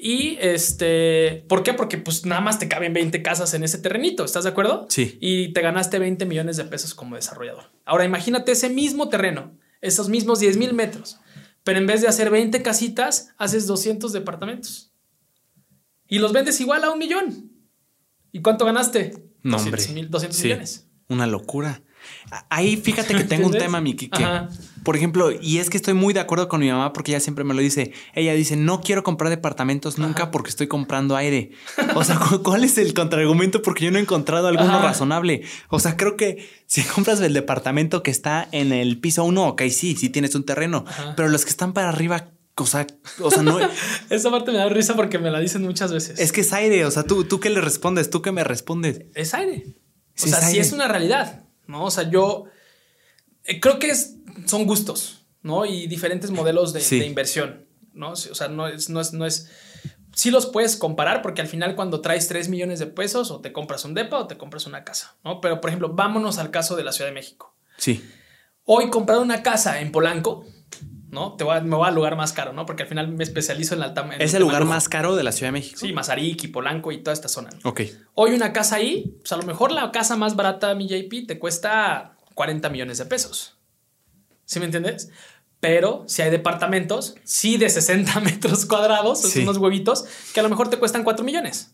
[0.00, 1.74] Y este, ¿por qué?
[1.74, 4.86] Porque pues nada más te caben 20 casas en ese terrenito, ¿estás de acuerdo?
[4.88, 5.18] Sí.
[5.20, 7.64] Y te ganaste 20 millones de pesos como desarrollador.
[7.84, 11.18] Ahora imagínate ese mismo terreno, esos mismos 10 mil metros,
[11.64, 14.92] pero en vez de hacer 20 casitas, haces 200 departamentos.
[16.06, 17.52] Y los vendes igual a un millón.
[18.32, 19.12] ¿Y cuánto ganaste?
[19.42, 20.06] No, 200, hombre.
[20.08, 20.88] 200 millones.
[21.08, 21.82] Una locura.
[22.50, 24.24] Ahí fíjate que tengo un tema, Miki, que,
[24.82, 27.44] por ejemplo, y es que estoy muy de acuerdo con mi mamá porque ella siempre
[27.44, 27.92] me lo dice.
[28.14, 31.52] Ella dice, no quiero comprar departamentos nunca porque estoy comprando aire.
[31.94, 33.62] O sea, ¿cuál es el contraargumento?
[33.62, 35.42] Porque yo no he encontrado alguno razonable.
[35.68, 39.62] O sea, creo que si compras el departamento que está en el piso uno, ok,
[39.70, 40.84] sí, sí tienes un terreno,
[41.16, 42.86] pero los que están para arriba, o sea,
[43.20, 43.58] o sea, no.
[44.10, 46.18] Esa parte me da risa porque me la dicen muchas veces.
[46.18, 46.84] Es que es aire.
[46.84, 49.02] O sea, tú, tú qué le respondes, tú qué me respondes.
[49.14, 49.76] Es aire.
[50.22, 51.44] O sea, sí es una realidad.
[51.68, 51.84] ¿No?
[51.84, 52.46] O sea, yo
[53.44, 54.16] eh, creo que es,
[54.46, 55.64] son gustos, ¿no?
[55.64, 58.12] Y diferentes modelos de, inversión, ¿no?
[58.12, 59.48] O sea, no es, no es, no es,
[60.14, 63.52] sí los puedes comparar porque al final cuando traes 3 millones de pesos o te
[63.52, 65.40] compras un depa o te compras una casa, ¿no?
[65.40, 67.54] Pero, por ejemplo, vámonos al caso de la Ciudad de México.
[67.76, 68.04] Sí.
[68.64, 70.44] Hoy comprar una casa en Polanco,
[71.10, 71.34] ¿no?
[71.36, 72.66] Te voy me voy al lugar más caro, ¿no?
[72.66, 74.08] Porque al final me especializo en la alta.
[74.18, 75.78] ¿Es el lugar más caro de la Ciudad de México?
[75.80, 77.50] Sí, Mazarik y Polanco y toda esta zona.
[77.64, 77.82] Ok.
[78.14, 81.38] Hoy una casa ahí, pues a lo mejor la casa más barata, mi JP, te
[81.38, 83.58] cuesta 40 millones de pesos.
[84.44, 85.10] ¿Sí me entiendes?
[85.60, 90.68] Pero si hay departamentos, sí de 60 metros cuadrados, unos huevitos, que a lo mejor
[90.68, 91.72] te cuestan 4 millones.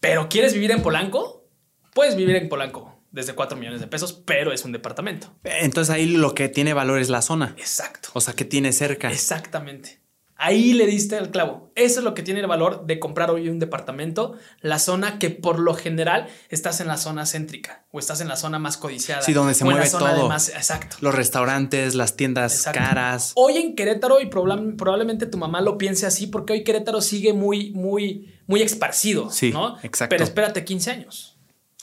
[0.00, 1.46] Pero ¿quieres vivir en Polanco?
[1.94, 5.28] Puedes vivir en Polanco desde 4 millones de pesos, pero es un departamento.
[5.44, 7.54] Entonces ahí lo que tiene valor es la zona.
[7.58, 8.08] Exacto.
[8.14, 9.10] O sea, que tiene cerca.
[9.10, 10.02] Exactamente.
[10.44, 11.70] Ahí le diste el clavo.
[11.76, 15.30] Eso es lo que tiene el valor de comprar hoy un departamento, la zona que
[15.30, 19.22] por lo general estás en la zona céntrica o estás en la zona más codiciada.
[19.22, 20.28] Sí, donde se mueve todo.
[20.28, 20.96] Más, exacto.
[21.00, 23.34] Los restaurantes, las tiendas caras.
[23.36, 27.70] Hoy en Querétaro y probablemente tu mamá lo piense así porque hoy Querétaro sigue muy,
[27.70, 29.30] muy, muy esparcido.
[29.30, 29.78] Sí, ¿no?
[29.84, 30.12] exacto.
[30.12, 31.31] Pero espérate 15 años.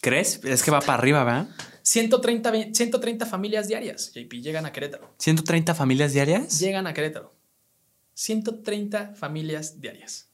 [0.02, 0.44] ¿Crees?
[0.44, 1.48] Es que va para arriba, ¿verdad?
[1.82, 5.14] 130, 130 familias diarias, JP, llegan a Querétaro.
[5.18, 6.60] ¿130 familias diarias?
[6.60, 7.36] Llegan a Querétaro.
[8.14, 10.29] 130 familias diarias.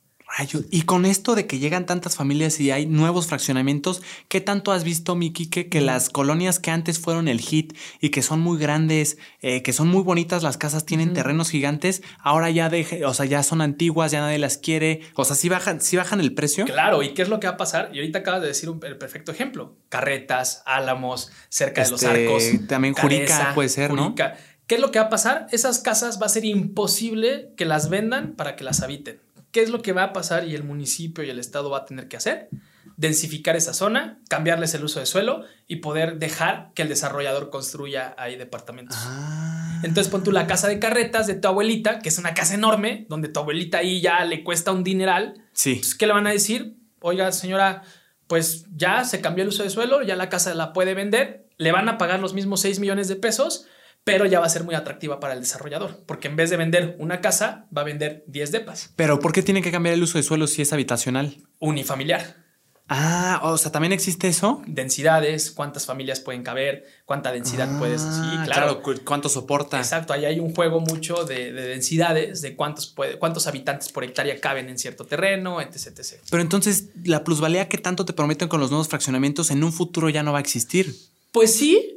[0.69, 4.83] Y con esto de que llegan tantas familias y hay nuevos fraccionamientos, ¿qué tanto has
[4.83, 9.17] visto, Miki, que, las colonias que antes fueron el hit y que son muy grandes,
[9.41, 13.25] eh, que son muy bonitas, las casas tienen terrenos gigantes, ahora ya deje, o sea,
[13.25, 16.65] ya son antiguas, ya nadie las quiere, o sea, sí bajan, sí bajan el precio.
[16.65, 17.91] Claro, ¿y qué es lo que va a pasar?
[17.93, 22.25] Y ahorita acabas de decir un, el perfecto ejemplo: carretas, álamos, cerca de los este,
[22.25, 22.67] arcos.
[22.67, 24.29] También Jurica puede ser, Jurica.
[24.29, 24.35] ¿no?
[24.67, 25.47] ¿Qué es lo que va a pasar?
[25.51, 29.19] Esas casas va a ser imposible que las vendan para que las habiten.
[29.55, 31.85] ¿Qué es lo que va a pasar y el municipio y el estado va a
[31.85, 32.49] tener que hacer?
[32.97, 38.13] Densificar esa zona, cambiarles el uso de suelo y poder dejar que el desarrollador construya
[38.17, 38.97] ahí departamentos.
[38.99, 39.79] Ah.
[39.81, 43.05] Entonces pon tú la casa de carretas de tu abuelita, que es una casa enorme,
[43.07, 45.45] donde tu abuelita ahí ya le cuesta un dineral.
[45.53, 45.79] Sí.
[45.97, 46.75] ¿Qué le van a decir?
[46.99, 47.83] Oiga, señora,
[48.27, 51.71] pues ya se cambió el uso de suelo, ya la casa la puede vender, le
[51.71, 53.67] van a pagar los mismos 6 millones de pesos,
[54.05, 56.95] pero ya va a ser muy atractiva para el desarrollador, porque en vez de vender
[56.99, 58.93] una casa, va a vender 10 depas.
[58.95, 61.35] Pero ¿por qué tiene que cambiar el uso de suelo si es habitacional?
[61.59, 62.45] Unifamiliar.
[62.87, 64.61] Ah, o sea, también existe eso.
[64.67, 67.99] Densidades, cuántas familias pueden caber, cuánta densidad puedes.
[67.99, 68.83] Sí, ah, claro.
[69.03, 69.79] cuánto soporta.
[69.79, 74.39] Exacto, ahí hay un juego mucho de, densidades, de cuántos, puede, cuántos habitantes por hectárea
[74.39, 76.21] caben en cierto terreno, etc, etc.
[76.29, 80.09] Pero entonces, la plusvalía que tanto te prometen con los nuevos fraccionamientos en un futuro
[80.09, 80.95] ya no va a existir.
[81.31, 81.94] Pues sí,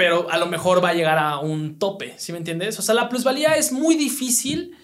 [0.00, 2.78] pero a lo mejor va a llegar a un tope, ¿sí me entiendes?
[2.78, 4.74] O sea, la plusvalía es muy difícil.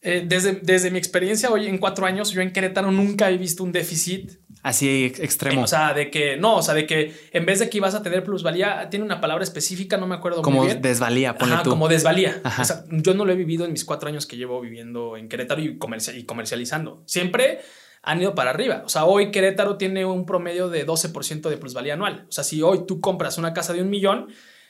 [0.00, 3.62] Eh, desde, desde mi experiencia hoy en cuatro años, yo en Querétaro nunca he visto
[3.62, 4.38] un déficit.
[4.62, 5.64] Así extremo.
[5.64, 8.02] o sea, de que no, o sea, de que en vez de que ibas a
[8.02, 10.80] tener plusvalía, tiene una palabra específica, no me acuerdo como muy bien.
[10.80, 11.68] desvalía, ponle tú.
[11.68, 12.40] Como desvalía.
[12.58, 15.28] O sea, yo no lo he vivido en mis cuatro años que llevo viviendo en
[15.28, 15.78] Querétaro y,
[16.16, 17.02] y comercializando.
[17.04, 17.60] Siempre
[18.00, 18.82] han ido para arriba.
[18.86, 22.24] O sea, hoy Querétaro tiene un promedio de 12% de plusvalía anual.
[22.30, 24.28] O sea, si hoy tú compras una casa de un millón,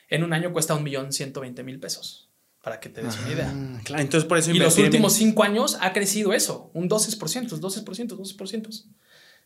[0.08, 2.30] en un año cuesta un millón ciento veinte mil pesos.
[2.62, 3.52] Para que te des una idea.
[3.54, 7.50] Ah, claro, entonces por eso Y los últimos cinco años ha crecido eso, un 12%,
[7.60, 8.84] 12%, 12%.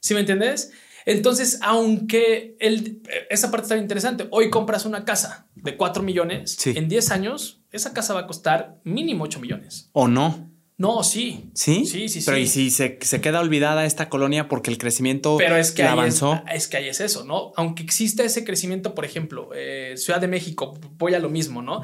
[0.01, 0.71] ¿Sí me entiendes?
[1.05, 6.89] Entonces, aunque el, esa parte está interesante, hoy compras una casa de 4 millones, en
[6.89, 9.89] 10 años, esa casa va a costar mínimo 8 millones.
[9.93, 10.48] ¿O no?
[10.79, 11.51] No, sí.
[11.55, 11.85] ¿Sí?
[11.87, 15.73] Sí, sí, Pero y si se, queda olvidada esta colonia porque el crecimiento Pero es
[15.73, 16.41] que avanzó.
[16.53, 17.53] Es, que ahí es eso, ¿no?
[17.57, 21.83] Aunque exista ese crecimiento, por ejemplo, eh, Ciudad de México, voy a lo mismo, ¿no?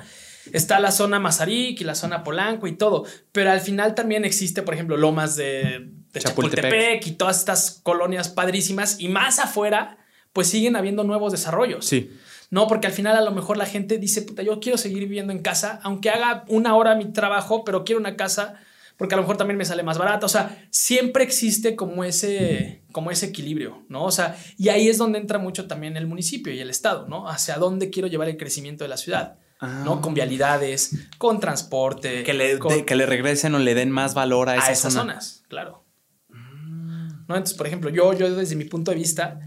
[0.53, 4.63] Está la zona Mazarik y la zona Polanco y todo, pero al final también existe,
[4.63, 7.05] por ejemplo, Lomas de, Chapultepec.
[7.05, 9.99] y todas estas colonias padrísimas y más afuera,
[10.33, 11.85] pues siguen habiendo nuevos desarrollos.
[11.85, 12.13] Sí.
[12.51, 15.33] No, porque al final a lo mejor la gente dice, puta, yo quiero seguir viviendo
[15.33, 18.61] en casa, aunque haga una hora mi trabajo, pero quiero una casa
[18.97, 20.27] porque a lo mejor también me sale más barata.
[20.27, 24.05] O sea, siempre existe como ese, como ese equilibrio, ¿no?
[24.05, 27.29] O sea, y ahí es donde entra mucho también el municipio y el Estado, ¿no?
[27.29, 29.39] Hacia dónde quiero llevar el crecimiento de la ciudad.
[29.85, 30.01] ¿no?
[30.01, 32.23] Con vialidades, con transporte.
[32.23, 35.87] Que le, que le regresen o le den más valor a, esas zonas, claro.
[36.29, 37.35] ¿No?
[37.35, 39.41] Entonces, por ejemplo, yo, yo desde mi punto de vista,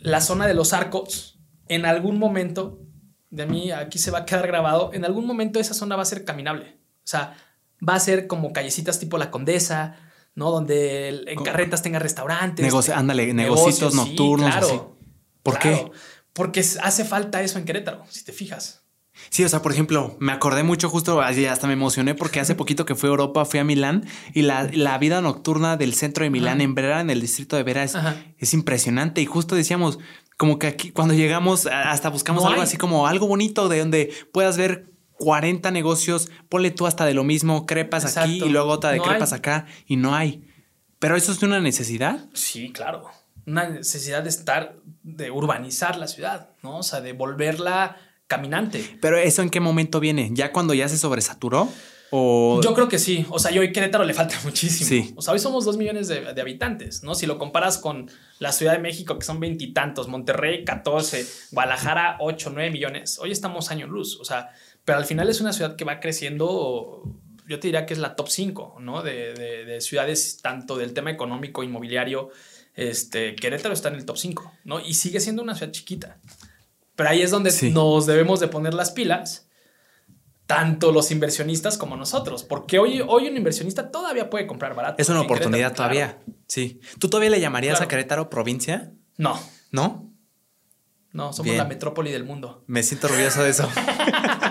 [0.00, 2.82] la zona de los arcos, en algún momento,
[3.30, 6.06] de mí aquí se va a quedar grabado, en algún momento esa zona va a
[6.06, 6.78] ser caminable.
[6.98, 7.36] O sea,
[7.86, 9.96] va a ser como callecitas tipo La Condesa,
[10.34, 10.50] ¿no?
[10.50, 12.64] Donde en carretas tenga restaurantes.
[12.64, 14.50] Negocio, ándale, negocios, nocturnos.
[14.50, 14.96] claro.
[15.42, 15.90] ¿Por qué?
[16.32, 18.82] Porque hace falta eso en Querétaro, si te fijas.
[19.28, 22.86] Sí, o sea, por ejemplo, me acordé mucho justo, hasta me emocioné porque hace poquito
[22.86, 26.60] que fui a Europa, fui a Milán y la, vida nocturna del centro de Milán
[26.60, 29.20] en Vera, en el distrito de Vera, es, impresionante.
[29.20, 29.98] Y justo decíamos,
[30.38, 34.56] como que aquí cuando llegamos, hasta buscamos algo así como algo bonito de donde puedas
[34.56, 34.91] ver
[35.22, 39.32] 40 negocios, ponle tú hasta de lo mismo, crepas aquí y luego otra de crepas
[39.32, 40.42] acá y no hay.
[40.98, 42.28] Pero eso es una necesidad.
[42.34, 43.04] Sí, claro.
[43.46, 44.74] Una necesidad de estar,
[45.04, 46.78] de urbanizar la ciudad, ¿no?
[46.78, 48.98] O sea, de volverla caminante.
[49.00, 50.30] Pero eso en qué momento viene?
[50.32, 51.68] ¿Ya cuando ya se sobresaturó?
[52.14, 52.60] O...
[52.62, 53.24] Yo creo que sí.
[53.30, 54.88] O sea, yo hoy Querétaro le falta muchísimo.
[54.88, 55.14] Sí.
[55.16, 57.14] O sea, hoy somos dos millones de, habitantes, ¿no?
[57.14, 62.50] Si lo comparas con la Ciudad de México, que son veintitantos, Monterrey, 14, Guadalajara, 8,
[62.52, 63.18] 9 millones.
[63.18, 64.18] Hoy estamos años luz.
[64.20, 64.50] O sea,
[64.84, 67.02] pero al final es una ciudad que va creciendo,
[67.48, 69.02] yo te diría que es la top 5, ¿no?
[69.02, 72.30] De, de, ciudades, tanto del tema económico, inmobiliario.
[72.74, 74.80] Este, Querétaro está en el top 5, ¿no?
[74.80, 76.18] Y sigue siendo una ciudad chiquita.
[76.96, 79.48] Pero ahí es donde nos debemos de poner las pilas,
[80.46, 85.00] tanto los inversionistas como nosotros, porque hoy, hoy un inversionista todavía puede comprar barato.
[85.00, 86.80] Es una oportunidad todavía, sí.
[86.98, 88.92] ¿Tú todavía le llamarías a Querétaro provincia?
[89.16, 89.40] No.
[89.70, 90.12] ¿No?
[91.12, 92.64] No, somos la metrópoli del mundo.
[92.66, 93.68] Me siento orgulloso de eso.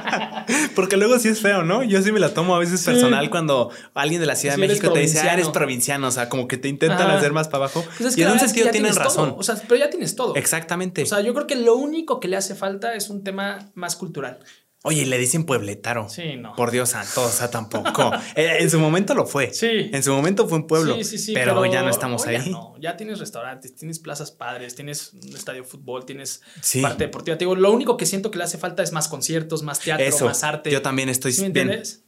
[0.76, 1.84] Porque luego sí es feo, ¿no?
[1.84, 4.92] Yo sí me la tomo a veces personal cuando alguien de la Ciudad de México
[4.92, 7.84] te dice, ah, eres provinciano, o sea, como que te intentan hacer más para abajo.
[7.98, 9.36] Pues y en un sentido tienen razón.
[9.38, 10.36] O sea, pero ya tienes todo.
[10.36, 11.04] Exactamente.
[11.04, 13.96] O sea, yo creo que lo único que le hace falta es un tema más
[13.96, 14.40] cultural.
[14.84, 16.10] Oye, le dicen puebletaro.
[16.10, 16.56] Sí, no.
[16.56, 18.12] Por Dios santo, o sea, tampoco.
[18.36, 19.54] Eh, en su momento lo fue.
[19.54, 19.90] Sí.
[19.92, 20.96] En su momento fue un pueblo.
[20.96, 21.34] Sí, sí, sí.
[21.34, 22.38] Pero, ya no estamos ahí.
[22.38, 26.42] Ya no, ya tienes restaurantes, tienes plazas padres, tienes un estadio de fútbol, tienes
[26.82, 27.38] parte deportiva.
[27.38, 30.26] Te digo, lo único que siento que le hace falta es más conciertos, más teatro,
[30.26, 30.72] más arte.
[30.72, 31.34] Yo también estoy.
[31.34, 32.04] ¿Sí me entiendes?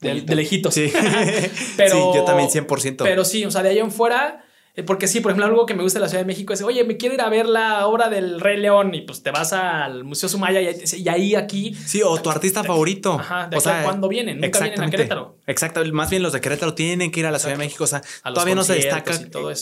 [0.00, 0.74] De, de, lejitos.
[0.74, 0.92] Sí.
[1.76, 2.96] pero, sí, yo también 100%.
[2.98, 4.43] Pero sí, o sea, de ahí en fuera
[4.82, 6.82] porque sí, por ejemplo, algo que me gusta de la Ciudad de México es, oye,
[6.82, 10.02] me quiero ir a ver la obra del Rey León y pues te vas al
[10.02, 11.74] Museo Sumaya y, ahí aquí...
[11.74, 13.12] Sí, o tu artista favorito.
[13.12, 15.38] Ajá, de o sea, cuando vienen, nunca vienen a Querétaro.
[15.46, 17.86] Exacto, más bien los de Querétaro tienen que ir a la Ciudad de México, o
[17.86, 19.12] sea, todavía no se destaca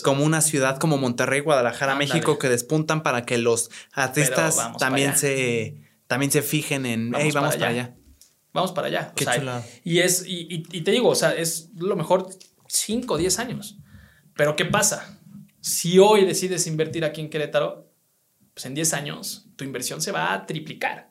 [0.02, 5.76] como una ciudad como Monterrey, Guadalajara, México que despuntan para que los artistas también se,
[6.06, 7.96] también se fijen en, vamos hey, vamos para allá.
[8.54, 9.12] Vamos para allá.
[9.14, 9.62] Qué chulado.
[9.84, 12.28] Y es, y, y, te digo, o sea, es lo mejor
[12.68, 13.78] 5 o 10 años.
[14.36, 15.18] Pero ¿qué pasa?
[15.60, 17.92] Si hoy decides invertir aquí en Querétaro,
[18.54, 21.10] pues en 10 años tu inversión se va a triplicar.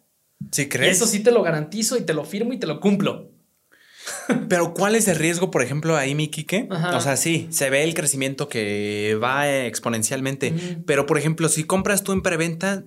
[0.52, 0.98] ¿Sí crees?
[0.98, 3.32] eso sí te lo garantizo y te lo firmo y te lo cumplo.
[4.50, 6.68] Pero ¿cuál es el riesgo, por ejemplo, ahí, mi Quique?
[6.94, 10.54] O sea, sí, se ve el crecimiento que va exponencialmente.
[10.86, 12.84] Pero, por ejemplo, si compras tú en preventa,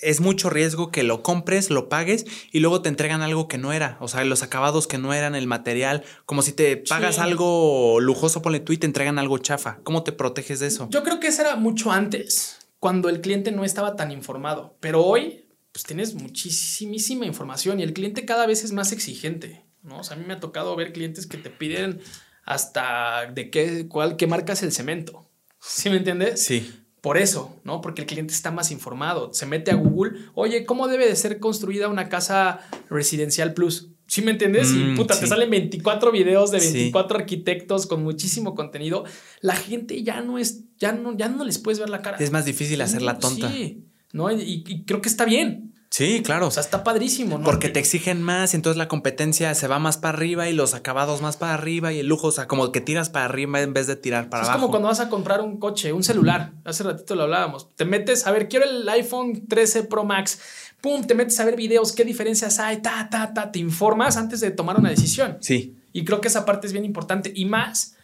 [0.00, 3.72] es mucho riesgo que lo compres, lo pagues y luego te entregan algo que no
[3.72, 3.96] era.
[4.00, 6.04] O sea, los acabados que no eran, el material.
[6.26, 9.78] Como si te pagas algo lujoso, ponle tú y te entregan algo chafa.
[9.82, 10.88] ¿Cómo te proteges de eso?
[10.90, 14.76] Yo creo que eso era mucho antes, cuando el cliente no estaba tan informado.
[14.80, 19.64] Pero hoy, pues tienes muchísima información y el cliente cada vez es más exigente.
[19.82, 20.00] ¿no?
[20.00, 22.00] O sea, a mí me ha tocado ver clientes que te piden
[22.44, 25.26] hasta de qué, cuál, qué marca es el cemento.
[25.60, 26.42] ¿Sí me entiendes?
[26.42, 27.80] Sí por eso, ¿no?
[27.80, 29.32] Porque el cliente está más informado.
[29.32, 32.60] Se mete a Google, oye, ¿cómo debe de ser construida una casa
[32.90, 33.88] residencial plus?
[34.06, 34.72] ¿Sí me entiendes?
[34.72, 39.04] y mm, puta, te salen 24 videos de 24 arquitectos con muchísimo contenido.
[39.40, 42.16] La gente ya no es, ya no, ya no les puedes ver la cara.
[42.18, 43.50] Es más difícil hacer la tonta.
[43.50, 44.30] Sí, ¿no?
[44.32, 45.69] y creo que está bien.
[45.90, 46.46] Sí, claro.
[46.46, 47.44] O sea, está padrísimo, ¿no?
[47.44, 50.72] Porque te exigen más y entonces la competencia se va más para arriba y los
[50.74, 53.74] acabados más para arriba y el lujo, o sea, como que tiras para arriba en
[53.74, 54.56] vez de tirar para abajo.
[54.56, 56.52] Es como cuando vas a comprar un coche, un celular.
[56.64, 57.74] Hace ratito lo hablábamos.
[57.74, 60.40] Te metes, a ver, quiero el iPhone 13 Pro Max.
[60.80, 63.50] Pum, te metes a ver videos, qué diferencias hay, ta, ta, ta.
[63.50, 65.38] Te informas antes de tomar una decisión.
[65.40, 65.76] Sí.
[65.92, 67.32] Y creo que esa parte es bien importante.
[67.34, 67.96] Y más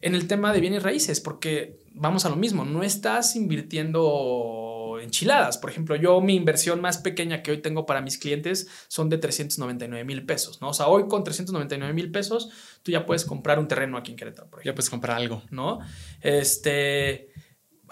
[0.00, 4.71] en el tema de bienes raíces, porque vamos a lo mismo, no estás invirtiendo
[5.02, 5.58] enchiladas.
[5.58, 9.18] Por ejemplo, yo mi inversión más pequeña que hoy tengo para mis clientes son de
[9.18, 10.70] 399 mil pesos, ¿no?
[10.70, 12.50] O sea, hoy con 399 mil pesos
[12.82, 14.48] tú ya puedes comprar un terreno aquí en Querétaro.
[14.64, 15.42] Ya puedes comprar algo.
[15.50, 15.80] ¿No?
[16.20, 17.30] Este...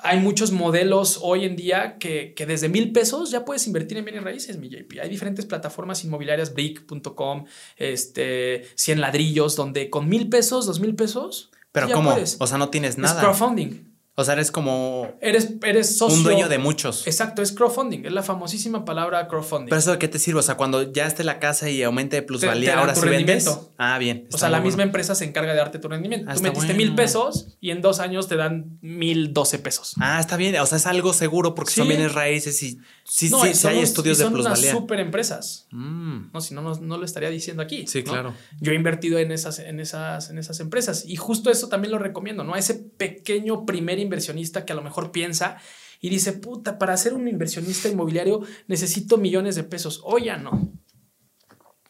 [0.03, 4.25] hay muchos modelos hoy en día que, desde mil pesos ya puedes invertir en bienes
[4.25, 5.01] raíces, mi JP.
[5.03, 7.45] Hay diferentes plataformas inmobiliarias, brick.com,
[7.77, 11.51] este, 100 ladrillos, donde con mil pesos, dos mil pesos.
[11.73, 12.17] Pero ¿cómo?
[12.39, 13.15] O sea, no tienes nada.
[13.15, 13.90] Es crowdfunding.
[14.21, 15.09] O sea, eres como.
[15.21, 16.17] Eres, eres socio.
[16.17, 17.07] Un dueño de muchos.
[17.07, 18.05] Exacto, es crowdfunding.
[18.05, 19.69] Es la famosísima palabra crowdfunding.
[19.69, 20.41] ¿Pero eso de qué te sirve?
[20.41, 23.51] O sea, cuando ya esté la casa y aumente de plusvalía, ahora sí vendes.
[23.79, 24.29] Ah, bien.
[24.33, 26.31] O sea, la misma empresa se encarga de darte tu rendimiento.
[26.31, 29.95] Ah, Tú metiste mil pesos y en dos años te dan mil doce pesos.
[30.01, 30.57] Ah, está bien.
[30.57, 32.79] O sea, es algo seguro porque son bienes raíces y
[33.11, 34.57] sí, sí, sí hay estudios de plusvalía.
[34.57, 35.67] Son unas super empresas.
[35.73, 36.31] Mm.
[36.33, 37.87] No, si no, no, lo estaría diciendo aquí.
[37.89, 38.35] Sí, claro.
[38.61, 41.99] Yo he invertido en esas, en, esas, en esas empresas y justo eso también lo
[41.99, 42.55] recomiendo, ¿no?
[42.55, 45.59] A ese pequeño primer inversionista que a lo mejor piensa
[46.01, 50.01] y dice, puta, para ser un inversionista inmobiliario necesito millones de pesos.
[50.05, 50.73] Hoy ya no.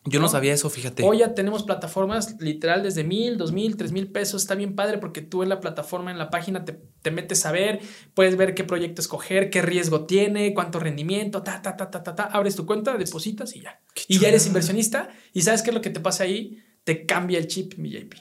[0.06, 1.02] Yo no, sabía eso, fíjate.
[1.02, 4.40] Hoy ya tenemos plataformas literal desde mil, dos mil, tres mil pesos.
[4.40, 7.52] Está bien padre porque tú en la plataforma, en la página, te, te, metes a
[7.52, 7.80] ver,
[8.14, 12.14] puedes ver qué proyecto escoger, qué riesgo tiene, cuánto rendimiento, ta, ta, ta, ta, ta,
[12.14, 12.22] ta.
[12.24, 13.82] Abres tu cuenta, depositas y ya.
[14.08, 15.10] y ya eres inversionista.
[15.34, 16.62] Y sabes qué es lo que te pasa ahí?
[16.84, 18.14] Te cambia el chip, mi JP.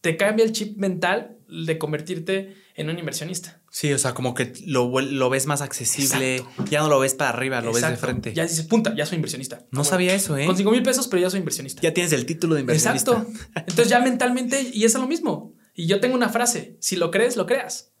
[0.00, 3.62] Te cambia el chip mental de convertirte en un inversionista.
[3.76, 7.28] Sí, o sea, como que lo, lo ves más accesible, ya no lo ves para
[7.28, 8.32] arriba, lo ves de frente.
[8.32, 9.66] Ya dices, punta, ya soy inversionista.
[9.70, 10.46] No sabía eso, ¿eh?
[10.46, 11.82] Con 5 mil pesos, pero ya soy inversionista.
[11.82, 13.10] Ya tienes el título de inversionista.
[13.10, 13.30] Exacto.
[13.54, 15.52] Entonces ya mentalmente, y es lo mismo.
[15.74, 17.92] Y yo tengo una frase, si lo crees, lo creas.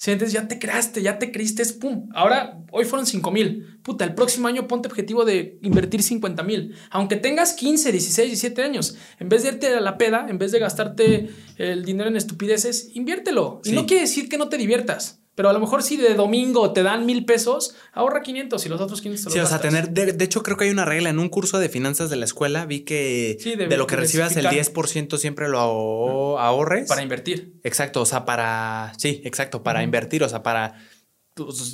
[0.00, 2.08] Si entonces ya te creaste, ya te creíste, es pum.
[2.14, 3.78] Ahora, hoy fueron 5 mil.
[3.82, 6.74] Puta, el próximo año ponte objetivo de invertir 50 mil.
[6.88, 10.52] Aunque tengas 15, 16, 17 años, en vez de irte a la peda, en vez
[10.52, 11.28] de gastarte
[11.58, 13.60] el dinero en estupideces, inviértelo.
[13.62, 15.19] Y no quiere decir que no te diviertas.
[15.40, 18.78] Pero a lo mejor si de domingo te dan mil pesos, ahorra 500 y los
[18.78, 19.88] otros 500 te Sí, o sea, tener.
[19.88, 22.66] De, hecho, creo que hay una regla en un curso de finanzas de la escuela.
[22.66, 26.86] Vi que de, lo que recibas el 10% siempre lo ahorres.
[26.88, 27.54] Para invertir.
[27.64, 28.02] Exacto.
[28.02, 28.92] O sea, para.
[28.98, 29.62] Sí, exacto.
[29.62, 30.22] Para invertir.
[30.24, 30.74] O sea, para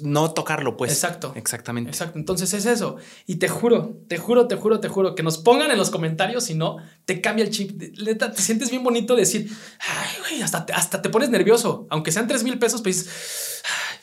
[0.03, 0.93] no tocarlo, pues.
[0.93, 1.33] Exacto.
[1.37, 1.91] Exactamente.
[1.91, 2.19] Exacto.
[2.19, 2.97] Entonces es eso.
[3.27, 6.45] Y te juro, te juro, te juro, te juro que nos pongan en los comentarios,
[6.45, 7.79] si no, te cambia el chip.
[7.79, 11.87] te sientes bien bonito decir, ay, güey, hasta, hasta te pones nervioso.
[11.91, 13.09] Aunque sean tres mil pesos, pues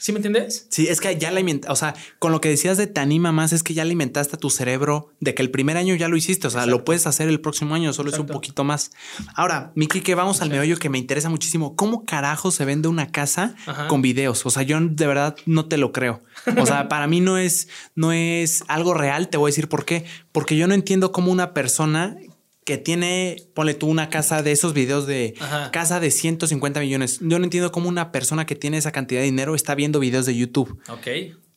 [0.03, 0.67] ¿Sí me entiendes?
[0.69, 3.53] Sí, es que ya la o sea, con lo que decías de te anima más,
[3.53, 6.45] es que ya alimentaste a tu cerebro de que el primer año ya lo hiciste,
[6.45, 8.91] o sea, lo puedes hacer el próximo año, solo es un poquito más.
[9.33, 11.77] Ahora, Miki, que vamos al meollo que me interesa muchísimo.
[11.77, 13.55] ¿Cómo carajo se vende una casa
[13.87, 14.45] con videos?
[14.45, 16.21] O sea, yo de verdad no te lo creo.
[16.57, 19.85] O sea, para mí no es, no es algo real, te voy a decir por
[19.85, 20.03] qué.
[20.33, 22.17] Porque yo no entiendo cómo una persona
[22.65, 25.35] que tiene, ponle tú una casa de esos videos de
[25.71, 27.19] casa de 150 millones.
[27.21, 30.25] Yo no entiendo cómo una persona que tiene esa cantidad de dinero está viendo videos
[30.25, 30.79] de YouTube.
[30.89, 31.07] Ok.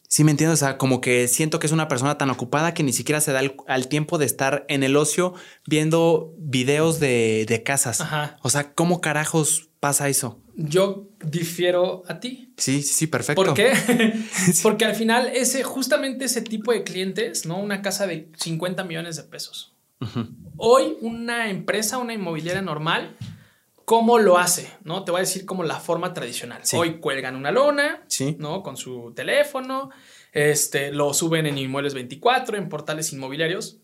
[0.08, 0.54] Sí, me entiendo.
[0.54, 3.32] O sea, como que siento que es una persona tan ocupada que ni siquiera se
[3.32, 5.34] da al tiempo de estar en el ocio
[5.66, 8.02] viendo videos de, casas.
[8.42, 10.40] O sea, ¿cómo carajos pasa eso?
[10.54, 12.54] Yo difiero a ti.
[12.56, 13.42] Sí, sí, sí, perfecto.
[13.42, 13.72] ¿Por qué?
[14.62, 17.58] Porque al final, ese, justamente ese tipo de clientes, ¿no?
[17.58, 19.75] Una casa de 50 millones de pesos
[20.56, 23.16] Hoy una empresa, una inmobiliaria normal,
[23.84, 24.70] ¿cómo lo hace?
[24.84, 25.04] ¿No?
[25.04, 26.62] Te voy a decir como la forma tradicional.
[26.74, 28.04] Hoy cuelgan una lona,
[28.38, 28.62] ¿no?
[28.62, 29.90] Con su teléfono,
[30.32, 33.78] este, lo suben en Inmuebles 24, en portales inmobiliarios.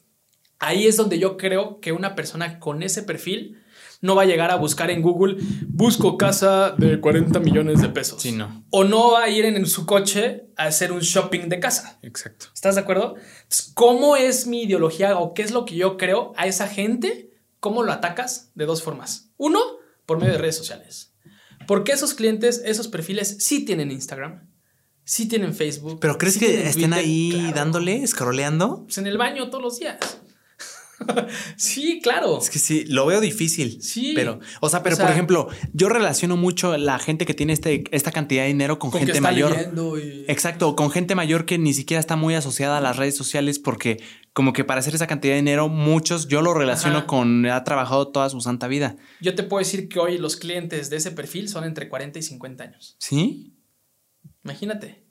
[0.58, 3.61] Ahí es donde yo creo que una persona con ese perfil
[4.02, 5.36] no va a llegar a buscar en Google,
[5.68, 8.20] busco casa de 40 millones de pesos.
[8.20, 8.66] Sí, no.
[8.70, 11.98] O no va a ir en, su coche a hacer un shopping de casa.
[12.02, 12.46] Exacto.
[12.52, 13.14] ¿Estás de acuerdo?
[13.74, 17.30] ¿Cómo es mi ideología o qué es lo que yo creo a esa gente?
[17.60, 18.50] ¿Cómo lo atacas?
[18.56, 19.30] De dos formas.
[19.36, 19.60] Uno,
[20.04, 21.14] por medio de redes sociales.
[21.68, 24.50] Porque esos clientes, esos perfiles sí tienen Instagram,
[25.04, 26.00] sí tienen Facebook.
[26.00, 28.82] ¿Pero crees que estén ahí dándole, scrolleando?
[28.82, 29.98] Pues en el baño todos los días.
[31.56, 32.38] sí, claro.
[32.38, 33.82] Es que sí, lo veo difícil.
[33.82, 34.12] Sí.
[34.14, 38.12] Pero, o sea, pero por ejemplo, yo relaciono mucho la gente que tiene este, esta
[38.12, 39.56] cantidad de dinero con, gente mayor.
[40.28, 44.02] Exacto, con gente mayor que ni siquiera está muy asociada a las redes sociales porque
[44.32, 48.08] como que para hacer esa cantidad de dinero, muchos yo lo relaciono con ha trabajado
[48.08, 48.96] toda su santa vida.
[49.20, 52.22] Yo te puedo decir que hoy los clientes de ese perfil son entre 40 y
[52.22, 52.96] 50 años.
[52.98, 53.56] ¿Sí?
[54.44, 55.04] Imagínate.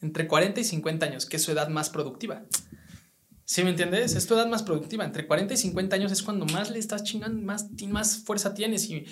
[0.00, 2.44] Entre 40 y 50 años, que es su edad más productiva.
[3.48, 4.14] ¿Sí me entiendes?
[4.14, 5.06] Es tu edad más productiva.
[5.06, 8.90] Entre 40 y 50 años es cuando más le estás chingando, más, más fuerza tienes
[8.90, 9.06] y,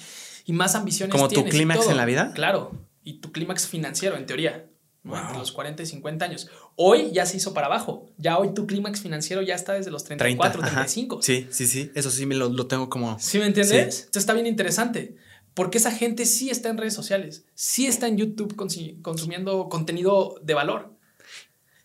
[0.52, 2.32] más ambiciones ¿Como tu clímax en la vida?
[2.34, 2.72] Claro.
[3.02, 4.68] Y tu clímax financiero, en teoría.
[5.04, 6.50] Entre los 40 y 50 años.
[6.74, 8.10] Hoy ya se hizo para abajo.
[8.18, 11.22] Ya hoy tu clímax financiero ya está desde los 34, 35.
[11.22, 11.90] Sí, sí, sí.
[11.94, 13.18] Eso sí me lo, tengo como.
[13.18, 14.00] ¿Sí me entiendes?
[14.00, 15.16] Esto está bien interesante.
[15.54, 20.52] Porque esa gente sí está en redes sociales, sí está en YouTube consumiendo contenido de
[20.52, 20.95] valor.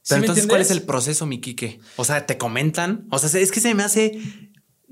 [0.07, 1.80] Pero entonces, ¿cuál es el proceso, mi Quique?
[1.95, 3.07] O sea, te comentan.
[3.11, 4.19] O sea, es que se me hace.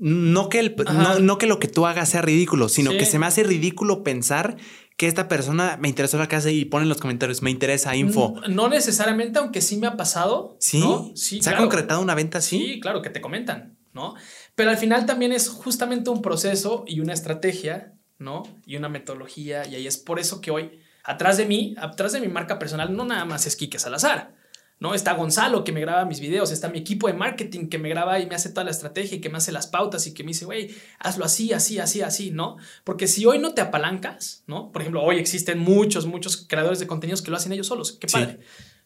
[0.02, 0.76] No que, el,
[1.20, 4.56] no, que lo que tú hagas sea ridículo, sino que se me hace ridículo pensar
[4.96, 8.34] que esta persona me interesó la casa y ponen los comentarios, me interesa info.
[8.48, 10.56] No, necesariamente, aunque sí me ha pasado.
[10.58, 10.82] Sí,
[11.14, 11.42] sí.
[11.42, 12.58] ¿Se ha concretado una venta así?
[12.58, 14.14] Sí, claro, que te comentan, ¿no?
[14.54, 18.42] Pero al final también es justamente un proceso y una estrategia, ¿no?
[18.64, 19.66] Y una metodología.
[19.66, 22.94] Y ahí es por eso que hoy, atrás de mí, atrás de mi marca personal,
[22.94, 24.39] no nada más es Quique Salazar.
[24.80, 24.94] ¿No?
[24.94, 28.18] Está Gonzalo que me graba mis videos, está mi equipo de marketing que me graba
[28.18, 30.28] y me hace toda la estrategia y que me hace las pautas y que me
[30.28, 32.56] dice, güey, hazlo así, así, así, así, ¿no?
[32.82, 34.72] Porque si hoy no te apalancas, ¿no?
[34.72, 38.08] Por ejemplo, hoy existen muchos, muchos creadores de contenidos que lo hacen ellos solos, qué
[38.08, 38.40] padre.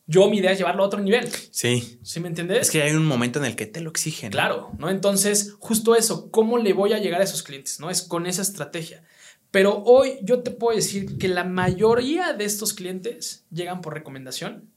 [0.07, 1.31] Yo mi idea es llevarlo a otro nivel.
[1.51, 1.99] Sí.
[2.03, 2.63] ¿Sí me entiendes?
[2.63, 4.31] Es que hay un momento en el que te lo exigen.
[4.31, 4.91] Claro, ¿no?
[4.91, 7.81] Entonces, justo eso, ¿cómo le voy a llegar a esos clientes?
[7.81, 7.89] ¿No?
[7.89, 9.03] Es con esa estrategia.
[9.51, 14.74] Pero hoy yo te puedo decir que la mayoría de estos clientes llegan por recomendación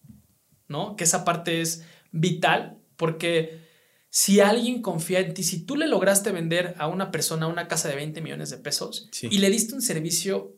[0.68, 0.96] ¿no?
[0.96, 3.68] Que esa parte es vital porque
[4.10, 7.90] si alguien confía en ti, si tú le lograste vender a una persona una casa
[7.90, 10.56] de 20 millones de pesos y le diste un servicio,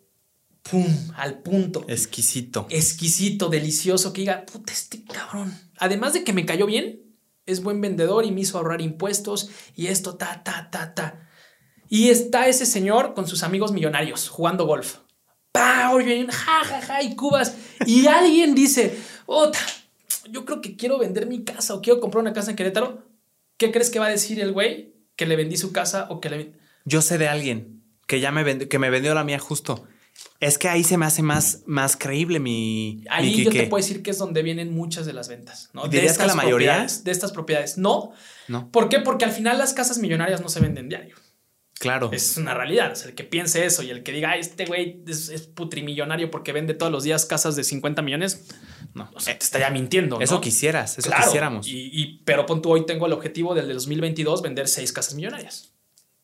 [0.62, 1.84] ¡pum!, al punto.
[1.88, 2.68] Exquisito.
[2.70, 5.54] Exquisito, delicioso, que diga, puta, este cabrón.
[5.78, 7.02] Además de que me cayó bien,
[7.46, 11.30] es buen vendedor y me hizo ahorrar impuestos y esto, ta, ta, ta, ta.
[11.90, 14.98] Y está ese señor con sus amigos millonarios jugando golf.
[15.52, 15.92] ¡Pah!
[16.30, 17.56] Ja, ja, ja, y cubas.
[17.88, 18.96] Y alguien dice,
[19.26, 19.60] ¡Ota!
[20.32, 23.04] Yo creo que quiero vender mi casa o quiero comprar una casa en Querétaro,
[23.58, 26.30] ¿qué crees que va a decir el güey que le vendí su casa o que
[26.30, 26.54] le...
[26.86, 29.88] Yo sé de alguien que ya me, vendió, que me vendió la mía justo.
[30.40, 33.04] Es que ahí se me hace más, más creíble mi.
[33.10, 35.70] Ahí yo te puedo decir que es donde vienen muchas de las ventas.
[35.74, 35.88] ¿no?
[35.88, 36.88] ¿Dirías que la mayoría?
[37.04, 37.78] De estas propiedades.
[37.78, 38.12] No.
[38.48, 38.72] No.
[38.72, 39.00] ¿Por qué?
[39.00, 41.16] Porque al final las casas millonarias no se venden diario.
[41.80, 42.10] Claro.
[42.12, 42.94] Es una realidad.
[43.06, 46.74] el que piense eso y el que diga, este güey es, es, putrimillonario porque vende
[46.74, 48.48] todos los días casas de 50 millones,
[48.94, 50.20] no, o sea, te estaría mintiendo.
[50.20, 51.68] Eso quisieras, eso quisiéramos.
[51.68, 55.74] Y, pero pon tú, hoy tengo el objetivo del 2022 vender seis casas millonarias.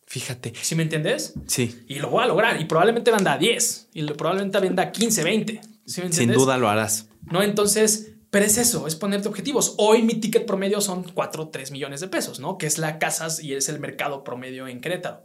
[0.06, 0.52] Fíjate.
[0.60, 1.34] ¿Sí me entiendes?
[1.46, 1.84] Sí.
[1.88, 2.60] Y lo voy a lograr.
[2.60, 3.88] Y probablemente venda 10.
[3.92, 5.60] Y probablemente venda 15, 20.
[5.84, 7.08] ¿Sí me Sin duda lo harás.
[7.30, 9.74] No, entonces, pero es eso, es ponerte objetivos.
[9.78, 12.56] Hoy mi ticket promedio son 4, 3 millones de pesos, ¿no?
[12.56, 15.24] Que es la casas y es el mercado promedio en Querétaro.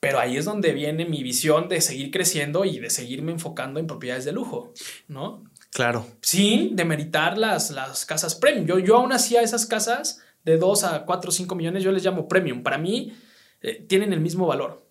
[0.00, 3.86] Pero ahí es donde viene mi visión de seguir creciendo y de seguirme enfocando en
[3.86, 4.72] propiedades de lujo,
[5.08, 5.44] ¿no?
[5.76, 6.06] Claro.
[6.22, 8.64] Sin demeritar las, las casas premium.
[8.64, 12.02] Yo, yo aún hacía esas casas de 2 a 4 o 5 millones, yo les
[12.02, 12.62] llamo premium.
[12.62, 13.12] Para mí
[13.60, 14.88] eh, tienen el mismo valor.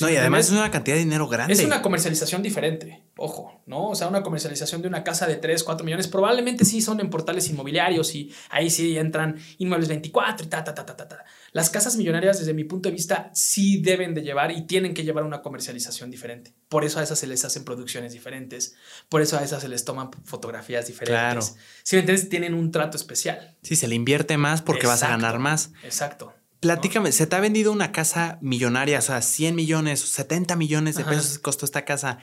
[0.00, 1.52] No, y además es una cantidad de dinero grande.
[1.52, 3.90] Es una comercialización diferente, ojo, ¿no?
[3.90, 7.10] O sea, una comercialización de una casa de 3, 4 millones, probablemente sí son en
[7.10, 11.24] portales inmobiliarios y ahí sí entran inmuebles 24 y ta, ta, ta, ta, ta, ta.
[11.52, 15.04] Las casas millonarias, desde mi punto de vista, sí deben de llevar y tienen que
[15.04, 16.54] llevar una comercialización diferente.
[16.68, 18.74] Por eso a esas se les hacen producciones diferentes,
[19.08, 21.50] por eso a esas se les toman fotografías diferentes.
[21.50, 21.60] Claro.
[21.84, 23.56] Si me entiendes, tienen un trato especial.
[23.62, 25.70] Sí, se le invierte más porque vas a ganar más.
[25.84, 26.34] Exacto.
[26.64, 31.04] Platícame, ¿se te ha vendido una casa millonaria, o sea, 100 millones, 70 millones de
[31.04, 32.20] pesos costó esta casa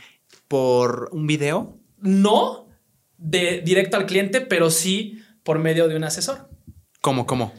[0.52, 1.80] por un video?
[1.98, 2.68] No
[3.18, 6.50] de directo al cliente, pero sí por medio de un asesor.
[7.00, 7.54] ¿Cómo, cómo?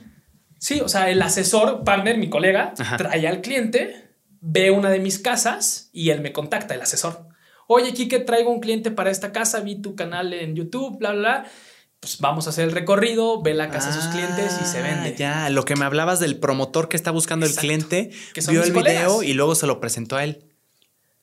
[0.58, 4.10] Sí, o sea, el asesor, partner, mi colega, trae al cliente,
[4.42, 7.28] ve una de mis casas y él me contacta, el asesor.
[7.66, 11.20] Oye, Kike, traigo un cliente para esta casa, vi tu canal en YouTube, bla, bla,
[11.20, 11.50] bla
[11.98, 14.82] pues vamos a hacer el recorrido, ve la casa de sus clientes y se ah,
[14.82, 15.14] vende.
[15.16, 18.10] Ya, lo que me hablabas del promotor que está buscando el cliente,
[18.48, 20.51] vio el video y luego se lo presentó a él.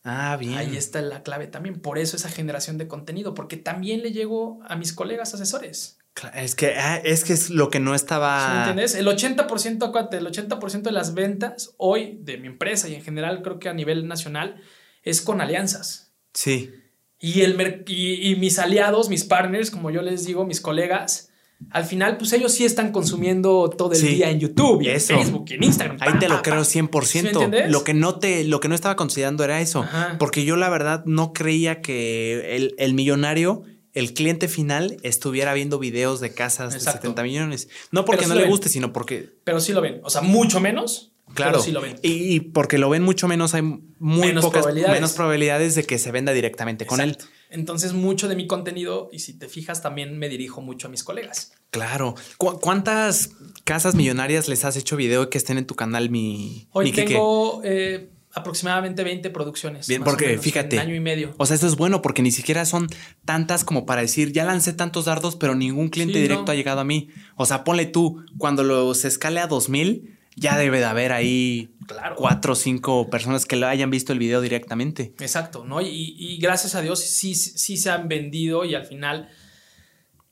[0.04, 0.58] Ah, bien.
[0.58, 1.82] Ahí está la clave también.
[1.82, 6.00] Por eso esa generación de contenido, porque también le llegó a mis colegas asesores.
[6.34, 8.50] Es que, ah, es que es lo que no estaba.
[8.50, 8.96] ¿Me entiendes?
[8.96, 13.42] El 80%, acuérdate, el 80% de las ventas hoy de mi empresa y en general
[13.42, 14.62] creo que a nivel nacional
[15.04, 16.14] es con alianzas.
[16.34, 16.72] Sí.
[17.20, 21.29] Y, el, y, mis aliados, mis partners, como yo les digo, mis colegas,
[21.72, 25.46] al final, pues ellos sí están consumiendo todo el día en YouTube, y en Facebook,
[25.50, 25.98] y en Instagram.
[26.00, 27.68] Ahí te lo creo 100%.
[27.68, 29.86] lo que no te, lo que no estaba considerando era eso.
[30.18, 33.64] Porque yo la verdad no creía que el, el, millonario,
[33.94, 37.70] el cliente final, estuviera viendo videos de casas de 70 millones.
[37.92, 39.30] No porque no le guste, sino porque.
[39.44, 40.00] Pero sí lo ven.
[40.04, 41.12] O sea, mucho menos.
[41.34, 41.62] Claro.
[41.72, 41.98] lo ven.
[42.02, 44.98] Y, porque lo ven mucho menos, hay muy menos pocas probabilidades.
[44.98, 47.18] menos probabilidades de que se venda directamente con él.
[47.50, 51.04] Entonces, mucho de mi contenido, y si te fijas, también me dirijo mucho a mis
[51.04, 51.52] colegas.
[51.72, 52.16] Claro.
[52.38, 53.32] ¿Cuántas
[53.64, 58.10] casas millonarias les has hecho video que estén en tu canal, mi Hoy tengo eh,
[58.34, 59.88] aproximadamente 20 producciones.
[59.88, 60.76] Bien, porque fíjate.
[60.76, 61.34] Un año y medio.
[61.38, 62.88] O sea, eso es bueno porque ni siquiera son
[63.26, 66.86] tantas como para decir, ya lancé tantos dardos, pero ningún cliente directo ha llegado a
[66.86, 67.10] mí.
[67.36, 71.74] O sea, ponle tú, cuando los escale a 2000 ya debe de haber ahí
[72.16, 75.14] cuatro o cinco personas que lo hayan visto el video directamente.
[75.20, 75.82] Exacto, ¿no?
[75.82, 79.30] Y, gracias a Dios sí, sí se han vendido y al final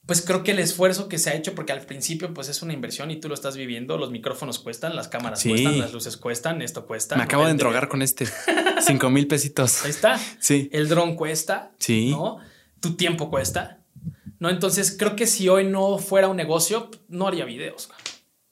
[0.08, 2.72] pues creo que el esfuerzo que se ha hecho, porque al principio pues es una
[2.72, 6.62] inversión y tú lo estás viviendo, los micrófonos cuestan, las cámaras cuestan, las luces cuestan,
[6.62, 7.18] esto cuesta.
[7.18, 8.26] Me acabo de drogar con este.
[8.88, 9.84] Cinco mil pesitos.
[9.84, 10.18] Ahí está.
[10.40, 10.70] Sí.
[10.72, 11.74] El dron cuesta.
[11.80, 12.12] Sí.
[12.12, 12.38] ¿No?
[12.80, 13.82] Tu tiempo cuesta.
[14.40, 14.50] ¿No?
[14.50, 17.90] Entonces creo que si hoy no fuera un negocio, no haría videos.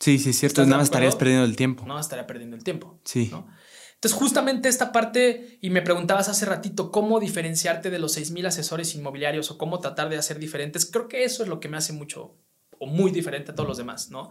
[0.05, 0.63] Sí, sí, es cierto.
[0.65, 1.83] Nada más estarías perdiendo el tiempo.
[1.87, 2.99] No, estaría perdiendo el tiempo.
[3.05, 3.29] Sí.
[3.31, 3.47] ¿no?
[3.95, 8.93] Entonces, justamente esta parte, y me preguntabas hace ratito, cómo diferenciarte de los 6.000 asesores
[8.93, 11.91] inmobiliarios o cómo tratar de hacer diferentes, creo que eso es lo que me hace
[11.91, 12.37] mucho
[12.77, 14.29] o muy diferente a todos los demás, ¿no?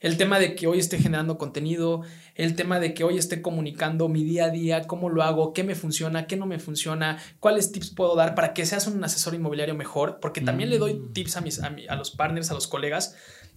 [0.00, 2.02] El tema de que hoy esté generando contenido,
[2.34, 5.62] el tema de que hoy esté comunicando mi día a día, cómo lo hago, qué
[5.62, 9.34] me funciona, qué no me funciona, cuáles tips puedo dar para que seas un asesor
[9.34, 11.12] inmobiliario mejor, porque también le doy mm.
[11.12, 13.14] tips a, mis, a, los partners, a los colegas,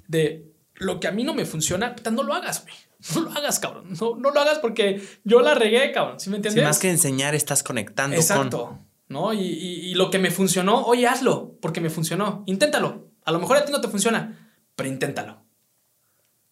[0.08, 2.76] de lo que a mí no me funciona, no lo hagas, güey.
[3.14, 3.94] No lo hagas, cabrón.
[4.00, 6.20] No, no lo hagas porque yo la regué, cabrón.
[6.20, 6.64] ¿Sí me entiendes?
[6.64, 8.80] más que enseñar, estás conectando Exacto.
[9.08, 9.34] ¿No?
[9.34, 12.44] Y, y, lo que me funcionó, oye, hazlo, porque me funcionó.
[12.48, 13.12] Inténtalo.
[13.24, 15.44] A lo mejor a ti no te funciona, pero inténtalo.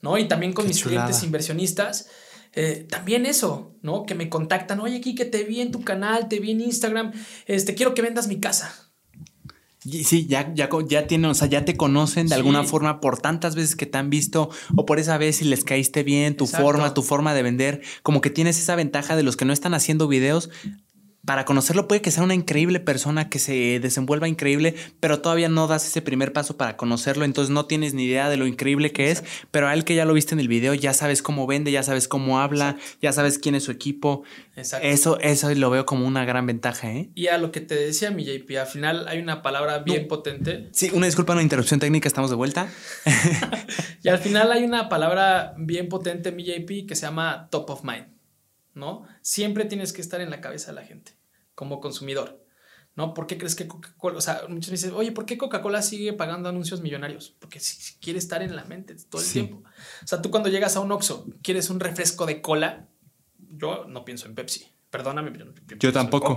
[0.01, 0.17] ¿No?
[0.19, 2.09] Y también con mis clientes inversionistas,
[2.53, 4.05] eh, también eso, ¿no?
[4.05, 7.11] Que me contactan, oye, aquí que te vi en tu canal, te vi en Instagram,
[7.47, 8.82] este, quiero que vendas mi casa.
[9.84, 13.55] Sí, ya, ya, ya tienen, o sea, ya te conocen de alguna forma por tantas
[13.55, 16.93] veces que te han visto o por esa vez si les caíste bien, tu forma,
[16.93, 20.07] tu forma de vender, como que tienes esa ventaja de los que no están haciendo
[20.07, 20.49] videos
[21.25, 25.67] para conocerlo puede que sea una increíble persona que se desenvuelva increíble, pero todavía no
[25.67, 29.11] das ese primer paso para conocerlo, entonces no tienes ni idea de lo increíble que
[29.11, 31.71] es, pero a él que ya lo viste en el video, ya sabes cómo vende,
[31.71, 34.23] ya sabes cómo habla, ya sabes quién es su equipo.
[34.55, 34.85] Exacto.
[34.85, 37.09] Eso, eso lo veo como una gran ventaja, ¿eh?
[37.15, 40.69] Y a lo que te decía mi JP, al final hay una palabra bien potente.
[40.73, 42.67] Sí, una disculpa, una interrupción técnica, estamos de vuelta.
[44.03, 47.83] y al final hay una palabra bien potente, mi JP, que se llama top of
[47.83, 48.12] mind.
[48.73, 49.03] ¿No?
[49.21, 51.15] Siempre tienes que estar en la cabeza de la gente
[51.55, 52.43] como consumidor.
[52.95, 53.15] ¿No?
[53.15, 54.19] ¿Por qué crees que Coca-Cola?
[54.19, 57.35] O sea, muchas veces, oye, ¿por qué Coca-Cola sigue pagando anuncios millonarios?
[57.39, 59.63] Porque si, quiere estar en la mente todo el tiempo.
[60.03, 62.87] O sea, tú cuando llegas a un Oxxo, quieres un refresco de cola,
[63.39, 64.71] yo no pienso en Pepsi.
[64.91, 66.35] Perdóname, pero yo, tampoco.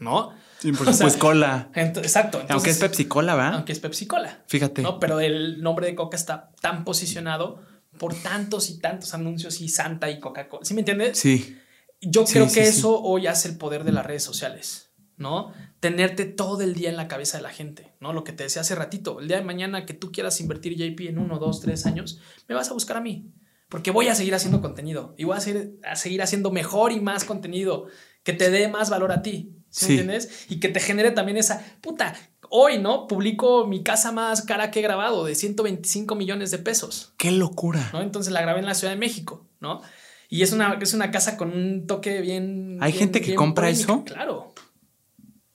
[0.00, 0.32] ¿No?
[0.58, 1.70] Sí, pues cola.
[1.74, 2.44] exacto.
[2.48, 3.50] aunque es Pepsi Cola, ¿va?
[3.50, 4.42] Aunque es Pepsi Cola.
[4.48, 4.82] Fíjate.
[4.82, 4.98] ¿no?
[4.98, 7.62] Pero el nombre de Coca está tan posicionado
[7.98, 10.64] por tantos y tantos anuncios y Santa y Coca-Cola.
[10.64, 11.18] ¿Sí me entiendes?
[11.18, 11.58] Sí.
[12.00, 15.52] Yo creo que eso hoy hace el poder de las redes sociales, ¿no?
[15.80, 18.12] Tenerte todo el día en la cabeza de la gente, ¿no?
[18.12, 21.08] Lo que te decía hace ratito, el día de mañana que tú quieras invertir JP
[21.08, 23.32] en uno, dos, tres años, me vas a buscar a mí,
[23.68, 27.00] porque voy a seguir haciendo contenido y voy a seguir, a seguir haciendo mejor y
[27.00, 27.86] más contenido
[28.22, 30.46] que te dé más valor a ti, ¿sí, entiendes?
[30.48, 32.14] Y que te genere también esa, puta,
[32.50, 33.06] hoy, ¿no?
[33.06, 37.12] Publico mi casa más cara que he grabado de 125 millones de pesos.
[37.16, 37.90] ¡Qué locura!
[37.92, 38.00] ¿no?
[38.00, 39.82] Entonces la grabé en la Ciudad de México, ¿no?
[40.28, 42.78] Y es una, es una casa con un toque bien.
[42.80, 44.04] ¿Hay gente que compra eso?
[44.04, 44.52] Claro.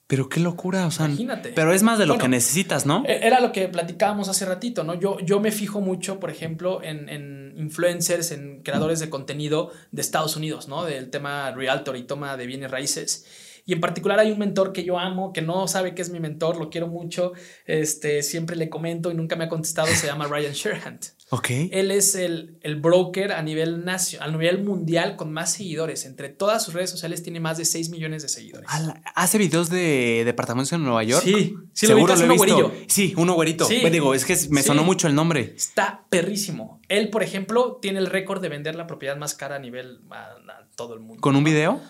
[0.06, 1.06] Pero qué locura, o sea.
[1.06, 1.50] Imagínate.
[1.54, 3.04] Pero es más de lo que necesitas, ¿no?
[3.06, 4.94] E, era lo que platicábamos hace ratito, ¿no?
[4.94, 10.02] Yo, yo me fijo mucho, por ejemplo, en, en, influencers, en creadores de contenido de
[10.02, 10.84] Estados Unidos, ¿no?
[10.84, 13.26] Del tema realtor y toma de bienes raíces.
[13.66, 16.20] Y en particular hay un mentor que yo amo, que no sabe que es mi
[16.20, 17.32] mentor, lo quiero mucho,
[17.66, 21.00] este, siempre le comento y nunca me ha contestado, se llama Ryan Sherhand.
[21.30, 21.48] Ok.
[21.70, 26.04] Él es el, el broker a nivel, nacional, a nivel mundial con más seguidores.
[26.04, 28.68] Entre todas sus redes sociales tiene más de 6 millones de seguidores.
[29.14, 31.22] ¿Hace videos de departamentos en Nueva York?
[31.24, 32.72] Sí, sí, Seguro lo, he visto.
[32.86, 33.64] Sí, uno güerito.
[33.64, 33.78] Sí.
[33.80, 35.54] Pues digo, es que me sonó mucho el nombre.
[35.56, 36.80] Está perrísimo.
[36.88, 40.36] Él, por ejemplo, tiene el récord de vender la propiedad más cara a nivel a,
[40.76, 41.20] todo el mundo.
[41.20, 41.80] ¿Con un video?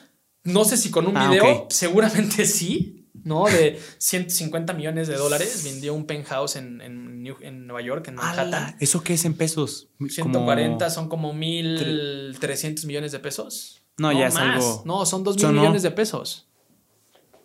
[0.45, 3.47] No sé si con un ah, video, seguramente sí, ¿no?
[3.47, 8.77] De 150 millones de dólares vendió un penthouse en, en, Nueva York, en Manhattan.
[8.79, 9.89] ¿Eso qué es en pesos?
[10.07, 13.83] 140 son como 1.300 millones de pesos.
[13.97, 14.83] No, ya es algo.
[14.85, 16.49] No, son 2 mil millones de pesos.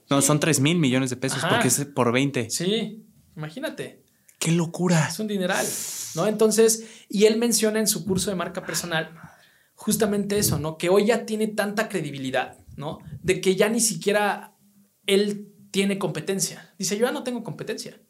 [0.09, 2.49] No, son 3 mil millones de pesos porque es por 20.
[2.49, 3.05] Sí,
[3.37, 4.03] imagínate.
[4.39, 5.07] ¡Qué locura!
[5.07, 5.65] Es un dineral,
[6.15, 6.27] ¿no?
[6.27, 9.11] Entonces, y él menciona en su curso de marca personal
[9.75, 10.77] justamente eso, ¿no?
[10.77, 12.99] Que hoy ya tiene tanta credibilidad ¿no?
[13.21, 14.55] De que ya ni siquiera
[15.05, 16.73] él tiene competencia.
[16.79, 18.01] Dice, yo ya no tengo competencia.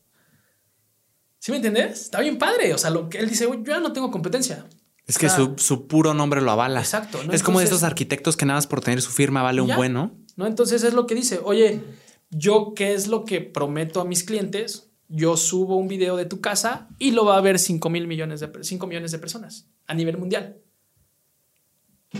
[1.39, 2.01] ¿Sí me entiendes?
[2.01, 2.73] Está bien padre.
[2.73, 4.65] O sea, lo que él dice, yo ya no tengo competencia.
[5.07, 6.79] Es que su, puro nombre lo avala.
[6.79, 7.19] Exacto.
[7.31, 10.15] Es como de estos arquitectos que nada más por tener su firma vale un bueno.
[10.35, 10.45] ¿no?
[10.45, 11.81] Entonces es lo que dice, oye,
[12.29, 16.41] yo qué es lo que prometo a mis clientes, yo subo un video de tu
[16.41, 19.95] casa y lo va a ver 5 mil millones de 5 millones de personas a
[19.95, 20.61] nivel mundial.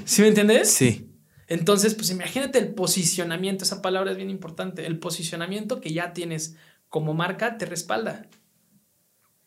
[0.06, 0.72] ¿Sí me entiendes?
[0.72, 1.09] Sí.
[1.50, 6.56] Entonces, pues imagínate el posicionamiento, esa palabra es bien importante, el posicionamiento que ya tienes
[6.90, 8.28] como marca te respalda.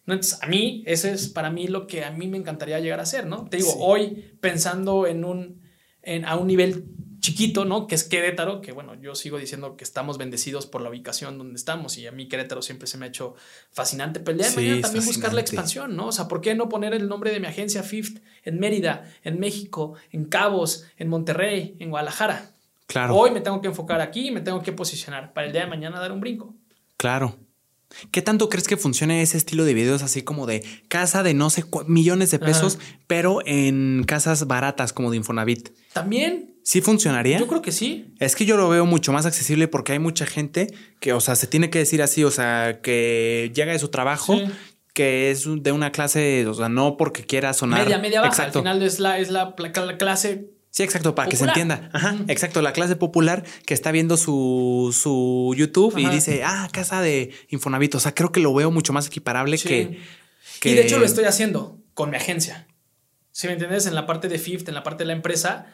[0.07, 3.05] Entonces, a mí, eso es para mí lo que a mí me encantaría llegar a
[3.05, 3.49] hacer, ¿no?
[3.49, 5.63] Te digo, hoy pensando en un,
[6.03, 6.87] en, a un nivel
[7.23, 7.87] chiquito, ¿no?
[7.87, 11.55] Que es Querétaro, que bueno, yo sigo diciendo que estamos bendecidos por la ubicación donde
[11.55, 13.35] estamos y a mí Querétaro siempre se me ha hecho
[13.71, 16.09] fascinante, pero el día de mañana también buscar la expansión, ¿no?
[16.09, 19.39] O sea, ¿por qué no poner el nombre de mi agencia Fifth en Mérida, en
[19.39, 22.51] México, en Cabos, en Monterrey, en Guadalajara?
[22.89, 23.17] Claro.
[23.17, 25.69] Hoy me tengo que enfocar aquí y me tengo que posicionar para el día de
[25.69, 26.55] mañana dar un brinco.
[26.97, 27.39] Claro.
[28.11, 31.51] ¿Qué tanto crees que funcione ese estilo de videos así como de casa de no
[31.51, 35.71] sé millones de pesos, pero en casas baratas como de Infonavit?
[35.93, 36.55] También.
[36.65, 37.39] ¿Sí funcionaría?
[37.39, 38.15] Yo creo que sí.
[38.21, 41.35] Es que yo lo veo mucho más accesible porque hay mucha gente que, o sea,
[41.35, 44.39] se tiene que decir así, o sea, que llega de su trabajo,
[44.95, 47.83] que es de una clase, o sea, no porque quiera sonar.
[47.83, 48.45] Media, media baja.
[48.45, 49.55] Al final es la, es la
[49.99, 51.91] clase Sí, exacto, para que se entienda.
[51.93, 52.63] Ajá, exacto.
[52.63, 57.95] La clase popular que está viendo su, su YouTube y dice, ah, casa de Infonavit.
[57.95, 60.01] O sea, creo que lo veo mucho más equiparable que,
[60.65, 62.67] Y de hecho lo estoy haciendo con mi agencia.
[63.33, 65.67] Si me entiendes, en la parte de Fifth, en la parte de la empresa,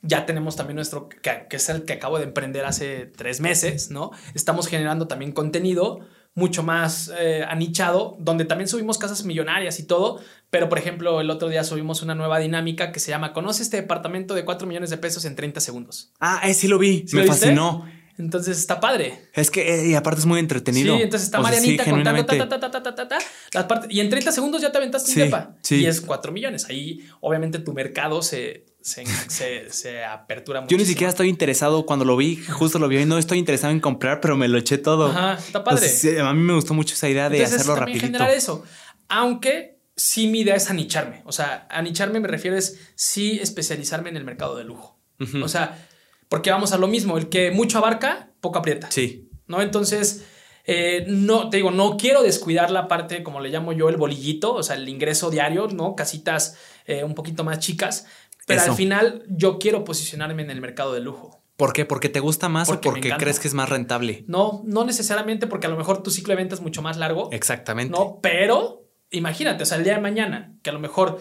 [0.00, 3.90] ya tenemos también nuestro, que, que es el que acabo de emprender hace tres meses,
[3.90, 4.10] ¿no?
[4.34, 6.00] Estamos generando también contenido
[6.36, 11.30] mucho más eh, anichado, donde también subimos casas millonarias y todo, pero por ejemplo el
[11.30, 14.90] otro día subimos una nueva dinámica que se llama Conoce este departamento de 4 millones
[14.90, 16.12] de pesos en 30 segundos.
[16.20, 17.86] Ah, eh, sí lo vi, me fascinó.
[18.18, 19.28] Entonces está padre.
[19.34, 20.96] Es que, eh, y aparte es muy entretenido.
[20.96, 23.18] Sí, entonces está Marianita contando ta, ta, ta, ta, ta, ta,
[23.52, 25.56] las partes, y en 30 segundos ya te aventaste un depa.
[25.62, 25.76] Sí.
[25.82, 26.64] Y es 4 millones.
[26.70, 29.04] Ahí, obviamente, tu mercado se, se,
[29.70, 30.70] se, apertura mucho.
[30.70, 33.72] Yo ni siquiera estoy interesado cuando lo vi, justo lo vi y no estoy interesado
[33.72, 35.08] en comprar, pero me lo eché todo.
[35.08, 35.88] Ajá, está padre.
[36.20, 38.06] a mí me gustó mucho esa idea de hacerlo rapidito.
[38.06, 38.64] generar eso.
[39.08, 41.22] Aunque sí mi idea es anicharme.
[41.24, 45.00] O sea, anicharme me refiero es sí especializarme en el mercado de lujo.
[45.42, 45.86] O sea,
[46.28, 48.90] porque vamos a lo mismo, el que mucho abarca, poco aprieta.
[48.90, 49.28] Sí.
[49.46, 49.62] ¿No?
[49.62, 50.26] Entonces,
[50.64, 54.54] eh, no, te digo, no quiero descuidar la parte, como le llamo yo, el bolillito,
[54.54, 55.94] o sea, el ingreso diario, ¿no?
[55.94, 58.06] Casitas eh, un poquito más chicas,
[58.46, 61.42] pero al final yo quiero posicionarme en el mercado de lujo.
[61.56, 61.84] ¿Por qué?
[61.84, 64.24] ¿Porque te gusta más o porque crees que es más rentable?
[64.26, 67.30] No, no necesariamente porque a lo mejor tu ciclo de venta es mucho más largo.
[67.32, 67.96] Exactamente.
[67.96, 71.18] No, pero imagínate, o sea, el día de mañana, que a lo mejor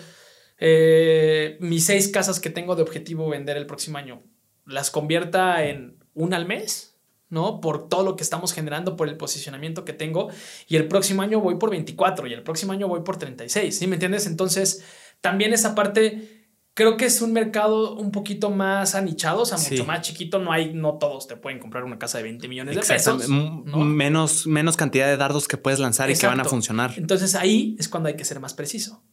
[0.58, 4.24] eh, mis seis casas que tengo de objetivo vender el próximo año
[4.66, 6.98] las convierta en una al mes,
[7.30, 7.62] ¿no?
[7.62, 10.30] Por todo lo que estamos generando, por el posicionamiento que tengo.
[10.68, 13.88] Y el próximo año voy por 24 y el próximo año voy por 36, ¿sí
[13.88, 14.28] me entiendes?
[14.28, 14.84] Entonces,
[15.22, 19.86] también esa parte Creo que es un mercado un poquito más anichado, o sea, mucho
[19.86, 20.40] más chiquito.
[20.40, 23.30] No hay, no todos te pueden comprar una casa de 20 millones de pesos.
[23.30, 26.94] Menos, menos cantidad de dardos que puedes lanzar y que van a funcionar.
[26.98, 29.06] Entonces ahí es cuando hay que ser más preciso.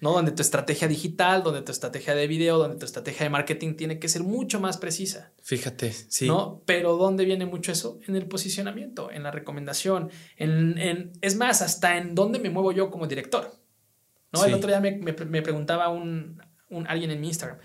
[0.00, 0.12] ¿No?
[0.12, 3.98] Donde tu estrategia digital, donde tu estrategia de video, donde tu estrategia de marketing tiene
[3.98, 5.32] que ser mucho más precisa.
[5.42, 6.26] Fíjate, sí.
[6.26, 6.62] ¿No?
[6.66, 8.00] Pero ¿dónde viene mucho eso?
[8.06, 12.90] En el posicionamiento, en la recomendación, en, es más, hasta en dónde me muevo yo
[12.90, 13.52] como director.
[14.32, 14.44] ¿no?
[14.44, 16.40] El otro día me, me preguntaba un,
[16.70, 17.58] un, alguien en mi Instagram.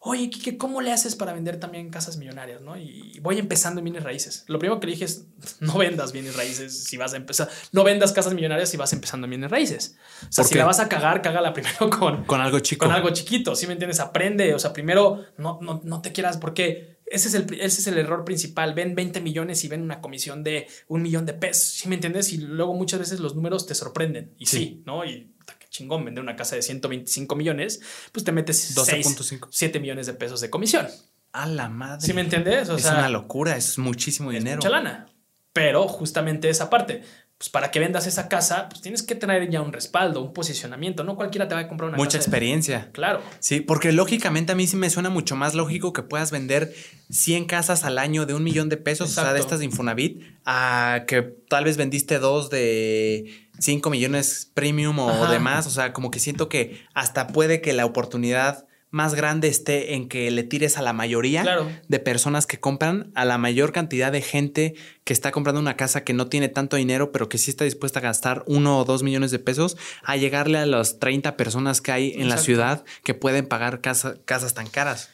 [0.00, 2.60] Oye, Kike, ¿cómo le haces para vender también casas millonarias?
[2.60, 2.76] ¿no?
[2.76, 4.44] Y voy empezando en bienes raíces.
[4.46, 5.26] Lo primero que le dije es,
[5.60, 7.48] no vendas bienes raíces si vas a empezar.
[7.72, 9.96] No vendas casas millonarias si vas empezando en bienes raíces.
[10.22, 12.24] O sea, si la vas a cagar, cágala primero con...
[12.24, 12.86] Con algo chico.
[12.86, 14.00] Con algo chiquito, ¿sí me entiendes?
[14.00, 14.54] Aprende.
[14.54, 17.98] O sea, primero no, no, no te quieras, porque ese es, el, ese es el
[17.98, 18.74] error principal.
[18.74, 22.32] Ven 20 millones y ven una comisión de un millón de pesos, ¿sí me entiendes?
[22.32, 24.34] Y luego muchas veces los números te sorprenden.
[24.38, 25.04] Y sí ¿no?
[25.04, 25.32] Y
[25.70, 27.80] chingón vender una casa de 125 millones,
[28.12, 30.86] pues te metes 12.5 7 millones de pesos de comisión.
[31.32, 32.00] A la madre.
[32.00, 32.68] ¿Sí me entiendes?
[32.68, 34.56] es una locura, es muchísimo dinero.
[34.56, 35.06] Mucha lana.
[35.52, 37.02] Pero justamente esa parte,
[37.38, 41.04] pues para que vendas esa casa, pues tienes que tener ya un respaldo, un posicionamiento.
[41.04, 42.90] No cualquiera te va a comprar una Mucha experiencia.
[42.92, 43.20] Claro.
[43.40, 46.74] Sí, porque lógicamente a mí sí me suena mucho más lógico que puedas vender
[47.10, 50.22] 100 casas al año de un millón de pesos, o sea, de estas de Infonavit,
[50.46, 55.66] a que tal vez vendiste dos de 5 millones premium o demás.
[55.66, 60.08] O sea, como que siento que hasta puede que la oportunidad más grande esté en
[60.08, 61.44] que le tires a la mayoría
[61.86, 64.74] de personas que compran, a la mayor cantidad de gente
[65.04, 67.98] que está comprando una casa que no tiene tanto dinero, pero que sí está dispuesta
[67.98, 71.92] a gastar uno o dos millones de pesos, a llegarle a las 30 personas que
[71.92, 75.10] hay en la ciudad que pueden pagar casas tan caras.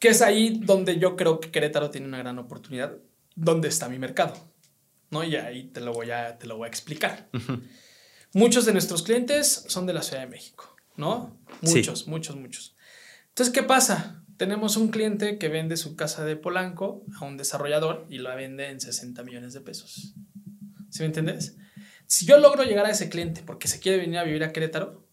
[0.00, 2.98] Que es ahí donde yo creo que Querétaro tiene una gran oportunidad.
[3.36, 4.34] ¿Dónde está mi mercado?
[5.10, 5.24] ¿No?
[5.24, 7.28] Y ahí te lo voy a, te lo voy a explicar.
[8.32, 11.38] Muchos de nuestros clientes son de la Ciudad de México, ¿no?
[11.62, 12.76] Muchos, muchos, muchos.
[13.28, 14.22] Entonces, ¿qué pasa?
[14.36, 18.68] Tenemos un cliente que vende su casa de Polanco a un desarrollador y la vende
[18.68, 20.14] en 60 millones de pesos.
[20.90, 21.56] ¿Sí me entiendes?
[22.06, 25.04] Si yo logro llegar a ese cliente porque se quiere venir a vivir a Querétaro,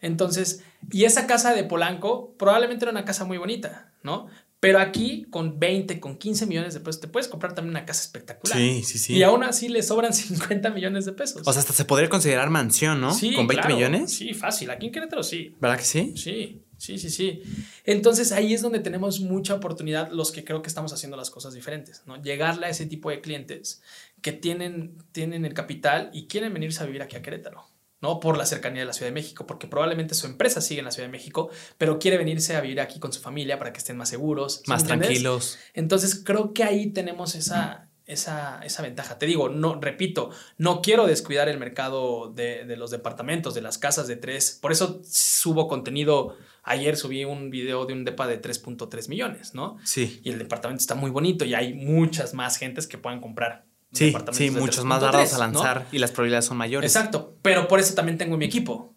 [0.00, 4.28] entonces, y esa casa de Polanco probablemente era una casa muy bonita, ¿no?
[4.60, 8.02] Pero aquí, con 20, con 15 millones de pesos, te puedes comprar también una casa
[8.02, 8.58] espectacular.
[8.58, 9.14] Sí, sí, sí.
[9.16, 11.42] Y aún así le sobran 50 millones de pesos.
[11.46, 13.14] O sea, hasta se podría considerar mansión, ¿no?
[13.14, 13.34] Sí.
[13.34, 14.12] Con 20 millones.
[14.12, 14.70] Sí, fácil.
[14.70, 15.54] Aquí en Querétaro sí.
[15.60, 16.14] ¿Verdad que sí?
[16.16, 16.62] Sí.
[16.76, 17.42] Sí, sí, sí.
[17.84, 21.52] Entonces ahí es donde tenemos mucha oportunidad los que creo que estamos haciendo las cosas
[21.52, 22.22] diferentes, ¿no?
[22.22, 23.82] Llegarle a ese tipo de clientes
[24.22, 27.64] que tienen, tienen el capital y quieren venirse a vivir aquí a Querétaro.
[28.00, 28.20] ¿No?
[28.20, 30.90] Por la cercanía de la Ciudad de México, porque probablemente su empresa sigue en la
[30.90, 33.96] Ciudad de México, pero quiere venirse a vivir aquí con su familia para que estén
[33.96, 34.62] más seguros.
[34.66, 35.58] Más tranquilos.
[35.74, 39.18] Entonces creo que ahí tenemos esa, esa, esa, ventaja.
[39.18, 43.78] Te digo, no, repito, no quiero descuidar el mercado de, de, los departamentos, de las
[43.78, 44.58] casas de tres.
[44.60, 46.36] Por eso subo contenido.
[46.62, 49.78] Ayer subí un video de un depa de 3.3 millones, ¿no?
[49.84, 50.20] Sí.
[50.22, 54.14] Y el departamento está muy bonito y hay muchas más gentes que puedan comprar Sí,
[54.32, 56.94] sí, muchos más baratos a lanzar y las probabilidades son mayores.
[56.94, 58.94] Exacto, pero por eso también tengo mi equipo,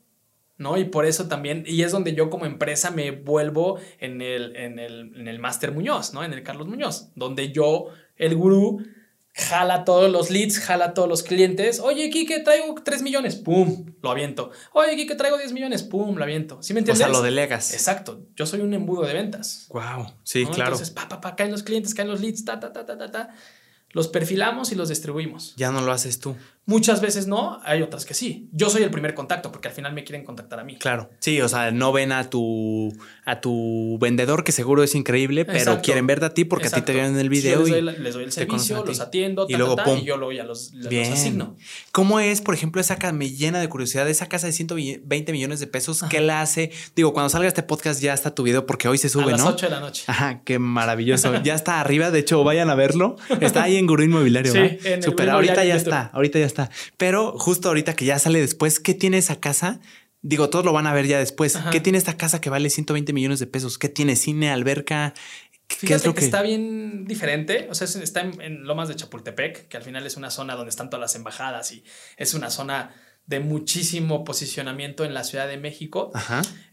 [0.58, 0.78] ¿no?
[0.78, 4.80] Y por eso también, y es donde yo como empresa me vuelvo en el, en
[4.80, 6.24] el, en el Master Muñoz, ¿no?
[6.24, 7.88] En el Carlos Muñoz, donde yo,
[8.18, 8.84] el gurú,
[9.34, 11.80] jala todos los leads, jala todos los clientes.
[11.80, 14.52] Oye, Kike, traigo 3 millones, pum, lo aviento.
[14.74, 16.62] Oye, Kike, traigo 10 millones, pum, lo aviento.
[16.62, 17.08] ¿Sí me entiendes?
[17.08, 17.74] O sea, lo delegas.
[17.74, 18.26] Exacto.
[18.36, 19.68] Yo soy un embudo de ventas.
[19.70, 20.12] Wow.
[20.24, 20.74] Sí, claro.
[20.74, 23.10] Entonces, pa, pa, pa, caen los clientes, caen los leads, ta, ta, ta, ta, ta,
[23.10, 23.30] ta
[23.94, 25.54] los perfilamos y los distribuimos.
[25.56, 26.36] Ya no lo haces tú.
[26.66, 28.48] Muchas veces no, hay otras que sí.
[28.52, 30.78] Yo soy el primer contacto porque al final me quieren contactar a mí.
[30.78, 31.10] Claro.
[31.20, 32.94] Sí, o sea, no ven a tu
[33.26, 36.82] a tu vendedor que seguro es increíble, pero quieren verte a ti porque a ti
[36.82, 39.56] te vieron en el video les, doy, y les doy el servicio, los atiendo, y
[39.56, 40.72] luego y yo luego ya los,
[41.12, 41.56] asigno.
[41.92, 45.60] ¿Cómo es, por ejemplo, esa casa me llena de curiosidad, esa casa de 120 millones
[45.60, 46.72] de pesos, qué la hace?
[46.96, 49.30] Digo, cuando salga este podcast ya está tu video porque hoy se sube, ¿no?
[49.30, 50.04] A las 8 de la noche.
[50.08, 51.34] Ajá, qué maravilloso.
[51.44, 53.16] ya está arriba, de hecho, vayan a verlo.
[53.40, 56.61] Está ahí en Gurú Inmobiliario, sí, Super, ahorita ya está, ahorita ya está.
[56.98, 59.80] Pero justo ahorita que ya sale después, ¿qué tiene esa casa?
[60.22, 61.58] Digo, todos lo van a ver ya después.
[61.72, 63.78] ¿Qué tiene esta casa que vale 120 millones de pesos?
[63.78, 64.16] ¿Qué tiene?
[64.16, 65.14] ¿Cine, alberca?
[65.80, 67.68] ¿Qué es lo que, está bien diferente.
[67.70, 70.90] O sea, está en, Lomas de Chapultepec, que al final es una zona donde están
[70.90, 71.84] todas las embajadas y
[72.18, 72.94] es una zona
[73.26, 76.12] de muchísimo posicionamiento en la Ciudad de México.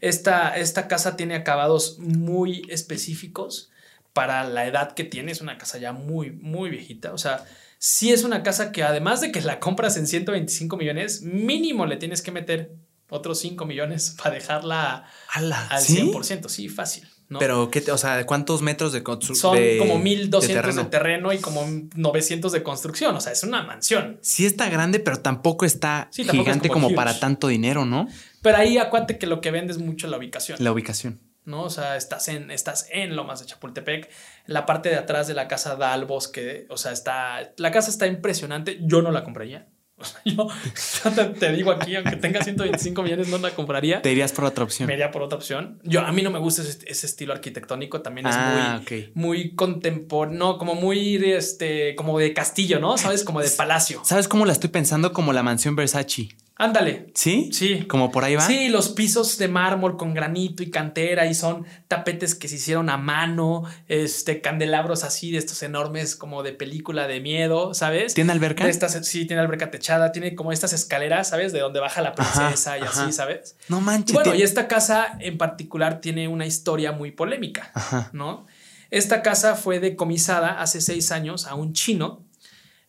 [0.01, 3.71] Esta, esta casa tiene acabados muy específicos
[4.13, 5.31] para la edad que tiene.
[5.31, 7.13] Es una casa ya muy, muy viejita.
[7.13, 7.45] O sea,
[7.79, 11.95] si es una casa que además de que la compras en 125 millones, mínimo le
[11.95, 12.75] tienes que meter
[13.09, 15.51] otros 5 millones para dejarla al
[15.81, 16.49] 100%.
[16.49, 17.07] Sí, fácil.
[17.37, 19.55] Pero, ¿qué o sea, ¿cuántos metros de construcción?
[19.55, 21.31] Son como 1200 de terreno.
[21.31, 21.63] y como
[21.95, 23.15] 900 de construcción.
[23.15, 24.17] O sea, es una mansión.
[24.23, 28.07] Sí está grande, pero tampoco está gigante como, para tanto dinero, ¿no?
[28.41, 30.57] Pero ahí acuate que lo que vende es mucho la ubicación.
[30.59, 31.19] La ubicación.
[31.49, 31.63] ¿No?
[31.63, 34.09] O sea, estás en, estás en Lomas de Chapultepec.
[34.45, 36.65] La parte de atrás de la casa da al bosque.
[36.69, 37.53] O sea, está.
[37.57, 38.79] La casa está impresionante.
[38.81, 39.67] Yo no la compraría.
[40.25, 40.47] Yo,
[41.39, 44.01] te, digo aquí, aunque tenga 125 millones, no la compraría.
[44.01, 44.87] Te irías por otra opción.
[44.87, 45.79] Me iría por otra opción.
[45.83, 48.01] Yo, a mí no me gusta ese, estilo arquitectónico.
[48.01, 52.97] También es ah, muy, muy contemporáneo, no, como muy, este, como de castillo, ¿no?
[52.97, 53.23] ¿Sabes?
[53.23, 54.01] Como de palacio.
[54.03, 55.11] ¿Sabes cómo la estoy pensando?
[55.11, 56.29] Como la mansión Versace.
[56.61, 57.07] Ándale.
[57.15, 57.51] ¿Sí?
[57.53, 57.85] Sí.
[57.87, 58.41] ¿Como por ahí va?
[58.41, 62.89] Sí, los pisos de mármol con granito y cantera y son tapetes que se hicieron
[62.89, 68.13] a mano, este, candelabros así de estos enormes como de película de miedo, ¿sabes?
[68.13, 68.67] ¿Tiene alberca?
[68.67, 71.53] estas, sí, tiene alberca techada, tiene como estas escaleras, ¿sabes?
[71.53, 73.55] De donde baja la princesa y así, ¿sabes?
[73.69, 74.13] No manches.
[74.13, 77.71] bueno, y esta casa en particular tiene una historia muy polémica,
[78.11, 78.47] ¿no?
[78.91, 82.25] Esta casa fue decomisada hace seis años a un chino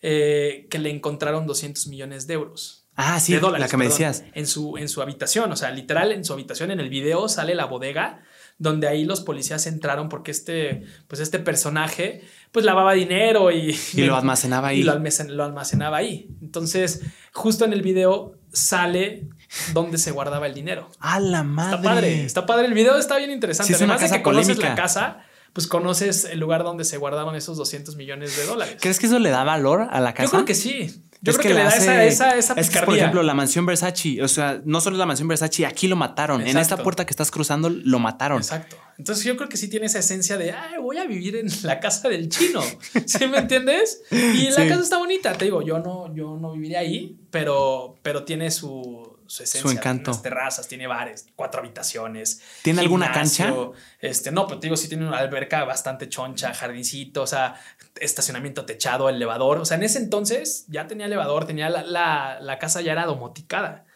[0.03, 2.80] eh, que le encontraron 200 millones de euros.
[3.03, 4.25] Ah, sí, la que me decías.
[4.35, 7.55] En su, en su habitación, o sea, literal en su habitación, en el video sale
[7.55, 8.21] la bodega
[8.61, 12.23] donde ahí los policías entraron porque este, pues este personaje,
[12.53, 13.75] pues lavaba dinero y...
[13.95, 14.81] Y lo almacenaba ahí.
[14.81, 16.29] Y lo, almacenaba ahí.
[16.43, 17.01] Entonces,
[17.33, 19.29] justo en el video sale
[19.73, 20.91] donde se guardaba el dinero.
[21.01, 21.77] ¡A la madre!
[21.77, 22.67] Está padre, está padre.
[22.67, 23.75] El video está bien interesante.
[23.75, 25.25] Además de que conoces la casa,
[25.55, 28.77] pues conoces el lugar donde se guardaban esos 200 millones de dólares.
[28.79, 30.25] ¿Crees que eso le da valor a la casa?
[30.25, 31.03] Yo creo que sí.
[31.23, 34.23] Yo creo que, le da esa, esa, esa es que, por ejemplo, la mansión Versace,
[34.23, 36.47] o sea, no solo la mansión Versace, aquí lo mataron.
[36.47, 38.39] En esta puerta que estás cruzando lo mataron.
[38.39, 38.77] Exacto.
[38.97, 41.81] Entonces yo creo que sí tiene esa esencia de, ay, voy a vivir en la
[41.81, 42.63] casa del chino.
[43.07, 44.03] ¿Sí me entiendes?
[44.11, 45.33] Y la casa está bonita.
[45.35, 49.71] Te digo, yo no, yo no viviría ahí, pero, pero tiene su, su esencia.
[49.71, 50.11] Su encanto.
[50.11, 52.43] Tiene terrazas, tiene bares, cuatro habitaciones.
[52.63, 53.55] ¿Tiene alguna cancha?
[54.01, 57.55] Este, no, pero te digo, sí tiene una alberca bastante choncha, jardincito, o sea,
[58.01, 59.59] estacionamiento techado, elevador.
[59.59, 63.87] O sea, en ese entonces ya tenía elevador, tenía la, la, casa ya era domoticada.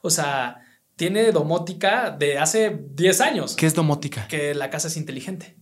[0.00, 0.60] O sea,
[0.94, 3.56] tiene domótica de hace 10 años.
[3.56, 4.28] ¿Qué es domótica?
[4.28, 5.56] Que la casa es inteligente.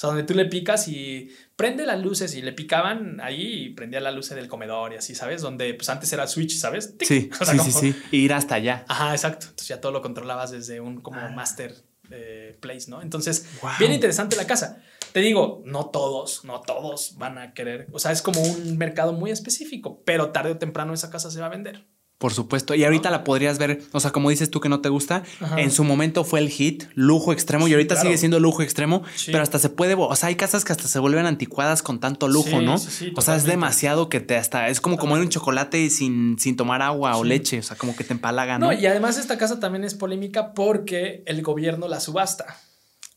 [0.00, 3.68] O sea, donde tú le picas y prende las luces y le picaban ahí y
[3.74, 5.42] prendía la luz del comedor y así, ¿sabes?
[5.42, 6.94] Donde pues antes era switch, ¿sabes?
[7.00, 7.94] Sí, sí, sí, sí.
[8.12, 8.86] ir hasta allá.
[8.88, 9.48] Ajá, exacto.
[9.50, 11.28] Entonces ya todo lo controlabas desde un como ah.
[11.28, 11.74] master
[12.10, 13.02] eh, place, ¿no?
[13.02, 13.44] Entonces,
[13.78, 14.82] bien interesante la casa.
[15.12, 17.86] Te digo, no todos, no todos van a querer.
[17.92, 21.40] O sea, es como un mercado muy específico, pero tarde o temprano esa casa se
[21.40, 21.84] va a vender.
[22.20, 22.74] Por supuesto.
[22.74, 25.22] Y ahorita la podrías ver, o sea, como dices tú que no te gusta,
[25.56, 29.42] en su momento fue el hit, lujo extremo, y ahorita sigue siendo lujo extremo, pero
[29.42, 32.60] hasta se puede, o sea, hay casas que hasta se vuelven anticuadas con tanto lujo,
[32.60, 32.74] ¿no?
[32.74, 36.82] o sea, es demasiado que te hasta, es como comer un chocolate sin, sin tomar
[36.82, 38.66] agua o leche, o sea, como que te empalaga, ¿no?
[38.66, 42.58] No, y además esta casa también es polémica porque el gobierno la subasta.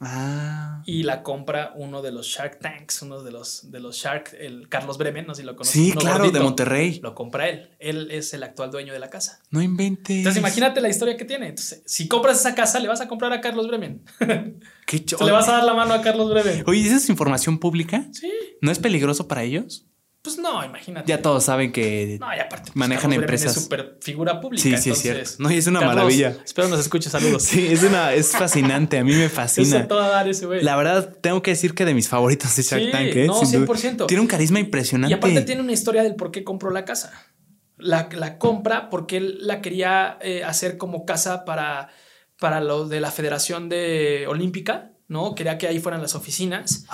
[0.06, 0.82] Ah.
[0.86, 4.70] Y la compra uno de los Shark Tanks, uno de los, de los Shark, el
[4.70, 5.74] Carlos Bremen, no sé si lo conoces.
[5.74, 7.00] Sí, claro, de Monterrey.
[7.02, 7.70] Lo compra él.
[7.80, 9.40] Él es el actual dueño de la casa.
[9.50, 10.18] No inventes.
[10.18, 11.48] Entonces imagínate la historia que tiene.
[11.48, 14.04] Entonces, si compras esa casa, le vas a comprar a Carlos Bremen.
[14.86, 16.64] Qué Le vas a dar la mano a Carlos Bremen.
[16.68, 18.06] Oye, ¿esa es información pública?
[18.12, 18.32] Sí.
[18.62, 19.86] ¿No es peligroso para ellos?
[20.24, 21.06] Pues no, imagínate.
[21.06, 23.58] Ya todos saben que no, y aparte, pues, manejan empresas.
[23.58, 24.64] Es súper figura pública.
[24.64, 25.32] Sí, sí, es cierto.
[25.40, 26.38] No, y es una maravilla.
[26.46, 27.10] Espero nos escuche.
[27.10, 27.44] Saludos.
[27.44, 28.98] sí, es una, es fascinante.
[28.98, 29.80] A mí me fascina.
[29.80, 30.64] Es toda dar ese güey.
[30.64, 33.16] La verdad, tengo que decir que de mis favoritos de Shark Tank.
[33.18, 33.28] ¿eh?
[33.28, 34.08] No, 100%.
[34.08, 35.12] Tiene un carisma impresionante.
[35.12, 37.12] Y aparte tiene una historia del por qué compró la casa.
[37.78, 41.90] La, la compra porque él la quería eh, hacer como casa para,
[42.40, 45.36] para lo de la Federación de Olímpica ¿no?
[45.36, 46.86] Quería que ahí fueran las oficinas.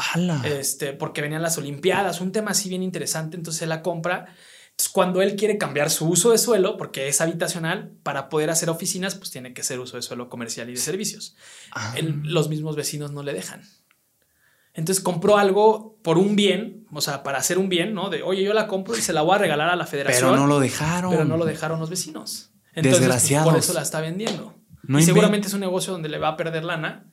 [0.44, 3.38] Este, porque venían las Olimpiadas, un tema así bien interesante.
[3.38, 4.34] Entonces él la compra.
[4.72, 8.69] Entonces, cuando él quiere cambiar su uso de suelo, porque es habitacional, para poder hacer
[8.69, 11.36] oficinas, pues tiene que ser uso de suelo comercial y de servicios.
[11.72, 11.95] Ah.
[12.23, 13.61] los mismos vecinos no le dejan.
[14.73, 18.10] Entonces compró algo por un bien, o sea, para hacer un bien, ¿no?
[18.10, 20.30] De, oye, yo la compro y se la voy a regalar a la federación.
[20.30, 21.11] Pero no lo dejaron.
[21.11, 22.52] Pero no lo dejaron los vecinos.
[22.73, 24.56] Entonces, pues, por eso la está vendiendo.
[24.88, 27.09] y seguramente es un negocio donde le va a perder lana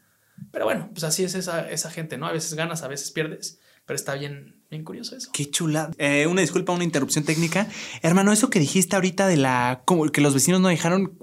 [0.57, 2.27] pero bueno, pues así es esa, esa gente, ¿no?
[2.27, 5.29] A veces ganas, a veces pierdes, pero está bien, bien curioso eso.
[5.35, 5.91] Qué chula.
[5.99, 7.69] Eh, una disculpa, una interrupción técnica.
[8.01, 11.19] Hermano, eso que dijiste ahorita de la como que los vecinos no dejaron,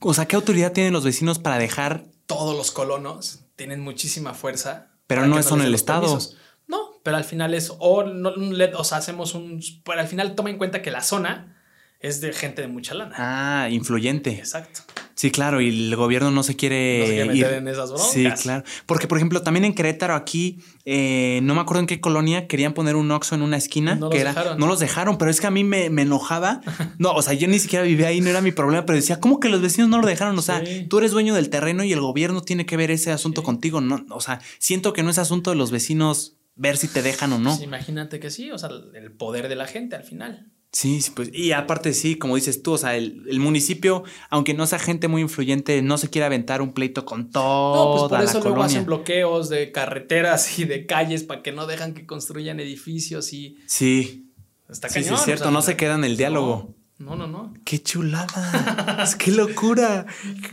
[0.00, 2.04] o sea, ¿qué autoridad tienen los vecinos para dejar?
[2.26, 4.90] Todos los colonos tienen muchísima fuerza.
[5.06, 6.18] Pero no son el Estado.
[6.66, 8.34] No, pero al final es, o, no,
[8.76, 11.53] o sea, hacemos un, pero al final toma en cuenta que la zona
[12.04, 13.14] es de gente de mucha lana.
[13.16, 14.30] Ah, influyente.
[14.32, 14.82] Exacto.
[15.14, 18.10] Sí, claro, y el gobierno no se quiere, meter en esas broncas.
[18.10, 18.62] Sí, claro.
[18.84, 22.74] Porque, por ejemplo, también en Querétaro, aquí, eh, no me acuerdo en qué colonia, querían
[22.74, 23.94] poner un Oxxo en una esquina.
[23.94, 24.58] No que los dejaron.
[24.58, 26.60] No los dejaron, pero es que a mí me, enojaba.
[26.98, 29.40] No, o sea, yo ni siquiera vivía ahí, no era mi problema, pero decía, ¿cómo
[29.40, 30.38] que los vecinos no lo dejaron?
[30.38, 33.42] O sea, tú eres dueño del terreno y el gobierno tiene que ver ese asunto
[33.42, 33.80] contigo.
[33.80, 37.32] No, o sea, siento que no es asunto de los vecinos ver si te dejan
[37.32, 37.58] o no.
[37.62, 40.53] imagínate que sí, o sea, el poder de la gente al final.
[40.74, 44.66] Sí, sí, pues, y aparte sí, como dices tú, o sea, el, municipio, aunque no
[44.66, 47.94] sea gente muy influyente, no se quiere aventar un pleito con todo.
[47.94, 51.68] No, pues por eso luego hacen bloqueos de carreteras y de calles para que no
[51.68, 53.56] dejan que construyan edificios y.
[53.66, 54.32] Sí.
[54.68, 55.10] Está cañón.
[55.10, 56.74] Sí, es cierto, no se queda en el diálogo.
[56.76, 57.52] No, no, no.
[57.64, 59.04] Qué chulada.
[59.18, 60.06] qué locura.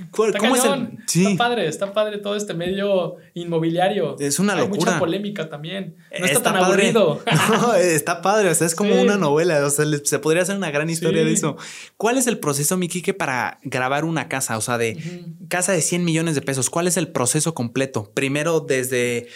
[0.09, 0.97] ¿Cómo es el...
[1.07, 4.17] Está padre, está padre todo este medio inmobiliario.
[4.19, 4.73] Es una locura.
[4.73, 5.95] Hay mucha polémica también.
[6.19, 7.21] No está, tan aburrido.
[7.51, 8.49] No, está padre.
[8.49, 9.63] O sea, es como una novela.
[9.65, 11.57] O sea, se podría hacer una gran historia de eso.
[11.95, 14.57] ¿Cuál es el proceso, Miquique, para grabar una casa?
[14.57, 14.97] O sea, de
[15.47, 16.71] casa de 100 millones de pesos.
[16.71, 18.11] ¿Cuál es el proceso completo?
[18.15, 19.27] Primero, desde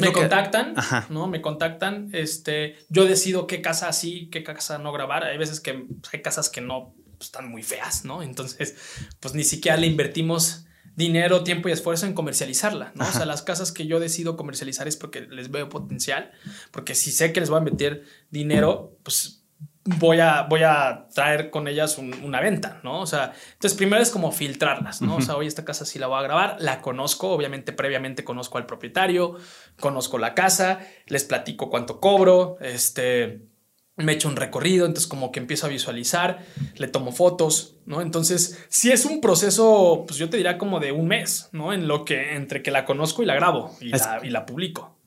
[0.00, 0.74] me contactan,
[1.10, 1.26] ¿no?
[1.26, 5.24] Me contactan, este, yo decido qué casa sí, qué casa no grabar.
[5.24, 8.22] Hay veces que pues, hay casas que no pues, están muy feas, ¿no?
[8.22, 8.76] Entonces,
[9.20, 13.08] pues ni siquiera le invertimos dinero, tiempo y esfuerzo en comercializarla, ¿no?
[13.08, 16.32] O sea, las casas que yo decido comercializar es porque les veo potencial,
[16.70, 19.41] porque si sé que les voy a meter dinero, pues
[19.84, 23.00] voy a, voy a traer con ellas una venta, ¿no?
[23.00, 25.16] O sea, entonces primero es como filtrarlas, ¿no?
[25.16, 28.58] O sea, hoy esta casa sí la voy a grabar, la conozco, obviamente previamente conozco
[28.58, 29.36] al propietario,
[29.80, 33.42] conozco la casa, les platico cuánto cobro, este,
[33.96, 36.44] me echo un recorrido, entonces como que empiezo a visualizar,
[36.76, 38.00] le tomo fotos, ¿no?
[38.00, 41.72] Entonces, si es un proceso, pues yo te diría como de un mes, ¿no?
[41.72, 45.01] En lo que, entre que la conozco y la grabo y, la, y la publico.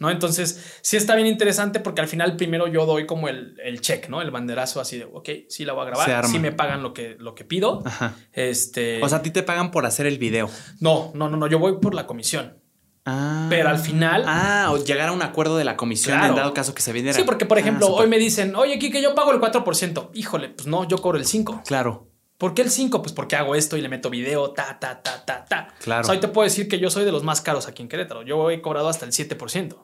[0.00, 0.10] ¿No?
[0.10, 4.20] Entonces, sí está bien interesante porque al final primero yo doy como el, check, ¿no?
[4.20, 7.16] El banderazo así de, ok, sí la voy a grabar, sí me pagan lo que,
[7.18, 7.84] lo que pido.
[8.32, 9.02] Este...
[9.02, 10.50] O sea, a ti te pagan por hacer el video.
[10.80, 12.58] No, no, no, no, yo voy por la comisión.
[13.04, 13.46] Ah.
[13.48, 14.24] Pero al final.
[14.26, 17.16] Ah, o llegar a un acuerdo de la comisión en dado caso que se vendiera.
[17.16, 20.10] Sí, porque por ah, ejemplo, hoy me dicen, oye, Kike, yo pago el 4%.
[20.14, 21.64] Híjole, pues no, yo cobro el 5%.
[21.64, 22.08] Claro.
[22.40, 23.02] ¿Por qué el 5?
[23.02, 25.68] Pues porque hago esto y le meto video, ta, ta, ta, ta, ta.
[25.82, 26.00] Claro.
[26.00, 27.88] O sea, hoy te puedo decir que yo soy de los más caros aquí en
[27.88, 28.22] Querétaro.
[28.22, 29.76] Yo he cobrado hasta el 7%.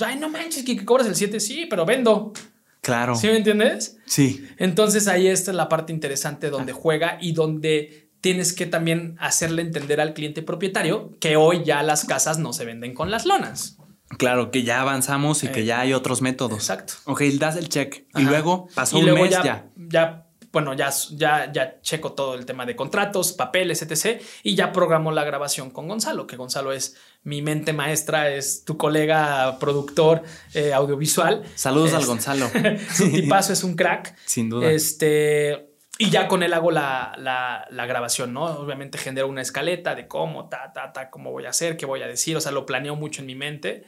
[0.00, 2.32] Ay, no manches, que cobras el 7, sí, pero vendo.
[2.80, 3.14] Claro.
[3.14, 3.98] ¿Sí me entiendes?
[4.06, 4.46] Sí.
[4.58, 10.00] Entonces ahí está la parte interesante donde juega y donde tienes que también hacerle entender
[10.00, 13.76] al cliente propietario que hoy ya las casas no se venden con las lonas.
[14.18, 16.58] Claro, que ya avanzamos y que eh, ya hay otros métodos.
[16.58, 16.94] Exacto.
[17.04, 19.70] Ok, das el check y luego pasó un mes ya.
[19.76, 24.20] Ya, bueno, ya, ya, ya checo todo el tema de contratos, papeles, etc.
[24.42, 28.76] Y ya programo la grabación con Gonzalo, que Gonzalo es mi mente maestra, es tu
[28.76, 30.22] colega productor
[30.52, 31.42] eh, audiovisual.
[31.54, 32.50] Saludos al Gonzalo.
[32.94, 34.14] su tipazo es un crack.
[34.26, 34.70] Sin duda.
[34.70, 38.44] Este, Y ya con él hago la, la, la, grabación, ¿no?
[38.44, 42.02] Obviamente genero una escaleta de cómo, ta, ta, ta, cómo voy a hacer, qué voy
[42.02, 42.36] a decir.
[42.36, 43.84] O sea, lo planeo mucho en mi mente.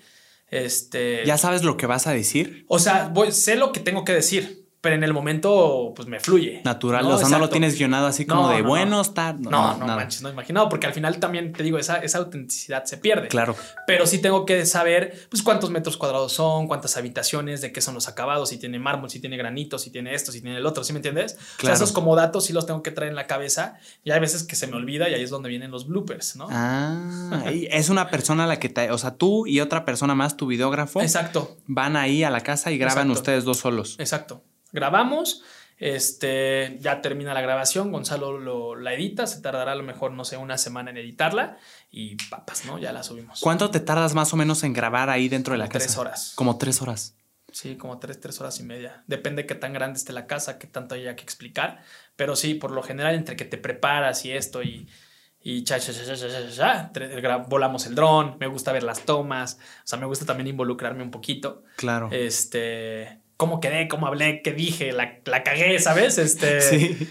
[0.49, 1.27] Este.
[1.27, 2.65] ¿Ya sabes lo que vas a decir?
[2.69, 6.21] O sea, voy, sé lo que tengo que decir pero en el momento pues me
[6.21, 6.61] fluye.
[6.63, 9.33] Natural, o sea, no lo tienes guionado así como de bueno, está.
[9.33, 12.99] No, no, manches, no imaginado, porque al final también te digo, esa, esa autenticidad se
[12.99, 13.29] pierde.
[13.29, 13.57] Claro.
[13.87, 17.95] Pero sí tengo que saber pues cuántos metros cuadrados son, cuántas habitaciones, de qué son
[17.95, 20.85] los acabados, si tiene mármol, si tiene granito, si tiene esto, si tiene el otro,
[20.85, 21.33] ¿sí me entiendes?
[21.33, 21.55] Claro.
[21.57, 24.21] O sea, esos como datos sí los tengo que traer en la cabeza y hay
[24.21, 26.47] veces que se me olvida y ahí es donde vienen los bloopers, ¿no?
[26.51, 30.37] Ah, es una persona a la que te, o sea, tú y otra persona más,
[30.37, 31.01] tu videógrafo.
[31.01, 31.57] Exacto.
[31.69, 33.97] Van ahí a la casa y graban ustedes dos solos.
[33.99, 34.43] Exacto
[34.75, 35.43] grabamos,
[35.79, 40.25] este, ya termina la grabación, Gonzalo lo, la edita, se tardará a lo mejor, no
[40.25, 41.57] sé, una semana en editarla
[41.91, 42.79] y papas, ¿no?
[42.79, 43.41] Ya la subimos.
[43.41, 45.87] ¿Cuánto te tardas más o menos en grabar ahí dentro de la casa?
[45.87, 46.33] Tres horas.
[46.35, 47.17] Como tres horas.
[47.51, 49.05] Sí, como tres, tres horas y media.
[49.07, 51.83] Depende qué tan grande esté la casa, qué tanto haya que explicar.
[52.17, 54.89] Pero sí, por lo general, entre que te preparas y esto y,
[55.41, 59.59] y cha, cha, cha, cha, cha, cha, volamos el dron, me gusta ver las tomas,
[59.61, 61.63] o sea, me gusta también involucrarme un poquito.
[61.77, 62.09] Claro.
[62.11, 66.19] Este, cómo quedé, cómo hablé, qué dije, la, la cagué, ¿sabes?
[66.19, 67.09] Este, sí.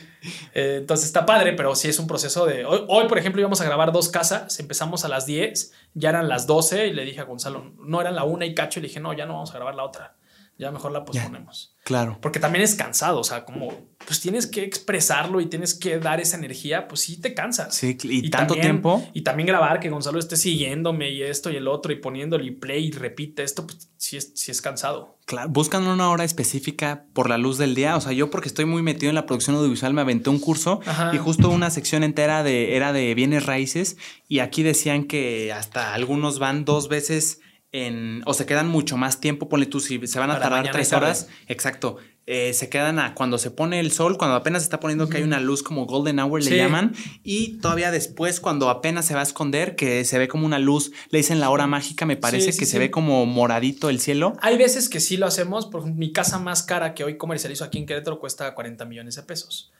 [0.54, 2.66] Eh, entonces está padre, pero sí es un proceso de...
[2.66, 6.30] Hoy, hoy, por ejemplo, íbamos a grabar dos casas, empezamos a las 10, ya eran
[6.30, 8.88] las 12 y le dije a Gonzalo, no eran la una y cacho, y le
[8.88, 10.16] dije, no, ya no vamos a grabar la otra,
[10.64, 11.76] ya mejor la posponemos.
[11.84, 12.18] Claro.
[12.22, 16.20] Porque también es cansado, o sea, como pues tienes que expresarlo y tienes que dar
[16.20, 17.76] esa energía, pues sí te cansas.
[17.76, 19.06] Sí, y, tanto tiempo.
[19.14, 22.88] Y también grabar que Gonzalo esté siguiéndome y esto y el otro y poniéndole play
[22.88, 25.18] y repite esto, pues sí es, sí es cansado.
[25.26, 27.96] Claro, buscan una hora específica por la luz del día.
[27.96, 30.82] O sea, yo porque estoy muy metido en la producción audiovisual me aventé un curso
[31.14, 35.94] y justo una sección entera de, era de bienes raíces y aquí decían que hasta
[35.94, 37.40] algunos van dos veces
[37.74, 40.94] en, o se quedan mucho más tiempo, ponle tú, si se van a tardar tres
[40.94, 41.98] horas, exacto,
[42.28, 45.18] eh, se quedan a cuando se pone el sol, cuando apenas se está poniendo que
[45.18, 46.94] hay una luz como golden hour le llaman,
[47.24, 50.92] y todavía después cuando apenas se va a esconder, que se ve como una luz,
[51.10, 54.38] le dicen la hora mágica, me parece que se ve como moradito el cielo.
[54.42, 57.66] Hay veces que sí lo hacemos, por ejemplo, mi casa más cara que hoy comercializo
[57.66, 59.74] aquí en Querétaro cuesta 40 millones de pesos.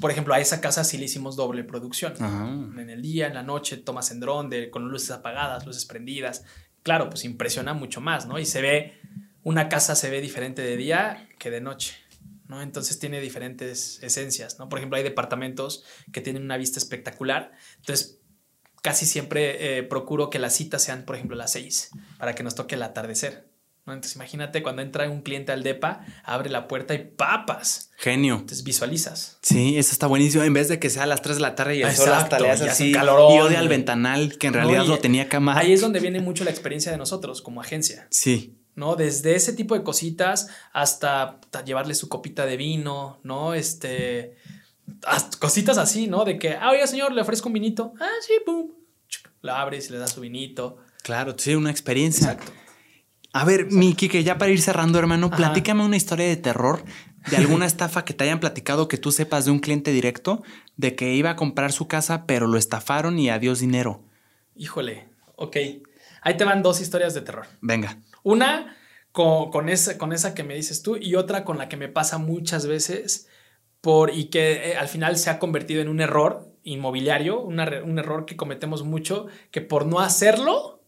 [0.00, 2.14] Por ejemplo, a esa casa sí le hicimos doble producción.
[2.78, 6.44] En el día, en la noche, tomas en dron de, con luces apagadas, luces prendidas,
[6.82, 8.38] claro, pues impresiona mucho más, ¿no?
[8.38, 9.00] Y se ve,
[9.42, 11.94] una casa se ve diferente de día que de noche,
[12.48, 12.62] ¿no?
[12.62, 14.68] Entonces tiene diferentes esencias, ¿no?
[14.68, 18.20] Por ejemplo, hay departamentos que tienen una vista espectacular, entonces
[18.82, 22.54] casi siempre eh, procuro que las citas sean, por ejemplo, las seis, para que nos
[22.54, 23.51] toque el atardecer.
[23.86, 23.92] ¿No?
[23.92, 27.90] Entonces imagínate cuando entra un cliente al DEPA, abre la puerta y papas.
[27.98, 28.34] Genio.
[28.34, 29.38] Entonces visualizas.
[29.42, 30.44] Sí, eso está buenísimo.
[30.44, 32.20] En vez de que sea a las 3 de la tarde y el Exacto, sol
[32.22, 32.92] hasta le hace así.
[32.92, 33.34] calorón.
[33.36, 35.58] Y odia al ventanal, que en realidad No, lo tenía cama.
[35.58, 38.06] Ahí es donde viene mucho la experiencia de nosotros como agencia.
[38.10, 38.58] Sí.
[38.74, 38.96] ¿no?
[38.96, 43.52] Desde ese tipo de cositas hasta llevarle su copita de vino, ¿no?
[43.52, 44.36] Este,
[45.38, 46.24] cositas así, ¿no?
[46.24, 47.92] De que, ah, oiga, señor, le ofrezco un vinito.
[48.00, 48.70] Ah, sí, pum.
[49.42, 50.78] La abres y le das su vinito.
[51.02, 52.32] Claro, sí, una experiencia.
[52.32, 52.52] Exacto.
[53.32, 55.36] A ver, mi Kike, ya para ir cerrando, hermano, Ajá.
[55.36, 56.84] platícame una historia de terror,
[57.30, 60.42] de alguna estafa que te hayan platicado que tú sepas de un cliente directo,
[60.76, 64.02] de que iba a comprar su casa, pero lo estafaron y adiós dinero.
[64.54, 65.56] Híjole, ok.
[66.20, 67.46] Ahí te van dos historias de terror.
[67.60, 67.98] Venga.
[68.22, 68.76] Una
[69.12, 71.88] con, con esa, con esa que me dices tú y otra con la que me
[71.88, 73.28] pasa muchas veces
[73.80, 77.98] por, y que eh, al final se ha convertido en un error inmobiliario, una un
[77.98, 80.84] error que cometemos mucho, que por no hacerlo,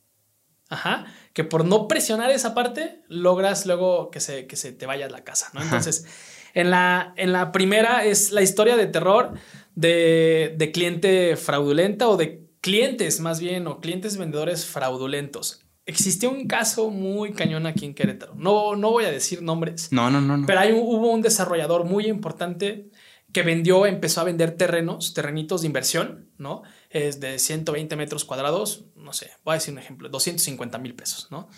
[0.69, 5.09] ajá, que por no presionar esa parte, logras luego que se, que se te vaya
[5.11, 5.61] la casa, ¿no?
[5.63, 6.07] Entonces,
[6.55, 9.33] en la, en la primera es la historia de terror
[9.75, 15.61] de, de cliente fraudulenta o de clientes más bien, o clientes vendedores fraudulentos.
[15.87, 18.35] Existió un caso muy cañón aquí en Querétaro.
[18.37, 20.47] No, no voy a decir nombres, No, no, no, no.
[20.47, 22.89] pero hay, un- hubo un desarrollador muy importante
[23.33, 26.63] que vendió, empezó a vender terrenos, terrenitos de inversión, ¿no?
[26.89, 31.29] Es de 120 metros cuadrados, no sé, voy a decir un ejemplo, 250 mil pesos,
[31.31, 31.49] ¿no?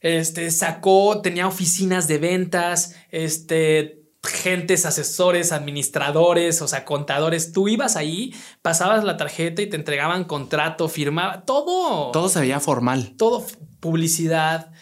[0.00, 7.52] Este sacó, tenía oficinas de ventas, este, gentes, asesores, administradores, o sea, contadores.
[7.52, 12.60] Tú ibas ahí, pasabas la tarjeta y te entregaban contrato, firmaba, todo Todo se veía
[12.60, 13.14] formal.
[13.16, 13.44] todo
[13.80, 14.72] publicidad,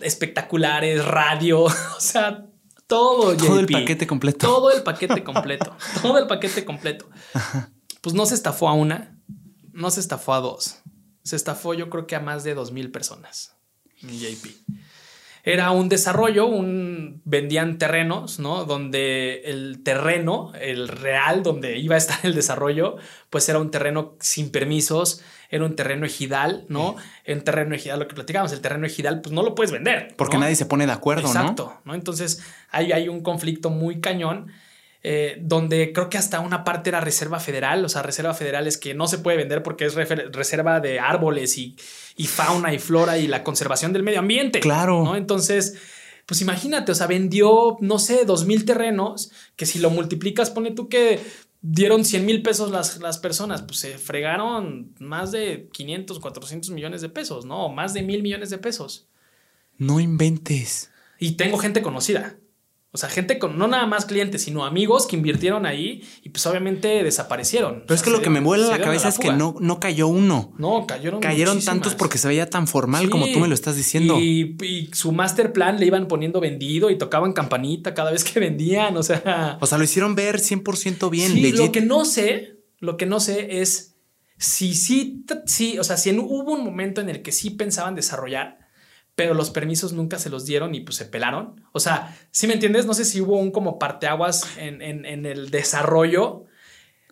[0.00, 2.46] espectaculares, radio, o sea,
[2.86, 3.36] todo.
[3.36, 4.46] Todo el paquete completo.
[4.46, 5.76] Todo el paquete completo.
[6.02, 7.08] todo el paquete completo.
[8.00, 9.16] Pues no se estafó a una,
[9.72, 10.82] no se estafó a dos.
[11.22, 13.56] Se estafó yo creo que a más de dos mil personas.
[14.02, 14.46] mi JP.
[15.42, 18.66] Era un desarrollo, un vendían terrenos, ¿no?
[18.66, 22.96] Donde el terreno, el real, donde iba a estar el desarrollo,
[23.30, 26.96] pues era un terreno sin permisos, era un terreno ejidal, ¿no?
[27.24, 30.14] En terreno ejidal, lo que platicamos, el terreno ejidal, pues no lo puedes vender.
[30.16, 30.42] Porque ¿no?
[30.42, 31.28] nadie se pone de acuerdo, ¿no?
[31.28, 31.94] Exacto, ¿no?
[31.94, 34.52] Entonces ahí hay un conflicto muy cañón.
[35.02, 38.76] Eh, donde creo que hasta una parte era reserva federal, o sea, reserva federal es
[38.76, 41.76] que no se puede vender porque es reserva de árboles y,
[42.16, 44.60] y, fauna y flora y la conservación del medio ambiente.
[44.60, 45.02] Claro.
[45.02, 45.16] ¿no?
[45.16, 45.78] Entonces,
[46.26, 50.70] pues imagínate, o sea, vendió, no sé, dos mil terrenos, que si lo multiplicas, pone
[50.70, 51.18] tú que
[51.62, 57.00] dieron 100 mil pesos las, las, personas, pues se fregaron más de 500, 400 millones
[57.00, 57.68] de pesos, ¿no?
[57.68, 59.08] Más de mil millones de pesos.
[59.76, 60.90] No inventes.
[61.18, 62.36] Y tengo gente conocida.
[62.92, 66.44] O sea, gente con no nada más clientes, sino amigos que invirtieron ahí y pues
[66.46, 67.84] obviamente desaparecieron.
[67.86, 70.52] Pero es que lo que me vuela la cabeza es que no, no cayó uno.
[70.58, 71.20] No, cayeron.
[71.20, 74.18] Cayeron tantos porque se veía tan formal como tú me lo estás diciendo.
[74.18, 78.96] Y, su master plan le iban poniendo vendido y tocaban campanita cada vez que vendían.
[78.96, 79.58] O sea.
[79.60, 81.32] O sea, lo hicieron ver 100% bien.
[81.32, 83.90] Sí, lo que no sé, lo que no sé es
[84.36, 88.59] si sí, sí, o sea, si hubo un momento en el que sí pensaban desarrollar
[89.20, 91.62] pero los permisos nunca se los dieron y pues se pelaron.
[91.72, 95.50] O sea, si me entiendes, no sé si hubo un como parteaguas en, en, el
[95.50, 96.46] desarrollo,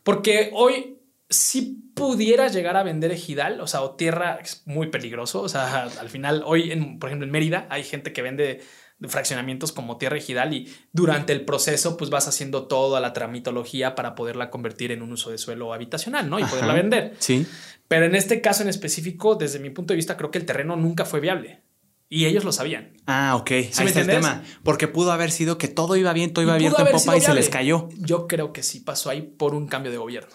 [0.04, 0.96] porque hoy
[1.28, 5.42] si pudiera llegar a vender ejidal, o sea, o tierra es muy peligroso.
[5.42, 8.62] O sea, al final, hoy, en, por ejemplo, en Mérida hay gente que vende
[9.06, 14.14] fraccionamientos como tierra ejidal y durante el proceso pues vas haciendo toda la tramitología para
[14.14, 16.38] poderla convertir en un uso de suelo habitacional, ¿no?
[16.38, 17.14] Y poderla vender.
[17.18, 17.46] Sí.
[17.86, 20.74] Pero en este caso en específico, desde mi punto de vista, creo que el terreno
[20.74, 21.67] nunca fue viable.
[22.10, 22.94] Y ellos lo sabían.
[23.06, 23.50] Ah, ok.
[23.50, 24.42] Ahí está el tema.
[24.62, 27.34] Porque pudo haber sido que todo iba bien, todo iba abierto en popa y se
[27.34, 27.88] les cayó.
[27.98, 30.34] Yo creo que sí pasó ahí por un cambio de gobierno.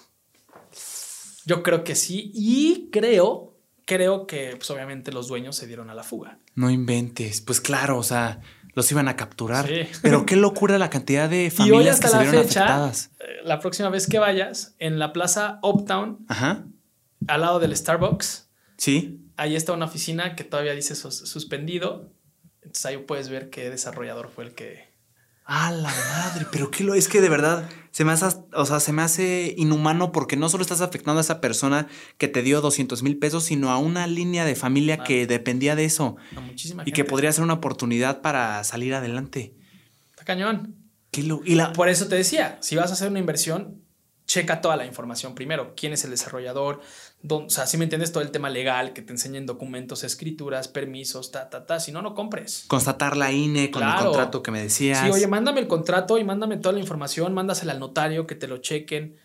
[1.45, 2.31] Yo creo que sí.
[2.35, 6.37] Y creo, creo que pues obviamente los dueños se dieron a la fuga.
[6.53, 7.41] No inventes.
[7.41, 8.39] Pues claro, o sea,
[8.75, 9.67] los iban a capturar.
[10.03, 13.09] Pero qué locura la cantidad de familias que se vieron afectadas.
[13.19, 18.51] Eh, la próxima vez que vayas, en la plaza Uptown, al lado del Starbucks.
[18.77, 22.11] Sí ahí está una oficina que todavía dice suspendido.
[22.61, 24.91] Entonces ahí puedes ver qué desarrollador fue el que.
[25.45, 26.47] ¡Ah, la madre!
[26.51, 29.53] Pero qué lo es que de verdad se me hace, o sea, se me hace
[29.57, 31.87] inhumano porque no solo estás afectando a esa persona
[32.17, 35.85] que te dio 200 mil pesos, sino a una línea de familia que dependía de
[35.85, 36.15] eso.
[36.85, 39.53] y que podría ser una oportunidad para salir adelante.
[40.11, 40.75] Está cañón.
[41.21, 41.73] Lo, y la...
[41.73, 43.83] Por eso te decía, si vas a hacer una inversión,
[44.25, 45.73] checa toda la información primero.
[45.75, 46.81] ¿Quién es el desarrollador?
[47.29, 51.31] O sea, si me entiendes todo el tema legal, que te enseñen documentos, escrituras, permisos,
[51.31, 51.79] ta, ta, ta.
[51.79, 52.65] Si no, no compres.
[52.67, 54.99] Constatar la INE con el contrato que me decías.
[54.99, 58.47] Sí, oye, mándame el contrato y mándame toda la información, mándasela al notario, que te
[58.47, 59.17] lo chequen.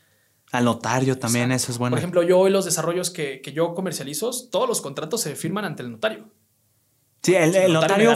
[0.53, 1.95] Al notario también, eso es bueno.
[1.95, 5.83] Por ejemplo, yo hoy los desarrollos que, yo comercializo, todos los contratos se firman ante
[5.83, 6.31] el notario.
[7.23, 8.15] Sí, el, notario,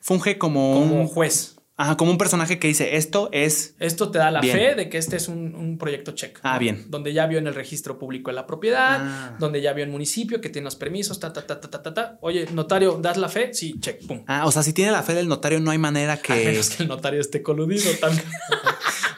[0.00, 1.59] funge, como, como un juez.
[1.80, 3.74] Ajá, como un personaje que dice esto es.
[3.78, 6.38] Esto te da la fe de que este es un, proyecto check.
[6.42, 6.84] Ah, bien.
[6.90, 9.36] Donde ya vio en el registro público de la propiedad, ah.
[9.38, 12.18] donde ya vio el municipio que tiene los permisos, ta, ta, ta, ta, ta, ta,
[12.20, 13.54] Oye, notario, ¿das la fe?
[13.54, 14.24] Sí, check, pum.
[14.26, 16.34] Ah, o sea, si tiene la fe del notario, no hay manera que.
[16.34, 18.26] A menos que el notario esté coludido también.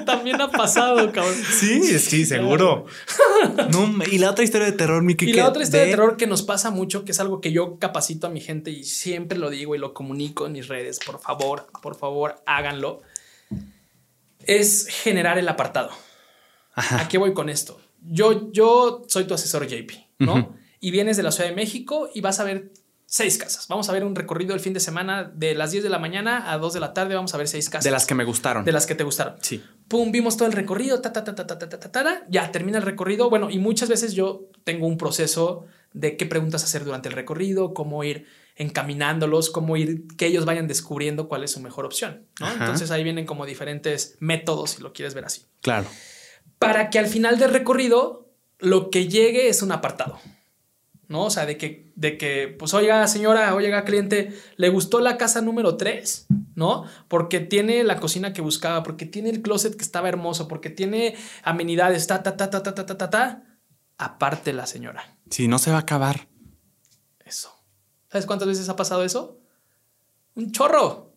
[0.06, 1.34] también ha pasado, cabrón.
[1.50, 2.86] Sí, sí, seguro.
[4.10, 5.30] y la otra historia de terror, Miki.
[5.30, 5.90] Y la otra historia de...
[5.90, 8.84] terror que nos pasa mucho, que es algo que yo capacito a mi gente y
[8.84, 10.98] siempre lo digo y lo comunico en mis redes.
[11.04, 13.02] Por favor, por favor, háganlo.
[14.46, 15.90] Es generar el apartado.
[16.74, 17.80] ¿A qué voy con esto?
[18.02, 20.56] Yo, yo soy tu asesor JP, ¿no?
[20.80, 22.72] Y vienes de la Ciudad de México y vas a ver
[23.14, 23.68] seis casas.
[23.68, 26.50] Vamos a ver un recorrido el fin de semana de las 10 de la mañana
[26.52, 27.14] a 2 de la tarde.
[27.14, 27.84] Vamos a ver seis casas.
[27.84, 28.64] De las que me gustaron.
[28.64, 29.36] De las que te gustaron.
[29.40, 29.62] Sí.
[29.86, 31.00] Pum, vimos todo el recorrido.
[31.00, 33.30] Ta, ta, ta, ta, ta, ta, ta, ta, ya termina el recorrido.
[33.30, 37.72] Bueno, y muchas veces yo tengo un proceso de qué preguntas hacer durante el recorrido,
[37.72, 38.26] cómo ir
[38.56, 42.26] encaminándolos, cómo ir, que ellos vayan descubriendo cuál es su mejor opción.
[42.40, 45.42] Entonces ahí vienen como diferentes métodos, si lo quieres ver así.
[45.62, 45.86] Claro.
[46.58, 48.28] Para que al final del recorrido
[48.58, 50.18] lo que llegue es un apartado.
[51.08, 51.24] ¿No?
[51.24, 55.40] O sea, de que, de que, pues, oiga, señora, oiga, cliente, ¿le gustó la casa
[55.40, 56.26] número 3?
[56.54, 56.84] ¿No?
[57.08, 61.16] Porque tiene la cocina que buscaba, porque tiene el closet que estaba hermoso, porque tiene
[61.42, 63.42] amenidades, ta, ta, ta, ta, ta, ta, ta, ta, ta.
[63.98, 65.18] Aparte la señora.
[65.30, 66.28] Sí, no se va a acabar.
[67.24, 67.54] Eso.
[68.10, 69.40] ¿Sabes cuántas veces ha pasado eso?
[70.34, 71.14] Un chorro.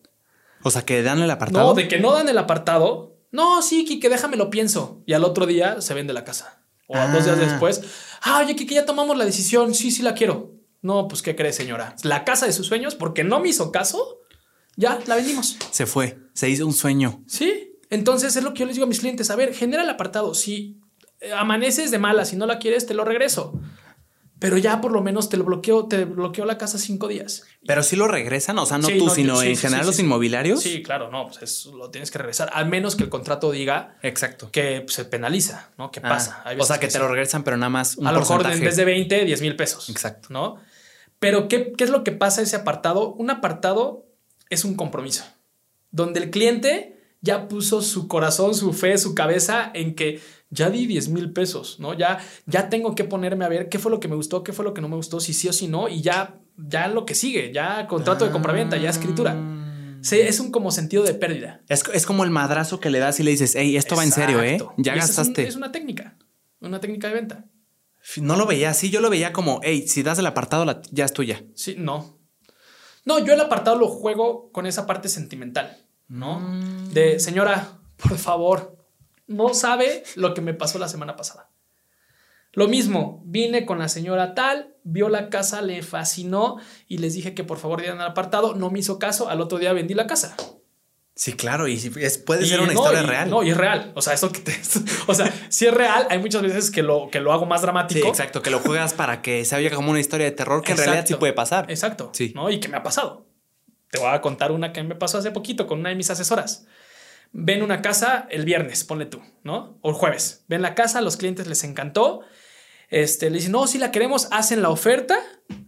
[0.62, 1.68] O sea, que dan el apartado.
[1.68, 3.16] No, de que no dan el apartado.
[3.30, 5.02] No, sí, Kike, déjame lo pienso.
[5.06, 6.64] Y al otro día se vende la casa.
[6.88, 7.44] O dos días ah.
[7.44, 7.82] después,
[8.22, 10.54] ah, oye, que ya tomamos la decisión, sí, sí la quiero.
[10.82, 11.94] No, pues, ¿qué cree, señora?
[12.02, 14.20] La casa de sus sueños, porque no me hizo caso,
[14.76, 15.56] ya la vendimos.
[15.70, 17.22] Se fue, se hizo un sueño.
[17.26, 19.90] Sí, entonces es lo que yo les digo a mis clientes, a ver, genera el
[19.90, 20.80] apartado, si
[21.36, 23.60] amaneces de mala, si no la quieres, te lo regreso
[24.38, 27.44] pero ya por lo menos te lo bloqueó, te bloqueó la casa cinco días.
[27.66, 30.62] Pero si lo regresan, o sea, no tú, sino en general los inmobiliarios.
[30.62, 34.50] Sí, claro, no, pues lo tienes que regresar, al menos que el contrato diga exacto
[34.50, 35.90] que se penaliza, ¿no?
[35.90, 36.44] ¿Qué ah, pasa?
[36.58, 38.76] o sea, que, te lo regresan, pero nada más un A lo mejor en vez
[38.76, 39.88] de 20, 10 mil pesos.
[39.88, 40.28] Exacto.
[40.30, 40.56] ¿No?
[41.18, 43.12] Pero ¿qué, ¿qué es lo que pasa ese apartado?
[43.14, 44.06] Un apartado
[44.50, 45.24] es un compromiso,
[45.90, 50.20] donde el cliente ya puso su corazón, su fe, su cabeza en que
[50.50, 51.94] ya di 10 mil pesos, ¿no?
[51.94, 54.64] Ya, ya tengo que ponerme a ver qué fue lo que me gustó, qué fue
[54.64, 57.14] lo que no me gustó, si sí o si no, y ya, ya lo que
[57.14, 59.34] sigue, ya contrato de compraventa, ya escritura.
[59.36, 59.54] Ah.
[60.00, 61.60] Sí, es un como sentido de pérdida.
[61.68, 64.42] Es, como el madrazo que le das y le dices, hey, esto va en serio,
[64.42, 64.58] ¿eh?
[64.76, 65.46] Ya gastaste.
[65.46, 66.16] Es, una técnica,
[66.60, 67.44] una técnica de venta.
[68.16, 71.12] No lo veía así, yo lo veía como, hey, si das el apartado, ya es
[71.12, 71.44] tuya.
[71.54, 72.18] Sí, no.
[73.04, 76.40] No, yo el apartado lo juego con esa parte sentimental, ¿no?
[76.40, 76.92] Mm.
[76.92, 78.77] De señora, por favor,
[79.28, 81.50] no sabe lo que me pasó la semana pasada.
[82.52, 86.56] Lo mismo, vine con la señora tal, vio la casa, le fascinó
[86.88, 89.58] y les dije que por favor dieran el apartado, no me hizo caso, al otro
[89.58, 90.34] día vendí la casa.
[91.14, 91.76] Sí, claro, y
[92.24, 93.28] puede ser una historia real.
[93.28, 93.92] No, y es real.
[93.96, 94.52] O sea, eso que te.
[95.08, 98.00] O sea, si es real, hay muchas veces que lo, que lo hago más dramático.
[98.00, 100.72] Sí, exacto, que lo juegas para que se oiga como una historia de terror que
[100.72, 101.68] en realidad sí puede pasar.
[101.70, 102.10] Exacto.
[102.12, 102.32] Sí.
[102.36, 102.50] ¿no?
[102.50, 103.26] Y que me ha pasado.
[103.90, 106.66] Te voy a contar una que me pasó hace poquito con una de mis asesoras
[107.32, 109.78] ven una casa el viernes, ponle tú, ¿no?
[109.82, 110.44] O el jueves.
[110.48, 112.22] Ven la casa, a los clientes les encantó.
[112.90, 115.18] Este, le dicen, no, si la queremos, hacen la oferta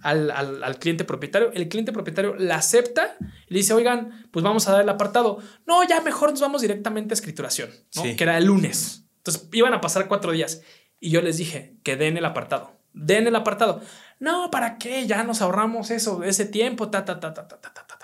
[0.03, 1.53] al, cliente propietario.
[1.53, 3.17] El cliente propietario la acepta
[3.47, 5.39] y le dice, oigan, pues vamos a dar el apartado.
[5.67, 8.03] No, ya mejor nos vamos directamente a escrituración, ¿no?
[8.03, 9.05] que era el lunes.
[9.19, 10.63] Entonces iban a pasar cuatro días.
[10.99, 12.79] Y yo les dije que den el apartado.
[12.93, 13.83] Den el apartado.
[14.19, 15.07] No, ¿para qué?
[15.07, 17.99] Ya nos ahorramos eso, ese tiempo, ta, ta, ta, ta, ta, ta, ta.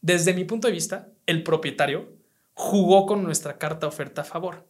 [0.00, 2.21] Desde mi punto de vista, el propietario
[2.54, 4.66] jugó con nuestra carta oferta a favor.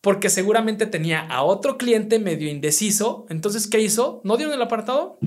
[0.00, 3.26] Porque seguramente tenía a otro cliente medio indeciso.
[3.28, 4.20] Entonces, ¿qué hizo?
[4.24, 5.18] ¿No dio el apartado?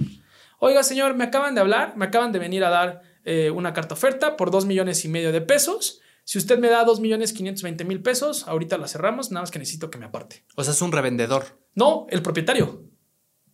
[0.59, 3.95] Oiga, señor, me acaban de hablar, me acaban de venir a dar eh, una carta
[3.95, 6.01] oferta por dos millones y medio de pesos.
[6.23, 9.51] Si usted me da dos millones quinientos veinte mil pesos, ahorita la cerramos, nada más
[9.51, 10.45] que necesito que me aparte.
[10.55, 11.45] O sea, es un revendedor.
[11.73, 12.83] No, el propietario.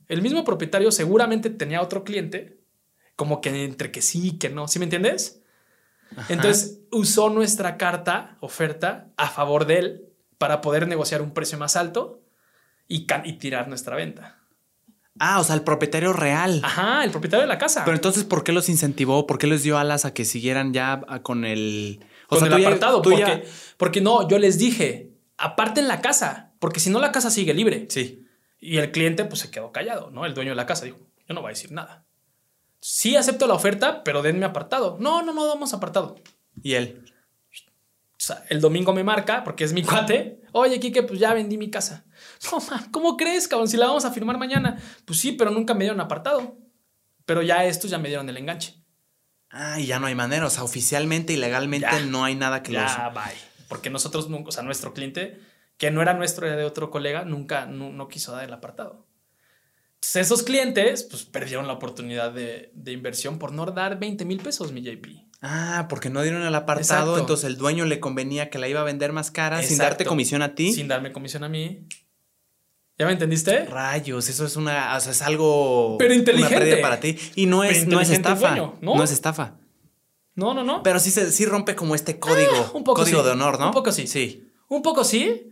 [0.08, 2.62] El mismo propietario seguramente tenía otro cliente,
[3.16, 4.68] como que entre que sí, que no.
[4.68, 5.42] ¿Sí me entiendes?
[6.30, 10.06] Entonces usó nuestra carta oferta a favor de él
[10.38, 12.22] para poder negociar un precio más alto
[12.88, 13.06] y,
[13.38, 14.40] tirar nuestra venta.
[15.20, 16.62] Ah, o sea, el propietario real.
[16.64, 17.84] Ajá, el propietario de la casa.
[17.84, 19.28] Pero entonces, ¿por qué los incentivó?
[19.28, 22.00] ¿Por qué les dio alas a que siguieran ya con el...
[22.30, 23.02] O con el apartado.
[23.02, 23.48] porque,
[23.78, 27.54] porque no, yo les dije, aparte en la casa, porque si no la casa sigue
[27.54, 27.88] libre.
[27.90, 28.26] Sí.
[28.60, 30.26] Y el cliente pues se quedó callado, ¿no?
[30.26, 32.07] El dueño de la casa dijo, yo no voy a decir nada
[32.82, 34.98] sí acepto la oferta, pero denme apartado.
[35.00, 36.16] No, no, no damos apartado.
[36.62, 37.04] Y él.
[37.52, 40.42] O sea, el domingo me marca, porque es mi cuate.
[40.52, 42.06] Oye, Kike, pues ya vendí mi casa.
[42.52, 42.60] No,
[42.92, 43.68] ¿cómo crees, cabrón?
[43.68, 44.82] Si la vamos a firmar mañana.
[45.06, 46.58] Pues sí, pero nunca me dieron apartado.
[47.26, 48.82] Pero ya estos ya me dieron el enganche.
[49.50, 50.46] Ah, y ya no hay manera.
[50.46, 53.36] O sea, oficialmente y legalmente no hay nada que ya, bye.
[53.68, 55.42] Porque nosotros nunca, o sea, nuestro cliente,
[55.78, 59.06] que no era nuestro, era de otro colega, nunca no quiso dar el apartado
[60.16, 64.82] esos clientes pues perdieron la oportunidad de, inversión por no dar 20 mil pesos, mi
[64.82, 65.08] JP.
[65.42, 68.84] Ah, porque no dieron el apartado, entonces el dueño le convenía que la iba a
[68.84, 70.74] vender más cara sin darte comisión a ti.
[70.74, 71.88] Sin darme comisión a mí.
[72.98, 73.66] ¿Ya me entendiste?
[73.66, 77.86] Rayos, eso es una, o sea, es algo pero inteligente para ti y no es,
[77.86, 79.04] no es estafa, ¿no?
[79.04, 79.58] es estafa.
[80.34, 80.84] No, no, no.
[80.84, 83.68] Pero sí se sí rompe como este código, ah, un poco código de honor, ¿no?
[83.68, 84.08] Un poco sí.
[84.08, 84.52] Sí.
[84.68, 85.52] Un poco sí,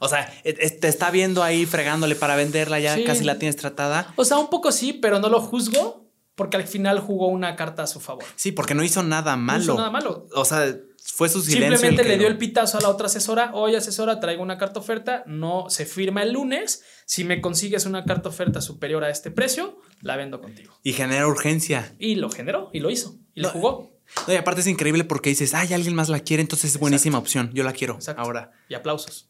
[0.00, 3.56] o sea, e, e, te está viendo ahí fregándole para venderla, ya casi la tienes
[3.56, 4.12] tratada.
[4.16, 6.08] O sea, un poco sí, pero no lo juzgo
[6.38, 8.24] porque al final jugó una carta a su favor.
[8.36, 9.58] Sí, porque no hizo nada malo.
[9.58, 10.28] No hizo nada malo.
[10.34, 10.72] O sea,
[11.02, 11.78] fue su silencio.
[11.78, 13.50] Simplemente le dio el pitazo a la otra asesora.
[13.54, 15.24] Oye, asesora, traigo una carta oferta.
[15.26, 16.84] No se firma el lunes.
[17.06, 20.78] Si me consigues una carta oferta superior a este precio, la vendo contigo.
[20.84, 21.96] Y genera urgencia.
[21.98, 23.16] Y lo generó y lo hizo.
[23.34, 23.98] Y lo jugó.
[24.28, 27.18] No, y aparte es increíble porque dices, ay, alguien más la quiere, entonces es buenísima
[27.18, 27.50] opción.
[27.52, 28.52] Yo la quiero ahora.
[28.68, 29.28] Y aplausos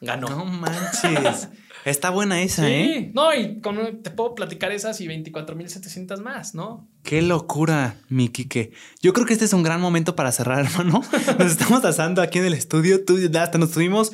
[0.00, 0.28] ganó.
[0.28, 1.48] No manches.
[1.84, 2.72] Está buena esa, sí.
[2.72, 3.10] ¿eh?
[3.14, 3.60] No, y
[4.02, 6.88] te puedo platicar esas y 24.700 más, ¿no?
[7.02, 8.72] Qué locura, mi Kike.
[9.00, 11.02] Yo creo que este es un gran momento para cerrar, hermano.
[11.38, 13.04] Nos estamos asando aquí en el estudio.
[13.04, 14.12] Tú, hasta nos tuvimos,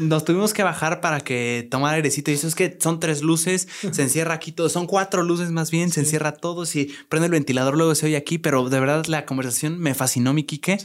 [0.00, 2.30] nos tuvimos que bajar para que tomara airecito.
[2.30, 4.68] Y eso es que son tres luces, se encierra aquí todo.
[4.68, 6.66] Son cuatro luces más bien, se encierra todo.
[6.66, 8.38] Si prende el ventilador, luego se oye aquí.
[8.38, 10.78] Pero de verdad, la conversación me fascinó, mi Kike.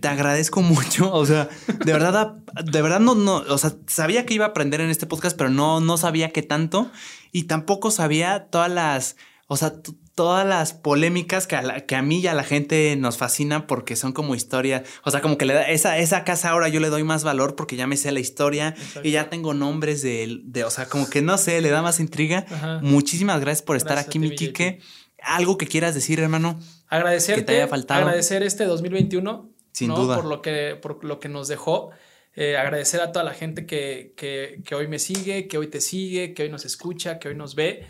[0.00, 1.12] Te agradezco mucho.
[1.12, 1.48] O sea,
[1.84, 5.06] de verdad, de verdad, no, no, o sea, sabía que iba a aprender en este
[5.06, 6.90] podcast, pero no, no sabía qué tanto.
[7.32, 9.16] Y tampoco sabía todas las,
[9.48, 9.74] o sea,
[10.14, 13.96] todas las polémicas que a, que a mí y a la gente nos fascinan porque
[13.96, 14.84] son como historia.
[15.04, 17.56] O sea, como que le da esa, esa casa ahora yo le doy más valor
[17.56, 21.10] porque ya me sé la historia y ya tengo nombres de, de, o sea, como
[21.10, 22.46] que no sé, le da más intriga.
[22.82, 24.80] Muchísimas gracias por estar aquí, mi Quique.
[25.22, 26.60] Algo que quieras decir, hermano.
[26.88, 27.40] Agradecerte.
[27.40, 28.02] Que te haya faltado.
[28.02, 29.50] Agradecer este 2021.
[29.72, 30.16] Sin duda.
[30.16, 31.90] Por lo que, por lo que nos dejó.
[32.36, 35.80] Eh, agradecer a toda la gente que, que, que hoy me sigue, que hoy te
[35.80, 37.86] sigue, que hoy nos escucha, que hoy nos ve.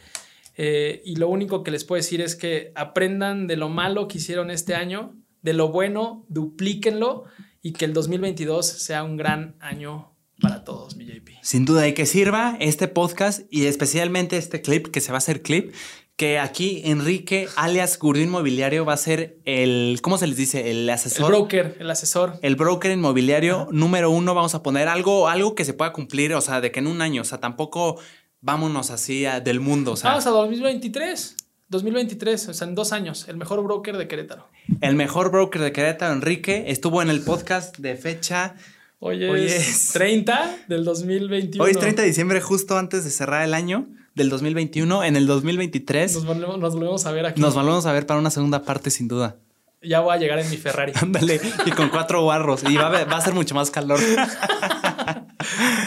[0.56, 4.18] Eh, y lo único que les puedo decir es que aprendan de lo malo que
[4.18, 7.24] hicieron este año, de lo bueno, duplíquenlo
[7.60, 11.30] y que el 2022 sea un gran año para todos, mi JP.
[11.42, 15.18] Sin duda, y que sirva este podcast y especialmente este clip, que se va a
[15.18, 15.72] hacer clip,
[16.16, 20.70] que aquí Enrique, alias Gurú Inmobiliario, va a ser el, ¿cómo se les dice?
[20.70, 21.26] El asesor.
[21.26, 22.38] El broker, el asesor.
[22.42, 24.34] El broker inmobiliario número uno.
[24.34, 27.02] Vamos a poner algo, algo que se pueda cumplir, o sea, de que en un
[27.02, 27.98] año, o sea, tampoco
[28.44, 29.92] vámonos así del mundo.
[29.92, 31.36] O sea, Vamos a 2023.
[31.70, 34.46] 2023, o sea, en dos años, el mejor broker de Querétaro.
[34.82, 38.54] El mejor broker de Querétaro, Enrique, estuvo en el podcast de fecha.
[39.00, 41.64] Hoy es, 30 del 2021.
[41.64, 45.04] Hoy es 30 de diciembre, justo antes de cerrar el año del 2021.
[45.04, 46.14] En el 2023.
[46.14, 47.40] Nos volvemos, nos volvemos a ver aquí.
[47.40, 49.36] Nos volvemos a ver para una segunda parte, sin duda.
[49.82, 50.92] Ya voy a llegar en mi Ferrari.
[51.00, 52.62] Ándale, y con cuatro barros.
[52.68, 53.98] Y va a, va a ser mucho más calor.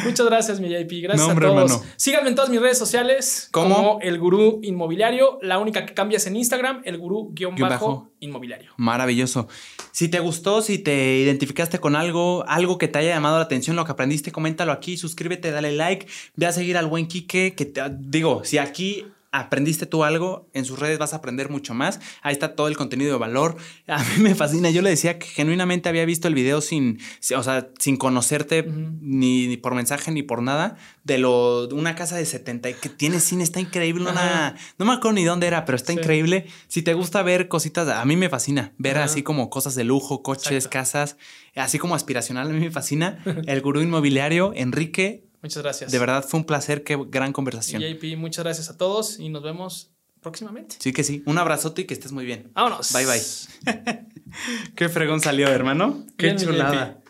[0.07, 0.91] Muchas gracias, mi JP.
[1.03, 1.81] Gracias a todos.
[1.95, 5.39] Síganme en todas mis redes sociales como el gurú inmobiliario.
[5.41, 8.71] La única que cambia es en Instagram, el gurú-inmobiliario.
[8.77, 9.47] Maravilloso.
[9.91, 13.75] Si te gustó, si te identificaste con algo, algo que te haya llamado la atención,
[13.75, 17.65] lo que aprendiste, coméntalo aquí, suscríbete, dale like, ve a seguir al buen Quique, que
[17.65, 19.05] te digo, si aquí
[19.39, 21.99] aprendiste tú algo, en sus redes vas a aprender mucho más.
[22.21, 23.57] Ahí está todo el contenido de valor.
[23.87, 24.69] A mí me fascina.
[24.69, 26.99] Yo le decía que genuinamente había visto el video sin,
[27.35, 30.77] o sea, sin conocerte ni, por mensaje ni por nada.
[31.03, 34.09] De lo de una casa de 70 que tiene cine, está increíble.
[34.09, 36.47] Una, no me acuerdo ni dónde era, pero está increíble.
[36.67, 40.23] Si te gusta ver cositas, a mí me fascina ver así como cosas de lujo,
[40.23, 41.17] coches, casas,
[41.55, 42.49] así como aspiracional.
[42.49, 43.19] A mí me fascina.
[43.45, 45.91] El gurú inmobiliario, Enrique, Muchas gracias.
[45.91, 47.81] De verdad fue un placer, qué gran conversación.
[47.81, 49.91] JP, muchas gracias a todos y nos vemos
[50.21, 50.77] próximamente.
[50.79, 51.23] Sí que sí.
[51.25, 52.51] Un abrazote y que estés muy bien.
[52.53, 52.91] Vámonos.
[52.93, 54.05] Bye bye.
[54.75, 56.05] qué fregón salió, hermano.
[56.17, 57.01] Qué chulada.